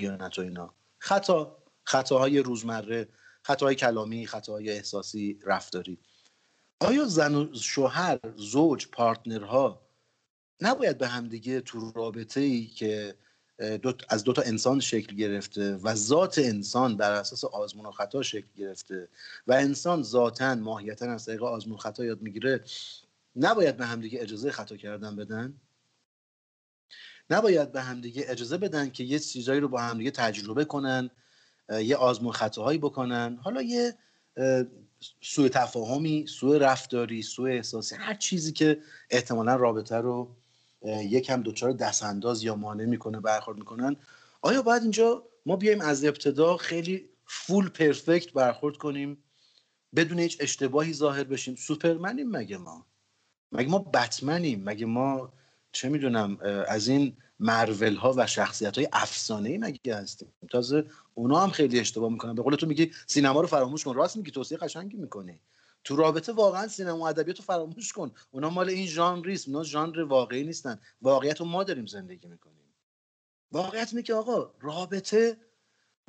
خیانت 0.00 0.38
و 0.38 0.42
اینا. 0.42 0.74
خطا 0.98 1.62
خطاهای 1.84 2.38
روزمره 2.38 3.08
خطاهای 3.42 3.74
کلامی 3.74 4.26
خطاهای 4.26 4.70
احساسی 4.70 5.38
رفتاری. 5.46 5.98
آیا 6.80 7.04
زن 7.04 7.34
و 7.34 7.54
شوهر 7.54 8.18
زوج 8.36 8.86
پارتنرها 8.92 9.82
نباید 10.60 10.98
به 10.98 11.08
همدیگه 11.08 11.60
تو 11.60 11.92
رابطه 11.94 12.40
ای 12.40 12.66
که 12.66 13.14
دو 13.62 13.92
از 14.08 14.24
دو 14.24 14.32
تا 14.32 14.42
انسان 14.42 14.80
شکل 14.80 15.16
گرفته 15.16 15.76
و 15.76 15.94
ذات 15.94 16.38
انسان 16.38 16.96
بر 16.96 17.12
اساس 17.12 17.44
آزمون 17.44 17.86
و 17.86 17.90
خطا 17.90 18.22
شکل 18.22 18.46
گرفته 18.56 19.08
و 19.46 19.52
انسان 19.52 20.02
ذاتا 20.02 20.54
ماهیتا 20.54 21.06
از 21.12 21.26
طریق 21.26 21.42
آزمون 21.42 21.78
خطا 21.78 22.04
یاد 22.04 22.22
می‌گیره 22.22 22.64
نباید 23.36 23.76
به 23.76 23.86
همدیگه 23.86 24.22
اجازه 24.22 24.50
خطا 24.50 24.76
کردن 24.76 25.16
بدن؟ 25.16 25.54
نباید 27.30 27.72
به 27.72 27.82
همدیگه 27.82 28.24
اجازه 28.26 28.58
بدن 28.58 28.90
که 28.90 29.04
یه 29.04 29.18
چیزایی 29.18 29.60
رو 29.60 29.68
با 29.68 29.80
همدیگه 29.80 30.10
تجربه 30.10 30.64
کنن 30.64 31.10
یه 31.68 31.96
آزمون 31.96 32.32
خطاهایی 32.32 32.78
بکنن؟ 32.78 33.38
حالا 33.42 33.62
یه 33.62 33.94
سوء 35.20 35.48
تفاهمی 35.48 36.26
سوء 36.26 36.58
رفتاری 36.58 37.22
سوء 37.22 37.50
احساسی 37.50 37.94
هر 37.94 38.14
چیزی 38.14 38.52
که 38.52 38.80
احتمالا 39.10 39.56
رابطه 39.56 39.96
رو 39.96 40.36
یکم 40.84 41.42
دچار 41.42 41.72
دستانداز 41.72 42.42
یا 42.42 42.54
مانع 42.54 42.84
می‌کنه 42.84 43.20
برخورد 43.20 43.58
می‌کنن. 43.58 43.96
آیا 44.42 44.62
باید 44.62 44.82
اینجا 44.82 45.24
ما 45.46 45.56
بیایم 45.56 45.80
از 45.80 46.04
ابتدا 46.04 46.56
خیلی 46.56 47.08
فول 47.26 47.68
پرفکت 47.68 48.32
برخورد 48.32 48.76
کنیم 48.76 49.24
بدون 49.96 50.18
هیچ 50.18 50.36
اشتباهی 50.40 50.92
ظاهر 50.92 51.24
بشیم؟ 51.24 51.54
سوپرمنیم 51.54 52.30
مگه 52.30 52.56
ما؟ 52.56 52.86
مگه 53.52 53.68
ما 53.68 53.78
بتمنیم؟ 53.78 54.64
مگه 54.64 54.86
ما 54.86 55.32
چه 55.72 55.88
می‌دونم 55.88 56.38
از 56.68 56.88
این 56.88 57.16
مرول 57.40 57.96
ها 57.96 58.14
و 58.16 58.26
شخصیت 58.26 58.78
های 58.78 58.88
افسانه 58.92 59.48
ای 59.48 59.58
مگه 59.58 59.96
هستیم؟ 59.96 60.32
تازه 60.50 60.84
اونا 61.14 61.40
هم 61.40 61.50
خیلی 61.50 61.80
اشتباه 61.80 62.12
می‌کنن. 62.12 62.34
به 62.34 62.42
قول 62.42 62.54
تو 62.54 62.66
میگی 62.66 62.90
سینما 63.06 63.40
رو 63.40 63.46
فراموش 63.46 63.84
کن. 63.84 63.94
راست 63.94 64.16
میگی 64.16 64.30
توصیه 64.30 64.58
قشنگی 64.58 64.96
می‌کنی. 64.96 65.40
تو 65.84 65.96
رابطه 65.96 66.32
واقعا 66.32 66.68
سینما 66.68 67.08
ادبیات 67.08 67.38
رو 67.38 67.44
فراموش 67.44 67.92
کن. 67.92 68.12
اونا 68.30 68.50
مال 68.50 68.68
این 68.68 68.86
ژانریست 68.86 69.48
اونا 69.48 69.62
ژانر 69.62 70.00
واقعی 70.00 70.44
نیستن. 70.44 70.80
واقعیت 71.02 71.40
رو 71.40 71.46
ما 71.46 71.64
داریم 71.64 71.86
زندگی 71.86 72.28
می‌کنیم. 72.28 72.74
واقعیت 73.52 73.88
اینه 73.92 74.02
که 74.02 74.14
آقا 74.14 74.54
رابطه 74.60 75.36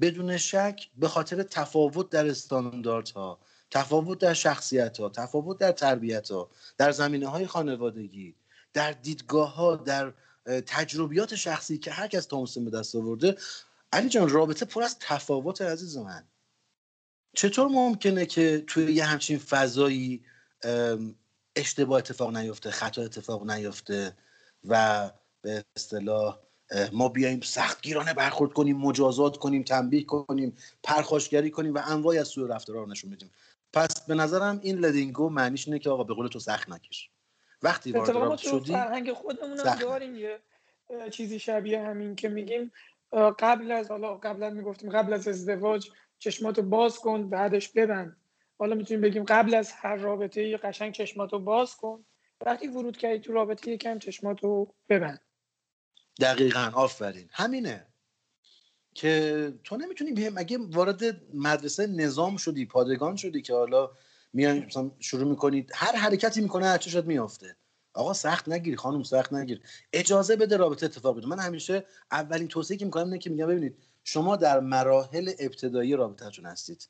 بدون 0.01 0.37
شک 0.37 0.89
به 0.97 1.07
خاطر 1.07 1.43
تفاوت 1.43 2.09
در 2.09 2.27
استانداردها 2.27 3.39
تفاوت 3.71 4.19
در 4.19 4.33
شخصیت 4.33 4.99
ها 4.99 5.09
تفاوت 5.09 5.57
در 5.57 5.71
تربیت 5.71 6.31
ها 6.31 6.49
در 6.77 6.91
زمینه 6.91 7.27
های 7.27 7.47
خانوادگی 7.47 8.35
در 8.73 8.91
دیدگاه 8.91 9.55
ها 9.55 9.75
در 9.75 10.13
تجربیات 10.45 11.35
شخصی 11.35 11.77
که 11.77 11.91
هر 11.91 12.07
کس 12.07 12.25
تامسون 12.25 12.65
به 12.65 12.71
دست 12.71 12.95
آورده. 12.95 13.37
علی 13.93 14.09
جان 14.09 14.29
رابطه 14.29 14.65
پر 14.65 14.83
از 14.83 14.99
تفاوت 14.99 15.61
عزیز 15.61 15.97
من. 15.97 16.27
چطور 17.33 17.67
ممکنه 17.67 18.25
که 18.25 18.63
توی 18.67 18.93
یه 18.93 19.05
همچین 19.05 19.37
فضایی 19.37 20.23
اشتباه 21.55 21.97
اتفاق 21.97 22.37
نیفته 22.37 22.71
خطا 22.71 23.01
اتفاق 23.01 23.51
نیفته 23.51 24.17
و 24.67 25.09
به 25.41 25.63
اصطلاح 25.75 26.39
ما 26.91 27.09
بیایم 27.09 27.41
سختگیرانه 27.41 28.13
برخورد 28.13 28.53
کنیم 28.53 28.77
مجازات 28.77 29.37
کنیم 29.37 29.63
تنبیه 29.63 30.03
کنیم 30.03 30.57
پرخاشگری 30.83 31.51
کنیم 31.51 31.73
و 31.73 31.81
انواعی 31.85 32.19
از 32.19 32.27
سوء 32.27 32.47
رفتارها 32.47 32.83
رو 32.83 32.89
نشون 32.89 33.11
بدیم. 33.11 33.31
پس 33.73 34.01
به 34.07 34.15
نظرم 34.15 34.59
این 34.63 34.77
لدینگو 34.77 35.29
معنیش 35.29 35.67
اینه 35.67 35.79
که 35.79 35.89
آقا 35.89 36.03
به 36.03 36.13
قول 36.13 36.27
تو 36.27 36.39
سخت 36.39 36.69
نکش. 36.69 37.09
وقتی 37.63 37.91
وارد 37.91 38.37
شدی 38.37 38.73
فرهنگ 38.73 39.13
خودمون 39.13 39.59
هم 39.59 39.75
داریم 39.75 40.15
یه 40.15 40.39
چیزی 41.11 41.39
شبیه 41.39 41.81
همین 41.81 42.15
که 42.15 42.29
میگیم. 42.29 42.71
قبل 43.39 43.71
از 43.71 43.91
حالا 43.91 44.15
قبلا 44.15 44.49
می‌گفتیم 44.49 44.89
قبل 44.89 45.13
از 45.13 45.27
ازدواج 45.27 45.89
چشماتو 46.23 46.61
باز 46.61 46.99
کن 46.99 47.29
بعدش 47.29 47.69
ببند. 47.69 48.17
حالا 48.59 48.75
می‌تونیم 48.75 49.01
بگیم 49.01 49.23
قبل 49.23 49.53
از 49.53 49.71
هر 49.71 49.95
رابطه 49.95 50.47
یه 50.47 50.57
قشنگ 50.57 50.93
چشماتو 50.93 51.39
باز 51.39 51.75
کن. 51.75 52.05
وقتی 52.45 52.67
ورود 52.67 52.97
کردی 52.97 53.19
تو 53.19 53.33
رابطه 53.33 53.71
یکم 53.71 53.99
چشماتو 53.99 54.73
ببند. 54.89 55.21
دقیقا 56.21 56.71
آفرین. 56.73 57.29
همینه. 57.31 57.87
که 58.93 59.53
تو 59.63 59.77
نمی‌تونی 59.77 60.29
مگه 60.29 60.57
وارد 60.71 61.03
مدرسه 61.33 61.87
نظام 61.87 62.37
شدی 62.37 62.65
پادگان 62.65 63.15
شدی 63.15 63.41
که 63.41 63.53
حالا 63.53 63.91
میای 64.33 64.67
شروع 64.99 65.29
می‌کنید 65.29 65.71
هر 65.75 65.95
حرکتی 65.95 66.41
می‌کنه 66.41 66.65
هر 66.65 66.79
شد 66.79 67.05
میافته. 67.05 67.55
آقا 67.93 68.13
سخت 68.13 68.49
نگیری 68.49 68.77
خانم 68.77 69.03
سخت 69.03 69.33
نگیر. 69.33 69.61
اجازه 69.93 70.35
بده 70.35 70.57
رابطه 70.57 70.85
اتفاق 70.85 71.15
بیفته. 71.15 71.29
من 71.29 71.39
همیشه 71.39 71.85
اولین 72.11 72.47
توصیه 72.47 72.77
که 72.77 72.85
می‌کنم 72.85 73.03
اینه 73.03 73.17
که 73.17 73.29
میگم 73.29 73.47
ببینید 73.47 73.77
شما 74.03 74.35
در 74.35 74.59
مراحل 74.59 75.31
ابتدایی 75.39 75.95
رابطهتون 75.95 76.45
هستید. 76.45 76.89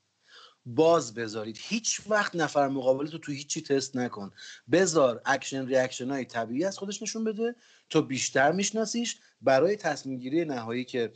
باز 0.66 1.14
بذارید. 1.14 1.58
هیچ 1.62 2.02
وقت 2.08 2.36
نفر 2.36 2.68
مقابل 2.68 3.08
تو 3.08 3.18
تو 3.18 3.32
هیچی 3.32 3.62
تست 3.62 3.96
نکن. 3.96 4.32
بذار 4.72 5.22
action 5.26 5.68
reaction 5.68 6.10
های 6.10 6.26
طبیعی 6.26 6.66
از 6.66 6.78
خودش 6.78 7.02
نشون 7.02 7.24
بده. 7.24 7.56
تو 7.90 8.02
بیشتر 8.02 8.52
میشناسیش. 8.52 9.18
برای 9.42 9.76
تصمیم 9.76 10.20
گیری 10.20 10.46
نهایی 10.46 10.86
که 10.86 11.14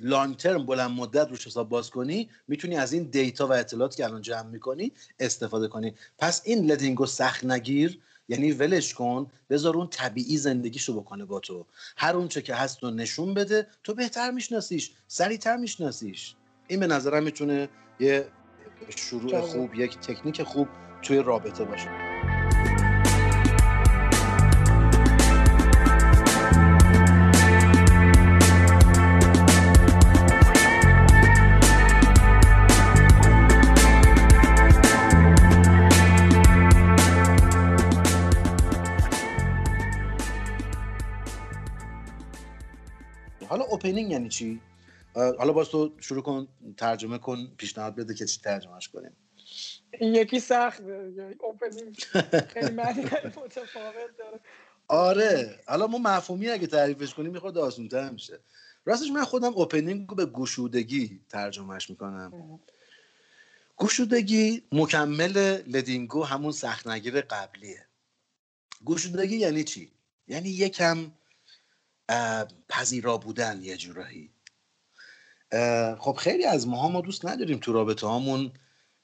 long 0.00 0.36
term 0.36 0.66
بلند 0.66 0.90
مدت 0.90 1.28
روش 1.28 1.46
حساب 1.46 1.68
باز 1.68 1.90
کنی 1.90 2.30
می‌تونی 2.48 2.76
از 2.76 2.92
این 2.92 3.02
data 3.02 3.46
و 3.46 3.52
اطلاعاتی 3.52 3.96
که 3.96 4.04
الان 4.04 4.22
جمع 4.22 4.50
می‌کنی 4.50 4.92
استفاده 5.18 5.68
کنی. 5.68 5.94
پس 6.18 6.42
این 6.44 6.66
dating 6.66 7.00
و 7.00 7.06
سخت 7.06 7.44
نگیر. 7.44 8.00
یعنی 8.30 8.52
ولش 8.52 8.94
کن 8.94 9.30
بذار 9.50 9.76
اون 9.76 9.86
طبیعی 9.86 10.36
زندگیشو 10.36 11.00
بکنه 11.00 11.24
با 11.24 11.40
تو. 11.40 11.66
هر 11.96 12.16
اونچه 12.16 12.42
که 12.42 12.54
هست 12.54 12.82
رو 12.82 12.90
نشون 12.90 13.34
بده 13.34 13.66
تو 13.84 13.94
بهتر 13.94 14.30
میشناسیش 14.30 14.90
سریعتر 15.08 15.56
میشناسیش. 15.56 16.34
این 16.68 16.80
به 16.80 16.86
نظرم 16.86 17.22
می‌تونه 17.22 17.68
یه 18.00 18.26
شروع 18.96 19.40
خوب 19.40 19.74
یک 19.74 19.98
تکنیک 19.98 20.42
خوب 20.42 20.68
توی 21.02 21.18
رابطه 21.18 21.64
باشه. 21.64 22.09
opening 43.90 44.10
یعنی 44.10 44.28
چی؟ 44.28 44.60
حالا 45.14 45.52
باز 45.52 45.68
تو 45.68 45.92
شروع 46.00 46.22
کن 46.22 46.48
ترجمه 46.76 47.18
کن 47.18 47.52
پیشنهاد 47.56 47.94
بده 47.94 48.14
که 48.14 48.26
چی 48.26 48.40
ترجمهش 48.40 48.88
کنیم. 48.88 49.16
این 50.00 50.14
یکی 50.14 50.40
سخت 50.40 50.82
opening 51.40 51.96
خیلی 52.48 52.70
معنی 52.70 53.02
متفاوت 53.04 54.16
داره. 54.18 54.40
آره 54.88 55.60
حالا 55.66 55.86
ما 55.86 55.98
مفهومی 55.98 56.48
اگه 56.48 56.66
تعریفش 56.66 57.14
کنیم 57.14 57.32
می‌خواد 57.32 57.58
آسان‌تر 57.58 58.10
میشه. 58.10 58.40
راستش 58.84 59.10
من 59.10 59.24
خودم 59.24 59.52
opening 59.52 60.08
رو 60.08 60.16
به 60.16 60.26
گشودگی 60.26 61.20
ترجمهش 61.28 61.90
می‌کنم. 61.90 62.60
گشودگی 63.76 64.62
مکمل 64.72 65.62
letting 65.66 66.11
go 66.11 66.24
همون 66.24 66.52
سخت 66.52 66.86
نگیر 66.86 67.20
قبلیه. 67.20 67.86
گشودگی 68.84 69.36
یعنی 69.36 69.64
چی؟ 69.64 69.92
یعنی 70.28 70.48
یکم 70.48 71.12
پذیرا 72.68 73.18
بودن 73.18 73.60
یه 73.62 73.76
جورایی. 73.76 74.30
خب 75.98 76.16
خیلی 76.18 76.44
از 76.44 76.68
ماها 76.68 76.88
ما 76.88 77.00
دوست 77.00 77.26
نداریم 77.26 77.58
تو 77.58 77.72
رابطه 77.72 78.06
هامون 78.06 78.52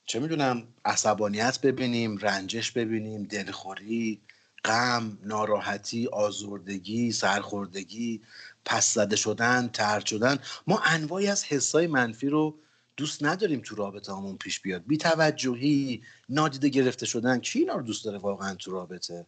چه 0.06 0.20
می‌دونم 0.20 0.68
عصبانیت 0.84 1.60
ببینیم 1.60 2.16
رنجش 2.18 2.70
ببینیم 2.72 3.22
دلخوری 3.22 4.22
غم 4.64 5.18
ناراحتی 5.22 6.06
آزردگی 6.06 7.12
سرخوردگی 7.12 8.22
پس 8.64 8.94
زده 8.94 9.16
شدن 9.16 9.68
ترد 9.68 10.06
شدن. 10.06 10.38
ما 10.66 10.80
انواعی 10.84 11.26
از 11.26 11.44
حسای 11.44 11.86
منفی 11.86 12.28
رو 12.28 12.58
دوست 12.96 13.24
نداریم 13.24 13.60
تو 13.60 13.74
رابطه 13.74 14.12
همون 14.12 14.36
پیش 14.36 14.60
بیاد. 14.60 14.82
بی 14.86 14.96
توجهی 14.96 16.02
نادیده 16.28 16.68
گرفته 16.68 17.06
شدن 17.06 17.38
کی 17.38 17.58
اینا 17.58 17.74
رو 17.74 17.82
دوست 17.82 18.04
داره 18.04 18.18
واقعا 18.18 18.54
تو 18.54 18.70
رابطه؟ 18.70 19.26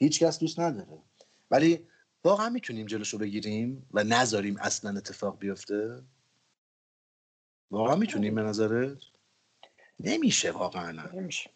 هیچ 0.00 0.18
کس 0.18 0.38
دوست 0.38 0.60
نداره. 0.60 1.02
ولی 1.50 1.86
واقعا 2.26 2.48
می‌تونیم 2.48 2.86
جلوشو 2.86 3.18
بگیریم 3.18 3.86
و 3.90 4.04
نذاریم 4.04 4.56
اصلا 4.56 4.96
اتفاق 4.96 5.38
بیفته؟ 5.38 6.02
واقعا 7.70 7.96
می‌تونیم 7.96 8.34
به 8.34 8.42
نظرت؟ 8.42 8.98
نمیشه 10.00 10.50
واقعا. 10.50 10.92
نمیشه. 11.12 11.50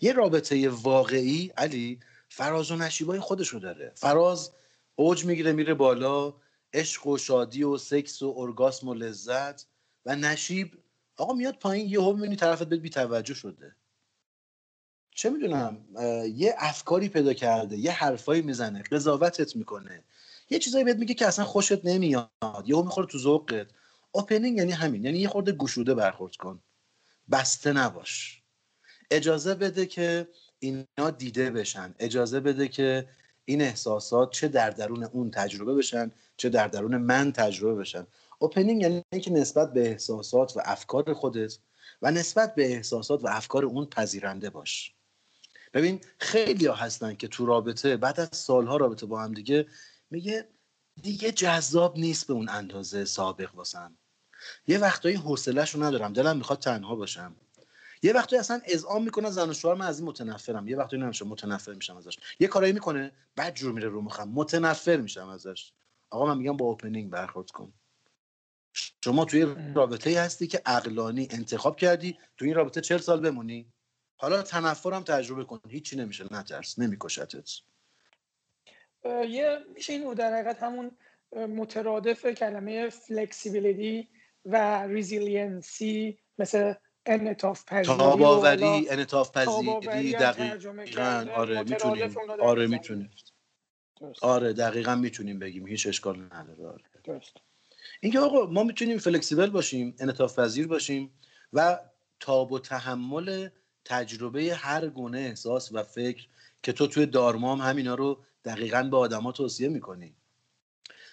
یه 0.00 0.12
رابطه 0.12 0.68
واقعی 0.68 1.52
علی 1.56 2.00
فراز 2.28 2.70
و 2.70 2.76
نشیبای 2.76 3.20
خودشو 3.20 3.58
داره. 3.58 3.92
فراز 3.94 4.52
اوج 4.96 5.24
می‌گیره 5.24 5.52
میره 5.52 5.74
بالا 5.74 6.34
عشق 6.72 7.06
و 7.06 7.18
شادی 7.18 7.62
و 7.62 7.78
سکس 7.78 8.22
و 8.22 8.34
ارگاسم 8.36 8.88
و 8.88 8.94
لذت 8.94 9.66
و 10.06 10.16
نشیب 10.16 10.78
آقا 11.16 11.32
میاد 11.34 11.58
پایین 11.58 11.88
یه 11.88 12.02
هم 12.02 12.14
می‌بینی 12.14 12.36
طرفت 12.36 12.68
بهت 12.68 12.80
بی 12.80 12.90
توجه 12.90 13.34
شده. 13.34 13.76
چه 15.20 15.30
می‌دونم 15.30 15.76
یه 16.34 16.54
افکاری 16.58 17.08
پیدا 17.08 17.34
کرده 17.34 17.76
یه 17.76 17.92
حرفایی 17.92 18.42
می‌زنه 18.42 18.82
قضاوتت 18.82 19.56
می‌کنه. 19.56 20.02
یه 20.50 20.58
چیزایی 20.58 20.84
بهت 20.84 20.96
میگه 20.96 21.14
که 21.14 21.26
اصلا 21.26 21.44
خوشت 21.44 21.84
نمیاد 21.84 22.30
یهو 22.64 22.82
می‌خوره 22.82 23.06
تو 23.06 23.18
ذوقت. 23.18 23.66
اوپنینگ 24.12 24.58
یعنی 24.58 24.72
همین 24.72 25.04
یعنی 25.04 25.18
یه 25.18 25.28
خورده 25.28 25.52
گشوده 25.52 25.94
برخورد 25.94 26.36
کن. 26.36 26.62
بسته 27.30 27.72
نباش. 27.72 28.42
اجازه 29.10 29.54
بده 29.54 29.86
که 29.86 30.28
اینا 30.58 31.10
دیده 31.18 31.50
بشن. 31.50 31.94
اجازه 31.98 32.40
بده 32.40 32.68
که 32.68 33.08
این 33.44 33.62
احساسات 33.62 34.30
چه 34.30 34.48
در 34.48 34.70
درون 34.70 35.04
اون 35.04 35.30
تجربه 35.30 35.74
بشن 35.74 36.10
چه 36.36 36.48
در 36.48 36.68
درون 36.68 36.96
من 36.96 37.32
تجربه 37.32 37.80
بشن. 37.80 38.06
اوپنینگ 38.38 38.82
یعنی 38.82 39.02
که 39.22 39.30
نسبت 39.30 39.72
به 39.72 39.88
احساسات 39.88 40.56
و 40.56 40.60
افکار 40.64 41.12
خودت 41.14 41.58
و 42.02 42.10
نسبت 42.10 42.54
به 42.54 42.72
احساسات 42.72 43.24
و 43.24 43.28
افکار 43.28 43.64
اون 43.64 43.86
پذیرنده 43.86 44.50
باش. 44.50 44.94
ببین 45.72 46.00
خیلی 46.18 46.66
ها 46.66 46.74
هستن 46.74 47.14
که 47.14 47.28
تو 47.28 47.46
رابطه 47.46 47.96
بعد 47.96 48.20
از 48.20 48.28
سالها 48.32 48.76
رابطه 48.76 49.06
با 49.06 49.22
هم 49.22 49.32
دیگه 49.32 49.66
میگه 50.10 50.48
دیگه 51.02 51.32
جذاب 51.32 51.98
نیست 51.98 52.26
به 52.26 52.32
اون 52.32 52.48
اندازه 52.48 53.04
سابق 53.04 53.54
واسم. 53.54 53.96
یه 54.66 54.78
وقتایی 54.78 55.16
حوصله‌شو 55.16 55.82
ندارم 55.82 56.12
دلم 56.12 56.36
می‌خواد 56.36 56.58
تنها 56.58 56.94
باشم. 56.94 57.36
یه 58.02 58.12
وقتی 58.12 58.36
اصلا 58.36 58.60
اذعان 58.64 59.02
می‌کنه 59.02 59.30
زن 59.30 59.50
و 59.50 59.52
شوهر 59.52 59.74
من 59.74 59.86
از 59.86 59.98
این 59.98 60.08
متنفرم. 60.08 60.68
یه 60.68 60.76
وقتی 60.76 60.98
نمیشه 60.98 61.24
متنفر 61.24 61.72
میشم 61.72 61.96
ازش. 61.96 62.18
یه 62.40 62.48
کارایی 62.48 62.72
می‌کنه 62.72 63.12
بعد 63.36 63.54
جور 63.54 63.72
میره 63.72 63.88
رو 63.88 64.00
مخم. 64.00 64.28
متنفر 64.28 64.96
میشم 64.96 65.28
ازش. 65.28 65.72
آقا 66.10 66.26
من 66.26 66.38
میگم 66.38 66.56
با 66.56 66.66
opening 66.66 67.10
برخورد 67.10 67.50
کن. 67.50 67.72
شما 69.04 69.24
توی 69.24 69.46
رابطه 69.74 70.10
ای 70.10 70.16
هستی 70.16 70.46
که 70.46 70.62
عقلانی 70.66 71.28
انتخاب 71.30 71.76
کردی 71.76 72.18
تو 72.36 72.44
این 72.44 72.54
رابطه 72.54 72.80
چهل 72.80 72.98
سال 72.98 73.20
بمونی؟ 73.20 73.72
حالا 74.20 74.42
تنفرم 74.42 75.02
تجربه 75.02 75.44
کن. 75.44 75.60
هیچی 75.68 75.96
نمیشه 75.96 76.24
نترس 76.30 76.78
نمیکشتت. 76.78 77.50
یه 79.28 79.58
میشه 79.74 79.92
این 79.92 80.14
در 80.14 80.34
حقیقت 80.34 80.62
همون 80.62 80.90
مترادف 81.36 82.26
کلمه 82.26 82.88
flexibility 82.88 84.08
و 84.44 84.86
resiliency 84.86 86.18
مثل 86.38 86.74
انعطاف 87.06 87.64
پذیری 87.64 87.98
تاب‌آوری 87.98 88.88
انعطاف 88.90 89.32
پذیری 89.36 90.12
دقیقا. 90.12 91.32
آره 91.34 91.62
می‌تونیم. 91.62 92.14
آره 92.40 92.66
می‌تونیم. 92.66 93.10
آره 94.22 94.52
دقیقا 94.52 94.94
می‌تونیم 94.94 95.38
بگیم. 95.38 95.66
هیچ 95.66 95.86
اشکال 95.86 96.20
نداره. 96.32 96.66
آره. 96.66 96.84
درست. 97.04 97.32
اینکه 98.00 98.18
آقا 98.18 98.46
ما 98.46 98.62
می‌تونیم 98.62 98.98
فلکسیبل 98.98 99.50
باشیم 99.50 99.96
انطاف 100.00 100.38
پذیر 100.38 100.66
باشیم 100.66 101.18
و 101.52 101.78
تاب 102.20 102.52
و 102.52 102.58
تحمل 102.58 103.48
تجربه 103.84 104.54
هر 104.54 104.88
گونه 104.88 105.18
احساس 105.18 105.72
و 105.72 105.82
فکر 105.82 106.26
که 106.62 106.72
تو 106.72 106.86
توی 106.86 107.06
دارمام 107.06 107.60
همینا 107.60 107.94
رو 107.94 108.18
دقیقا 108.44 108.82
به 108.82 108.96
آدما 108.96 109.32
توصیه 109.32 109.68
می‌کنی. 109.68 110.14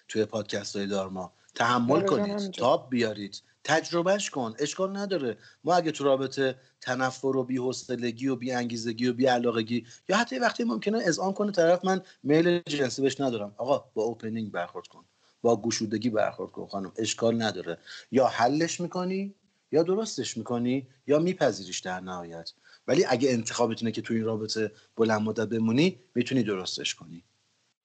توی 0.08 0.26
پادکست 0.26 0.76
های 0.76 0.88
دارما. 0.88 1.34
تحمل 1.56 2.06
کنید 2.06 2.52
تاب 2.52 2.90
بیارید. 2.90 3.42
تجربهش 3.64 4.30
کن. 4.30 4.56
اشکال 4.60 4.98
نداره. 4.98 5.38
ما 5.64 5.76
اگه 5.76 5.92
تو 5.92 6.04
رابطه 6.04 6.56
تنفر 6.82 7.28
و 7.28 7.44
بی‌حوصلگی 7.44 8.28
و 8.28 8.36
بی‌انگیزگی 8.36 9.08
و 9.08 9.14
بی‌علاقگی 9.14 9.86
یا 10.10 10.18
حتی 10.18 10.40
وقتی 10.40 10.64
ممکنه 10.64 10.98
اذعان 10.98 11.34
کنه 11.34 11.52
طرف 11.52 11.86
من 11.86 12.02
میل 12.24 12.60
جنسی 12.60 13.02
بهش 13.02 13.22
ندارم. 13.22 13.54
آقا 13.58 13.86
با 13.94 14.04
اوپنینگ 14.04 14.52
برخورد 14.52 14.88
کن. 14.88 15.06
با 15.42 15.62
گشودگی 15.62 16.10
برخورد 16.10 16.52
کن 16.52 16.68
خانم. 16.68 16.92
اشکال 16.98 17.42
نداره. 17.42 17.78
یا 18.12 18.28
حلش 18.28 18.80
می‌کنی 18.82 19.36
یا 19.72 19.84
درستش 19.84 20.38
می‌کنی 20.38 20.88
یا 21.08 21.20
میپذیریش 21.20 21.80
در 21.80 22.00
نهایت. 22.00 22.52
ولی 22.88 23.06
اگه 23.06 23.32
انتخابت 23.32 23.78
اینه 23.80 23.92
که 23.92 24.02
تو 24.02 24.14
این 24.14 24.24
رابطه 24.24 24.72
بلند 24.96 25.22
مدت 25.22 25.48
بمونی 25.48 26.00
می‌تونی 26.16 26.44
درستش 26.44 26.96
کنی. 26.96 27.24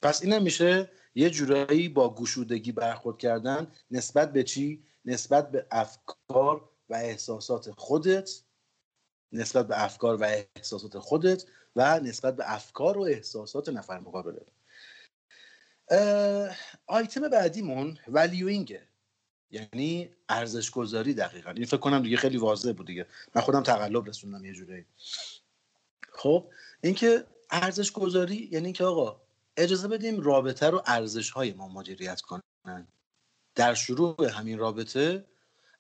پس 0.03 0.23
این 0.23 0.39
میشه 0.39 0.91
یه 1.15 1.31
جورایی 1.31 1.89
با 1.89 2.15
گشودگی 2.15 2.73
برخورد 2.73 3.19
کردن 3.19 3.67
نسبت 3.91 4.33
به 4.33 4.43
چی؟ 4.43 4.85
نسبت 5.05 5.51
به 5.51 5.67
افکار 5.71 6.69
و 6.89 6.95
احساسات 6.95 7.71
خودت 7.71 8.31
نسبت 9.33 9.69
به 9.69 9.85
افکار 9.85 10.23
و 10.23 10.25
احساسات 10.25 10.99
خودت 10.99 11.45
و 11.77 12.01
نسبت 12.01 12.37
به 12.37 12.55
افکار 12.55 12.99
و 12.99 13.03
احساسات 13.03 13.69
نفر 13.69 14.01
مقابلت 14.01 14.47
آیتم 16.87 17.29
بعدیمون 17.29 17.99
ولیوینگه 18.09 18.89
یعنی 19.53 20.11
ارزش 20.29 20.71
گذاری 20.71 21.15
دقیقا. 21.15 21.51
این 21.51 21.65
فکر 21.65 21.77
کنم 21.77 22.03
دیگه 22.03 22.17
خیلی 22.17 22.37
واضح 22.37 22.73
بود 22.73 22.87
دیگه. 22.87 23.07
من 23.35 23.43
خودم 23.43 23.63
تقلب 23.63 24.09
رسوندم 24.09 24.45
یه 24.45 24.53
جوری. 24.53 24.85
خب 26.13 26.47
اینکه 26.81 27.25
ارزش 27.51 27.93
گذاری 27.93 28.49
یعنی 28.53 28.65
اینکه 28.65 28.85
آقا 28.85 29.21
اجازه 29.57 29.89
بدیم 29.89 30.21
رابطه 30.21 30.71
رو 30.71 30.83
ارزش 30.87 31.31
های 31.31 31.53
ما 31.53 31.69
مدیریت 31.69 32.21
کنن. 32.21 32.43
در 33.55 33.75
شروع 33.75 34.29
همین 34.29 34.59
رابطه 34.59 35.25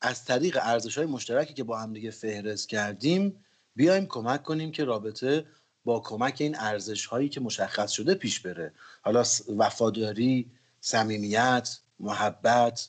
از 0.00 0.24
طریق 0.24 0.58
ارزش 0.62 0.98
های 0.98 1.06
مشترکی 1.06 1.54
که 1.54 1.64
با 1.64 1.78
هم 1.78 1.92
دیگه 1.92 2.10
فهرست 2.10 2.68
کردیم 2.68 3.44
بیایم 3.76 4.06
کمک 4.06 4.42
کنیم 4.42 4.72
که 4.72 4.84
رابطه 4.84 5.46
با 5.84 6.00
کمک 6.00 6.36
این 6.40 6.58
ارزش 6.58 7.06
هایی 7.06 7.28
که 7.28 7.40
مشخص 7.40 7.90
شده 7.90 8.14
پیش 8.14 8.40
بره. 8.40 8.72
حالا 9.02 9.24
وفاداری 9.56 10.50
صمیمیت 10.80 11.78
محبت 12.00 12.88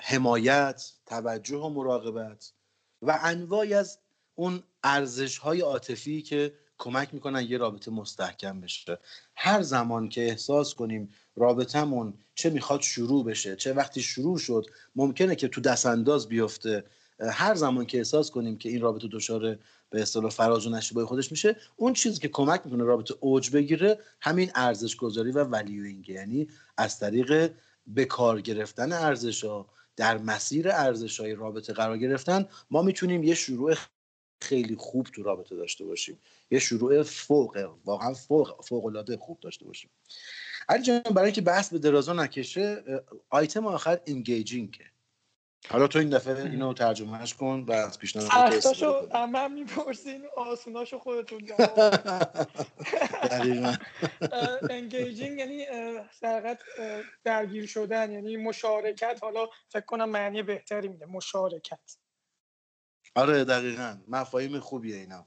حمایت 0.00 0.92
توجه 1.06 1.56
و 1.56 1.68
مراقبت 1.68 2.52
و 3.02 3.18
انواعی 3.22 3.74
از 3.74 3.98
اون 4.34 4.62
ارزش 4.84 5.38
های 5.38 5.60
عاطفی 5.60 6.22
که 6.22 6.52
کمک 6.78 7.14
می‌کنن 7.14 7.46
یه 7.48 7.58
رابطه 7.58 7.90
مستحکم 7.90 8.60
بشه. 8.60 8.98
هر 9.36 9.62
زمان 9.62 10.08
که 10.08 10.28
احساس 10.28 10.74
کنیم 10.74 11.08
رابطهمون 11.36 12.14
چه 12.34 12.50
می‌خواد 12.50 12.80
شروع 12.80 13.24
بشه 13.24 13.56
چه 13.56 13.72
وقتی 13.72 14.02
شروع 14.02 14.38
شد 14.38 14.66
ممکنه 14.96 15.36
که 15.36 15.48
تو 15.48 15.60
دست 15.60 15.86
انداز 15.86 16.28
بیفته 16.28 16.84
هر 17.20 17.54
زمان 17.54 17.86
که 17.86 17.98
احساس 17.98 18.30
کنیم 18.30 18.58
که 18.58 18.68
این 18.68 18.80
رابطه 18.80 19.08
دچار 19.12 19.58
به 19.90 20.02
اصطلاح 20.02 20.30
فراز 20.30 20.66
و 20.66 20.70
نشیبای 20.70 21.04
خودش 21.04 21.30
میشه 21.30 21.56
اون 21.76 21.92
چیزی 21.92 22.20
که 22.20 22.28
کمک 22.28 22.60
می‌کنه 22.64 22.84
رابطه 22.84 23.14
اوج 23.20 23.50
بگیره 23.50 23.98
همین 24.20 24.50
ارزش 24.54 24.96
گذاری 24.96 25.30
و 25.30 25.44
ولیوینگ 25.44 26.08
یعنی 26.08 26.48
از 26.76 26.98
طریق 26.98 27.52
به 27.86 28.04
کار 28.04 28.40
گرفتن 28.40 28.92
ارزش 28.92 29.44
ها 29.44 29.68
در 29.96 30.18
مسیر 30.18 30.68
ارزش 30.68 31.20
های 31.20 31.34
رابطه 31.34 31.72
قرار 31.72 31.98
گرفتن 31.98 32.48
ما 32.70 32.82
می‌تونیم 32.82 33.22
یه 33.22 33.34
شروع 33.34 33.74
خیلی 34.42 34.76
خوب 34.76 35.06
تو 35.06 35.22
رابطه 35.22 35.56
داشته 35.56 35.84
باشیم. 35.84 36.18
یه 36.50 36.58
شروع 36.58 37.02
فوق 37.02 37.76
واقعا 37.84 38.14
فوق 38.14 38.64
فوق 38.64 38.86
العاده 38.86 39.16
خوب 39.16 39.40
داشته 39.40 39.64
باشیم. 39.64 39.90
علی 40.68 40.82
جان 40.82 41.00
برای 41.00 41.24
اینکه 41.24 41.40
بحث 41.40 41.72
به 41.72 41.78
درازا 41.78 42.12
نکشه 42.12 42.84
آیتم 43.30 43.66
آخر 43.66 44.00
انگیجینگه 44.06 44.91
حالا 45.70 45.86
تو 45.86 45.98
این 45.98 46.08
دفعه 46.08 46.44
اینو 46.44 46.74
ترجمهش 46.74 47.34
کن 47.34 47.64
و 47.68 47.72
از 47.72 47.98
پیشنهاد 47.98 48.58
سختاشو 48.58 49.08
من 49.26 49.52
می‌پرسین 49.52 50.26
آسوناشو 50.36 50.98
خودتون 50.98 51.38
دقیقا. 53.30 53.74
انگیجینگ 54.70 55.38
یعنی 55.38 55.66
سرقت 56.20 56.58
درگیر 57.24 57.66
شدن 57.66 58.12
یعنی 58.12 58.36
مشارکت. 58.36 59.18
حالا 59.22 59.46
فکر 59.68 59.84
کنم 59.84 60.10
معنی 60.10 60.42
بهتری 60.42 60.88
میده 60.88 61.06
مشارکت. 61.06 61.96
آره 63.14 63.44
دقیقا. 63.44 63.98
مفاهیم 64.08 64.60
خوبیه 64.60 64.96
اینا. 64.96 65.26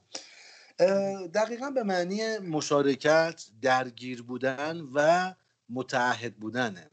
دقیقا 1.28 1.70
به 1.70 1.82
معنی 1.82 2.38
مشارکت 2.38 3.44
درگیر 3.62 4.22
بودن 4.22 4.80
و 4.94 5.34
متعهد 5.68 6.36
بودنه. 6.36 6.90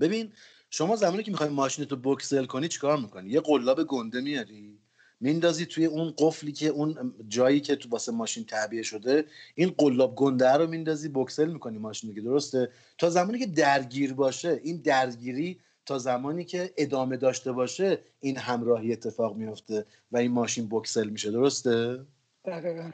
ببین 0.00 0.32
شما 0.70 0.96
زمانی 0.96 1.22
که 1.22 1.30
می‌خوای 1.30 1.48
ماشینتو 1.48 1.96
بکسل 1.96 2.44
کنی 2.44 2.68
چیکار 2.68 2.98
می‌کنی؟ 2.98 3.30
یه 3.30 3.40
قلاب 3.40 3.84
گنده 3.84 4.20
میاری؟ 4.20 4.78
میندازی 5.20 5.66
توی 5.66 5.84
اون 5.84 6.14
قفلی 6.18 6.52
که 6.52 6.66
اون 6.68 7.14
جایی 7.28 7.60
که 7.60 7.76
تو 7.76 7.88
واسه 7.88 8.12
ماشین 8.12 8.44
تعبیه 8.44 8.82
شده 8.82 9.24
این 9.54 9.74
قلاب 9.78 10.14
گنده 10.14 10.52
رو 10.52 10.66
میندازی 10.66 11.08
بکسل 11.08 11.52
می‌کنی 11.52 11.78
ماشین 11.78 12.10
دیگه 12.10 12.22
درسته؟ 12.22 12.70
تا 12.98 13.10
زمانی 13.10 13.38
که 13.38 13.46
درگیر 13.46 14.14
باشه 14.14 14.60
این 14.64 14.76
درگیری 14.76 15.60
تا 15.86 15.98
زمانی 15.98 16.44
که 16.44 16.74
ادامه 16.76 17.16
داشته 17.16 17.52
باشه 17.52 17.98
این 18.20 18.36
همراهی 18.36 18.92
اتفاق 18.92 19.36
میفته 19.36 19.86
و 20.12 20.16
این 20.16 20.32
ماشین 20.32 20.68
بکسل 20.70 21.08
میشه 21.08 21.30
درسته؟ 21.30 22.06
دقیقا. 22.44 22.90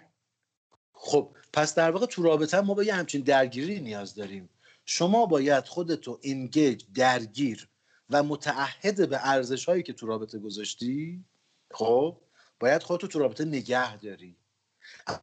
خب 0.93 1.29
پس 1.53 1.75
در 1.75 1.91
واقع 1.91 2.07
تو 2.07 2.23
رابطه 2.23 2.61
ما 2.61 2.75
با 2.75 2.83
یه 2.83 2.95
همچین 2.95 3.21
درگیری 3.21 3.81
نیاز 3.81 4.15
داریم. 4.15 4.49
شما 4.85 5.27
باید 5.27 5.65
خودتو 5.65 6.21
انگیج 6.23 6.85
درگیر 6.95 7.69
و 8.11 8.23
متعهد 8.23 9.09
به 9.09 9.29
ارزش 9.29 9.65
هایی 9.65 9.83
که 9.83 9.93
تو 9.93 10.07
رابطه 10.07 10.39
گذاشتی 10.39 11.25
خب؟ 11.71 12.17
باید 12.61 12.83
خودتو 12.83 13.07
تو 13.07 13.19
رابطه 13.19 13.45
نگه 13.45 13.97
داری. 13.97 14.37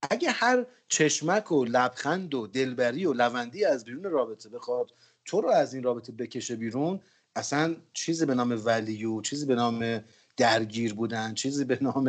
اگه 0.09 0.31
هر 0.31 0.65
چشمک 0.87 1.51
و 1.51 1.65
لبخند 1.65 2.33
و 2.33 2.47
دلبری 2.47 3.05
و 3.05 3.13
لوندی 3.13 3.65
از 3.65 3.85
بیرون 3.85 4.03
رابطه 4.03 4.49
بخواد 4.49 4.91
تو 5.25 5.41
رو 5.41 5.49
از 5.49 5.73
این 5.73 5.83
رابطه 5.83 6.11
بکشه 6.11 6.55
بیرون 6.55 6.99
اصلا 7.35 7.75
چیزی 7.93 8.25
به 8.25 8.35
نام 8.35 8.61
ولیو 8.65 9.21
چیزی 9.21 9.45
به 9.45 9.55
نام 9.55 10.03
درگیر 10.37 10.93
بودن 10.93 11.33
چیزی 11.33 11.65
به 11.65 11.77
نام 11.81 12.03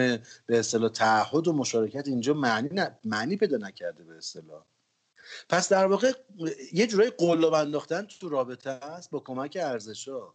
به 0.46 0.58
اصطلاح 0.58 0.90
تعهد 0.90 1.48
و 1.48 1.52
مشارکت 1.52 2.08
اینجا 2.08 2.34
معنی 2.34 2.80
معنی 3.04 3.36
پیدا 3.36 3.56
نکرده 3.56 4.04
به 4.04 4.16
اصطلاح. 4.16 4.64
پس 5.48 5.68
در 5.68 5.86
واقع 5.86 6.12
یه 6.72 6.86
جورایی 6.86 7.10
قلاب 7.10 7.54
انداختن 7.54 8.02
تو 8.02 8.28
رابطه 8.28 8.70
است 8.70 9.10
با 9.10 9.20
کمک 9.20 9.58
ارزش 9.60 10.08
ها 10.08 10.34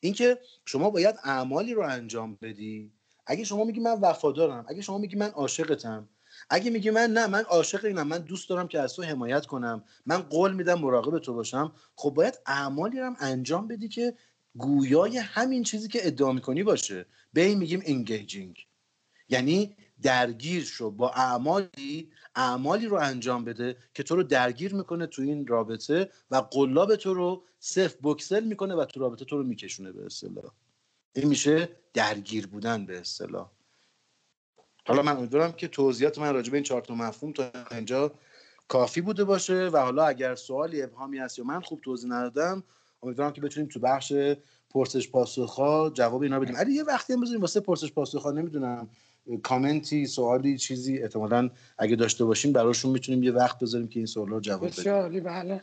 اینکه 0.00 0.38
شما 0.64 0.90
باید 0.90 1.14
اعمالی 1.24 1.74
رو 1.74 1.82
انجام 1.82 2.38
بدی. 2.42 2.92
اگه 3.26 3.44
شما 3.44 3.64
میگی 3.64 3.80
من 3.80 4.00
وفادارم 4.00 4.66
اگه 4.68 4.82
شما 4.82 4.98
میگی 4.98 5.16
من 5.16 5.30
عاشقتم 5.30 6.08
اگه 6.50 6.70
میگی 6.70 6.90
من 6.90 7.10
نه 7.10 7.26
من 7.26 7.42
عاشق 7.42 7.84
اینم 7.84 8.06
من 8.06 8.18
دوست 8.18 8.48
دارم 8.48 8.68
که 8.68 8.80
از 8.80 8.94
تو 8.94 9.02
حمایت 9.02 9.46
کنم 9.46 9.84
من 10.06 10.22
قول 10.22 10.54
میدم 10.54 10.80
مراقب 10.80 11.18
تو 11.18 11.34
باشم 11.34 11.72
خب 11.96 12.10
باید 12.10 12.38
اعمالی 12.46 13.00
رو 13.00 13.14
انجام 13.20 13.68
بدی 13.68 13.88
که 13.88 14.14
گویای 14.56 15.18
همین 15.18 15.62
چیزی 15.62 15.88
که 15.88 16.06
ادعا 16.06 16.32
می‌کنی 16.32 16.62
باشه. 16.62 17.06
به 17.32 17.40
این 17.40 17.58
میگیم 17.58 17.82
انگیجینگ 17.86 18.66
یعنی 19.28 19.76
درگیر 20.02 20.64
شو 20.64 20.90
با 20.90 21.10
اعمالی 21.10 22.10
اعمالی 22.34 22.86
رو 22.86 22.96
انجام 22.96 23.44
بده 23.44 23.76
که 23.94 24.02
تو 24.02 24.16
رو 24.16 24.22
درگیر 24.22 24.74
می‌کنه 24.74 25.06
تو 25.06 25.22
این 25.22 25.46
رابطه 25.46 26.10
و 26.30 26.36
قلاب 26.36 26.96
تو 26.96 27.14
رو 27.14 27.44
صف 27.60 27.94
بکسل 28.02 28.44
می‌کنه 28.44 28.74
و 28.74 28.84
تو 28.84 29.00
رابطه 29.00 29.24
تو 29.24 29.38
رو 29.38 29.44
میکشونه 29.44 29.92
به 29.92 30.06
اصطلاح. 30.06 30.52
این 31.12 31.28
میشه 31.28 31.68
درگیر 31.94 32.46
بودن 32.46 32.86
به 32.86 33.00
اصطلاح. 33.00 33.50
حالا 34.86 35.02
من 35.02 35.16
امیدوارم 35.16 35.52
که 35.52 35.68
توضیحات 35.68 36.18
من 36.18 36.34
راجع 36.34 36.50
به 36.50 36.56
این 36.56 36.64
چهار 36.64 36.82
تا 36.82 36.94
مفهوم 36.94 37.32
تا 37.32 37.50
اینجا 37.70 38.12
کافی 38.68 39.00
بوده 39.00 39.24
باشه 39.24 39.68
و 39.68 39.76
حالا 39.76 40.06
اگر 40.06 40.34
سوالی 40.34 40.82
ابهامی 40.82 41.18
هست 41.18 41.38
یا 41.38 41.44
من 41.44 41.60
خوب 41.60 41.80
توضیح 41.80 42.10
ندادم 42.10 42.62
امیدوارم 43.02 43.32
که 43.32 43.40
بتونیم 43.40 43.68
تو 43.68 43.80
بخش 43.80 44.12
پرسش 44.70 45.10
پاسخ 45.10 45.90
جواب 45.94 46.22
اینا 46.22 46.40
بدیم. 46.40 46.56
علی 46.56 46.72
یه 46.72 46.82
وقتی 46.82 47.12
هم 47.12 47.20
بزنیم 47.20 47.40
واسه 47.40 47.60
پرسش 47.60 47.92
پاسخ 47.92 48.26
نمی‌دونم. 48.26 48.88
کامنتی 49.42 50.06
سوالی 50.06 50.58
چیزی 50.58 50.98
احتمالا 50.98 51.50
اگه 51.78 51.96
داشته 51.96 52.24
باشیم 52.24 52.52
براشون 52.52 52.90
می‌تونیم 52.90 53.22
یه 53.22 53.32
وقت 53.32 53.58
بذاریم 53.58 53.88
که 53.88 54.00
این 54.00 54.06
سوالا 54.06 54.30
رو 54.30 54.40
جواب 54.40 54.66
بدیم. 54.66 55.22
بله. 55.24 55.62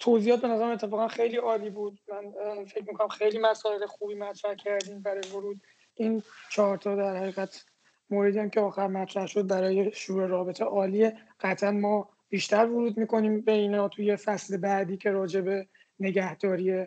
توضیحات 0.00 0.40
به 0.40 0.48
نظرم 0.48 0.70
اتفاقا 0.70 1.08
خیلی 1.08 1.36
عالی 1.36 1.70
بود. 1.70 1.98
من 2.08 2.64
فکر 2.64 2.84
می‌کنم 2.88 3.08
خیلی 3.08 3.38
مسائل 3.38 3.86
خوبی 3.86 4.14
مطرح 4.14 4.54
کردیم 4.54 5.02
برای 5.02 5.30
ورود. 5.34 5.60
این 5.94 6.22
چهارتا 6.50 6.96
در 6.96 7.16
حقیقت 7.16 7.64
موردی 8.10 8.38
هم 8.38 8.50
که 8.50 8.60
آخر 8.60 8.86
مطرح 8.86 9.26
شد 9.26 9.46
برای 9.46 9.92
شروع 9.94 10.26
رابطه 10.26 10.64
عالیه. 10.64 11.16
قطعا 11.40 11.70
ما 11.70 12.08
بیشتر 12.28 12.66
ورود 12.66 12.98
می‌کنیم 12.98 13.40
به 13.40 13.52
اینا 13.52 13.88
توی 13.88 14.16
فصل 14.16 14.56
بعدی 14.56 14.96
که 14.96 15.10
راجع 15.10 15.40
به 15.40 15.66
نگهداری 16.00 16.86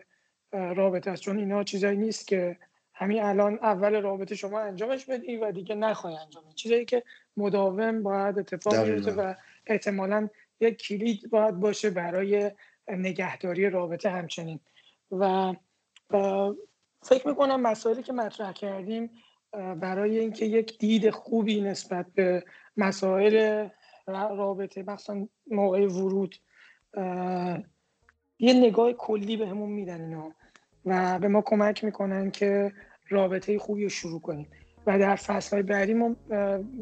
رابطه 0.52 1.12
است. 1.12 1.22
چون 1.22 1.40
اینا 1.40 1.64
چیزایی 1.64 1.98
نیست 1.98 2.28
که 2.28 2.58
همین 3.02 3.24
الان 3.24 3.60
اول 3.62 4.02
رابطه 4.02 4.36
شما 4.36 4.60
انجامش 4.60 5.06
بدی 5.06 5.38
و 5.38 5.52
دیگه 5.52 5.76
نخواهی 5.76 6.18
انجام 6.18 6.44
چیزایی 6.56 6.86
که 6.86 7.04
مداوم 7.38 8.04
باید 8.04 8.40
اتفاق 8.40 8.86
بیفته 8.86 9.12
و 9.12 9.34
احتمالا 9.68 10.30
یک 10.60 10.78
کلید 10.78 11.30
باید 11.30 11.56
باشه 11.56 11.90
برای 11.90 12.52
نگهداری 12.88 13.70
رابطه 13.70 14.10
همچنین. 14.10 14.60
و 15.12 15.54
فکر 17.02 17.28
می‌کنم 17.28 17.62
مسائلی 17.62 18.04
که 18.04 18.14
مطرح 18.14 18.52
کردیم 18.52 19.10
برای 19.80 20.20
اینکه 20.20 20.46
یک 20.46 20.78
دید 20.78 21.10
خوبی 21.10 21.62
نسبت 21.62 22.06
به 22.16 22.44
مسائل 22.78 23.68
رابطه 24.08 24.84
مخصوصا 24.84 25.28
موقع 25.48 25.88
ورود 25.88 26.36
یه 28.40 28.54
نگاه 28.54 28.94
کلی 28.94 29.38
به 29.38 29.48
همون 29.48 29.70
میدن 29.70 30.02
اینا 30.02 30.34
و 30.86 31.20
به 31.20 31.28
ما 31.28 31.42
کمک 31.42 31.84
می‌کنن 31.84 32.32
که 32.32 32.74
رابطه 33.12 33.60
خوبی 33.60 33.84
رو 33.84 33.90
شروع 33.90 34.22
کنیم. 34.22 34.48
و 34.88 35.00
در 35.00 35.16
فصل 35.16 35.56
های 35.56 35.64
بعدی 35.64 35.94
ما 35.94 36.16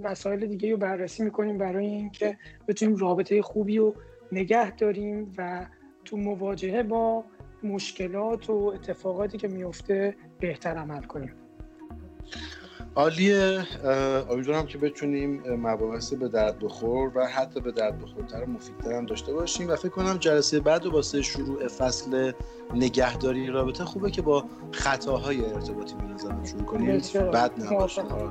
مسائل 0.04 0.46
دیگه 0.46 0.72
رو 0.72 0.78
بررسی 0.78 1.24
می‌کنیم 1.24 1.58
برای 1.58 1.86
اینکه 1.86 2.38
بتونیم 2.68 2.96
رابطه 2.96 3.42
خوبی 3.42 3.78
رو 3.78 3.96
نگه 4.32 4.76
داریم 4.76 5.34
و 5.38 5.66
تو 6.06 6.18
مواجهه 6.18 6.84
با 6.84 7.24
مشکلات 7.64 8.50
و 8.50 8.54
اتفاقاتی 8.54 9.38
که 9.38 9.48
میفته 9.48 10.16
بهتر 10.40 10.78
عمل 10.78 11.02
کنیم. 11.02 11.34
عالیه. 12.96 13.66
امیدوارم 14.32 14.66
که 14.66 14.78
بتونیم 14.78 15.44
مباحث 15.56 16.14
به 16.14 16.28
درد 16.28 16.60
بخور 16.60 17.12
و 17.16 17.28
حتی 17.28 17.60
به 17.60 17.72
درد 17.72 18.00
بخورتر 18.02 18.44
و 18.44 18.50
مفیدتر 18.50 18.94
هم 18.94 19.06
داشته 19.06 19.34
باشیم 19.34 19.70
و 19.70 19.76
فکر 19.76 19.90
کنم 19.90 20.18
جلسه 20.18 20.60
بعد 20.60 20.86
و 20.86 20.92
واسه 20.92 21.22
شروع 21.22 21.68
فصل 21.68 22.32
نگهداری 22.74 23.48
رابطه 23.48 23.86
خوبه 23.86 24.12
که 24.12 24.22
با 24.22 24.46
خطاهای 24.72 25.46
ارتباطی 25.46 25.96
به 25.96 26.48
شروع 26.48 26.64
کنیم. 26.64 27.02
بعد 27.32 27.52
نباشه. 27.64 28.02
آره. 28.02 28.30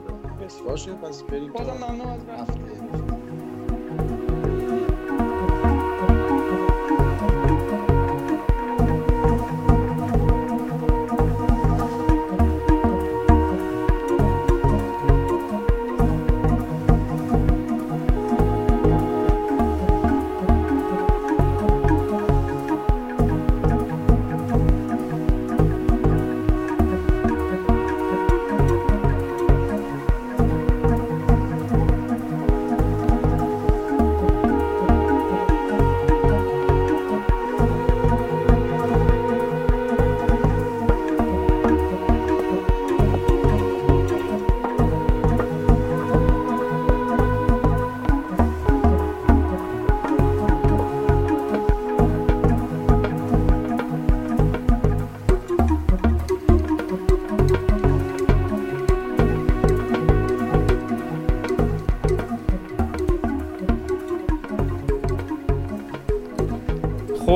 باشه 0.65 0.93
پس 0.93 1.23
بریم 1.23 1.53
بازم 1.53 1.73
ممنون 1.73 3.18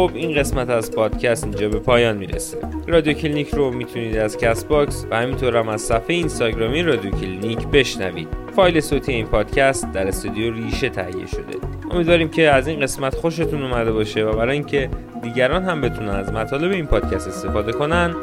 خب 0.02 0.10
این 0.14 0.38
قسمت 0.38 0.70
از 0.70 0.90
پادکست 0.90 1.44
اینجا 1.44 1.68
به 1.68 1.78
پایان 1.78 2.16
می‌رسه. 2.16 2.58
رادیو 2.86 3.12
کلینیک 3.12 3.48
رو 3.48 3.70
می‌تونید 3.70 4.16
از 4.16 4.36
کست 4.36 4.68
باکس 4.68 5.06
و 5.10 5.16
همینطور 5.16 5.56
هم 5.56 5.68
از 5.68 5.80
صفحه 5.80 6.14
اینستاگرامی 6.14 6.82
رادیو 6.82 7.10
کلینیک 7.10 7.66
بشنوید. 7.66 8.28
فایل 8.56 8.80
صوتی 8.80 9.12
این 9.12 9.26
پادکست 9.26 9.92
در 9.92 10.08
استودیو 10.08 10.54
ریشه 10.54 10.88
تهیه 10.88 11.26
شده. 11.26 11.58
امیدواریم 11.90 12.28
که 12.28 12.50
از 12.50 12.68
این 12.68 12.80
قسمت 12.80 13.14
خوشتون 13.14 13.62
اومده 13.62 13.92
باشه 13.92 14.24
و 14.24 14.32
برای 14.36 14.52
اینکه 14.52 14.90
دیگران 15.22 15.64
هم 15.64 15.80
بتونن 15.80 16.08
از 16.08 16.32
مطالب 16.32 16.72
این 16.72 16.86
پادکست 16.86 17.28
استفاده 17.28 17.72
کنن 17.72 18.14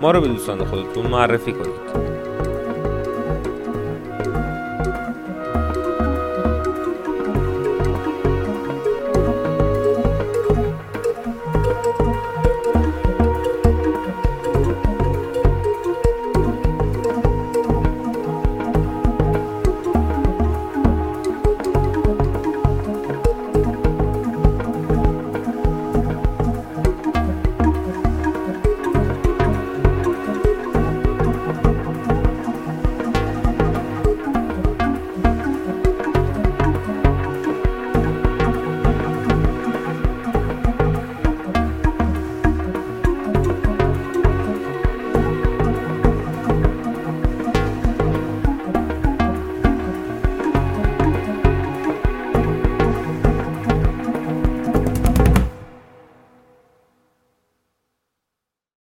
ما 0.00 0.10
رو 0.10 0.20
به 0.20 0.28
دوستان 0.28 0.64
خودتون 0.64 1.06
معرفی 1.06 1.52
کنید. 1.52 2.13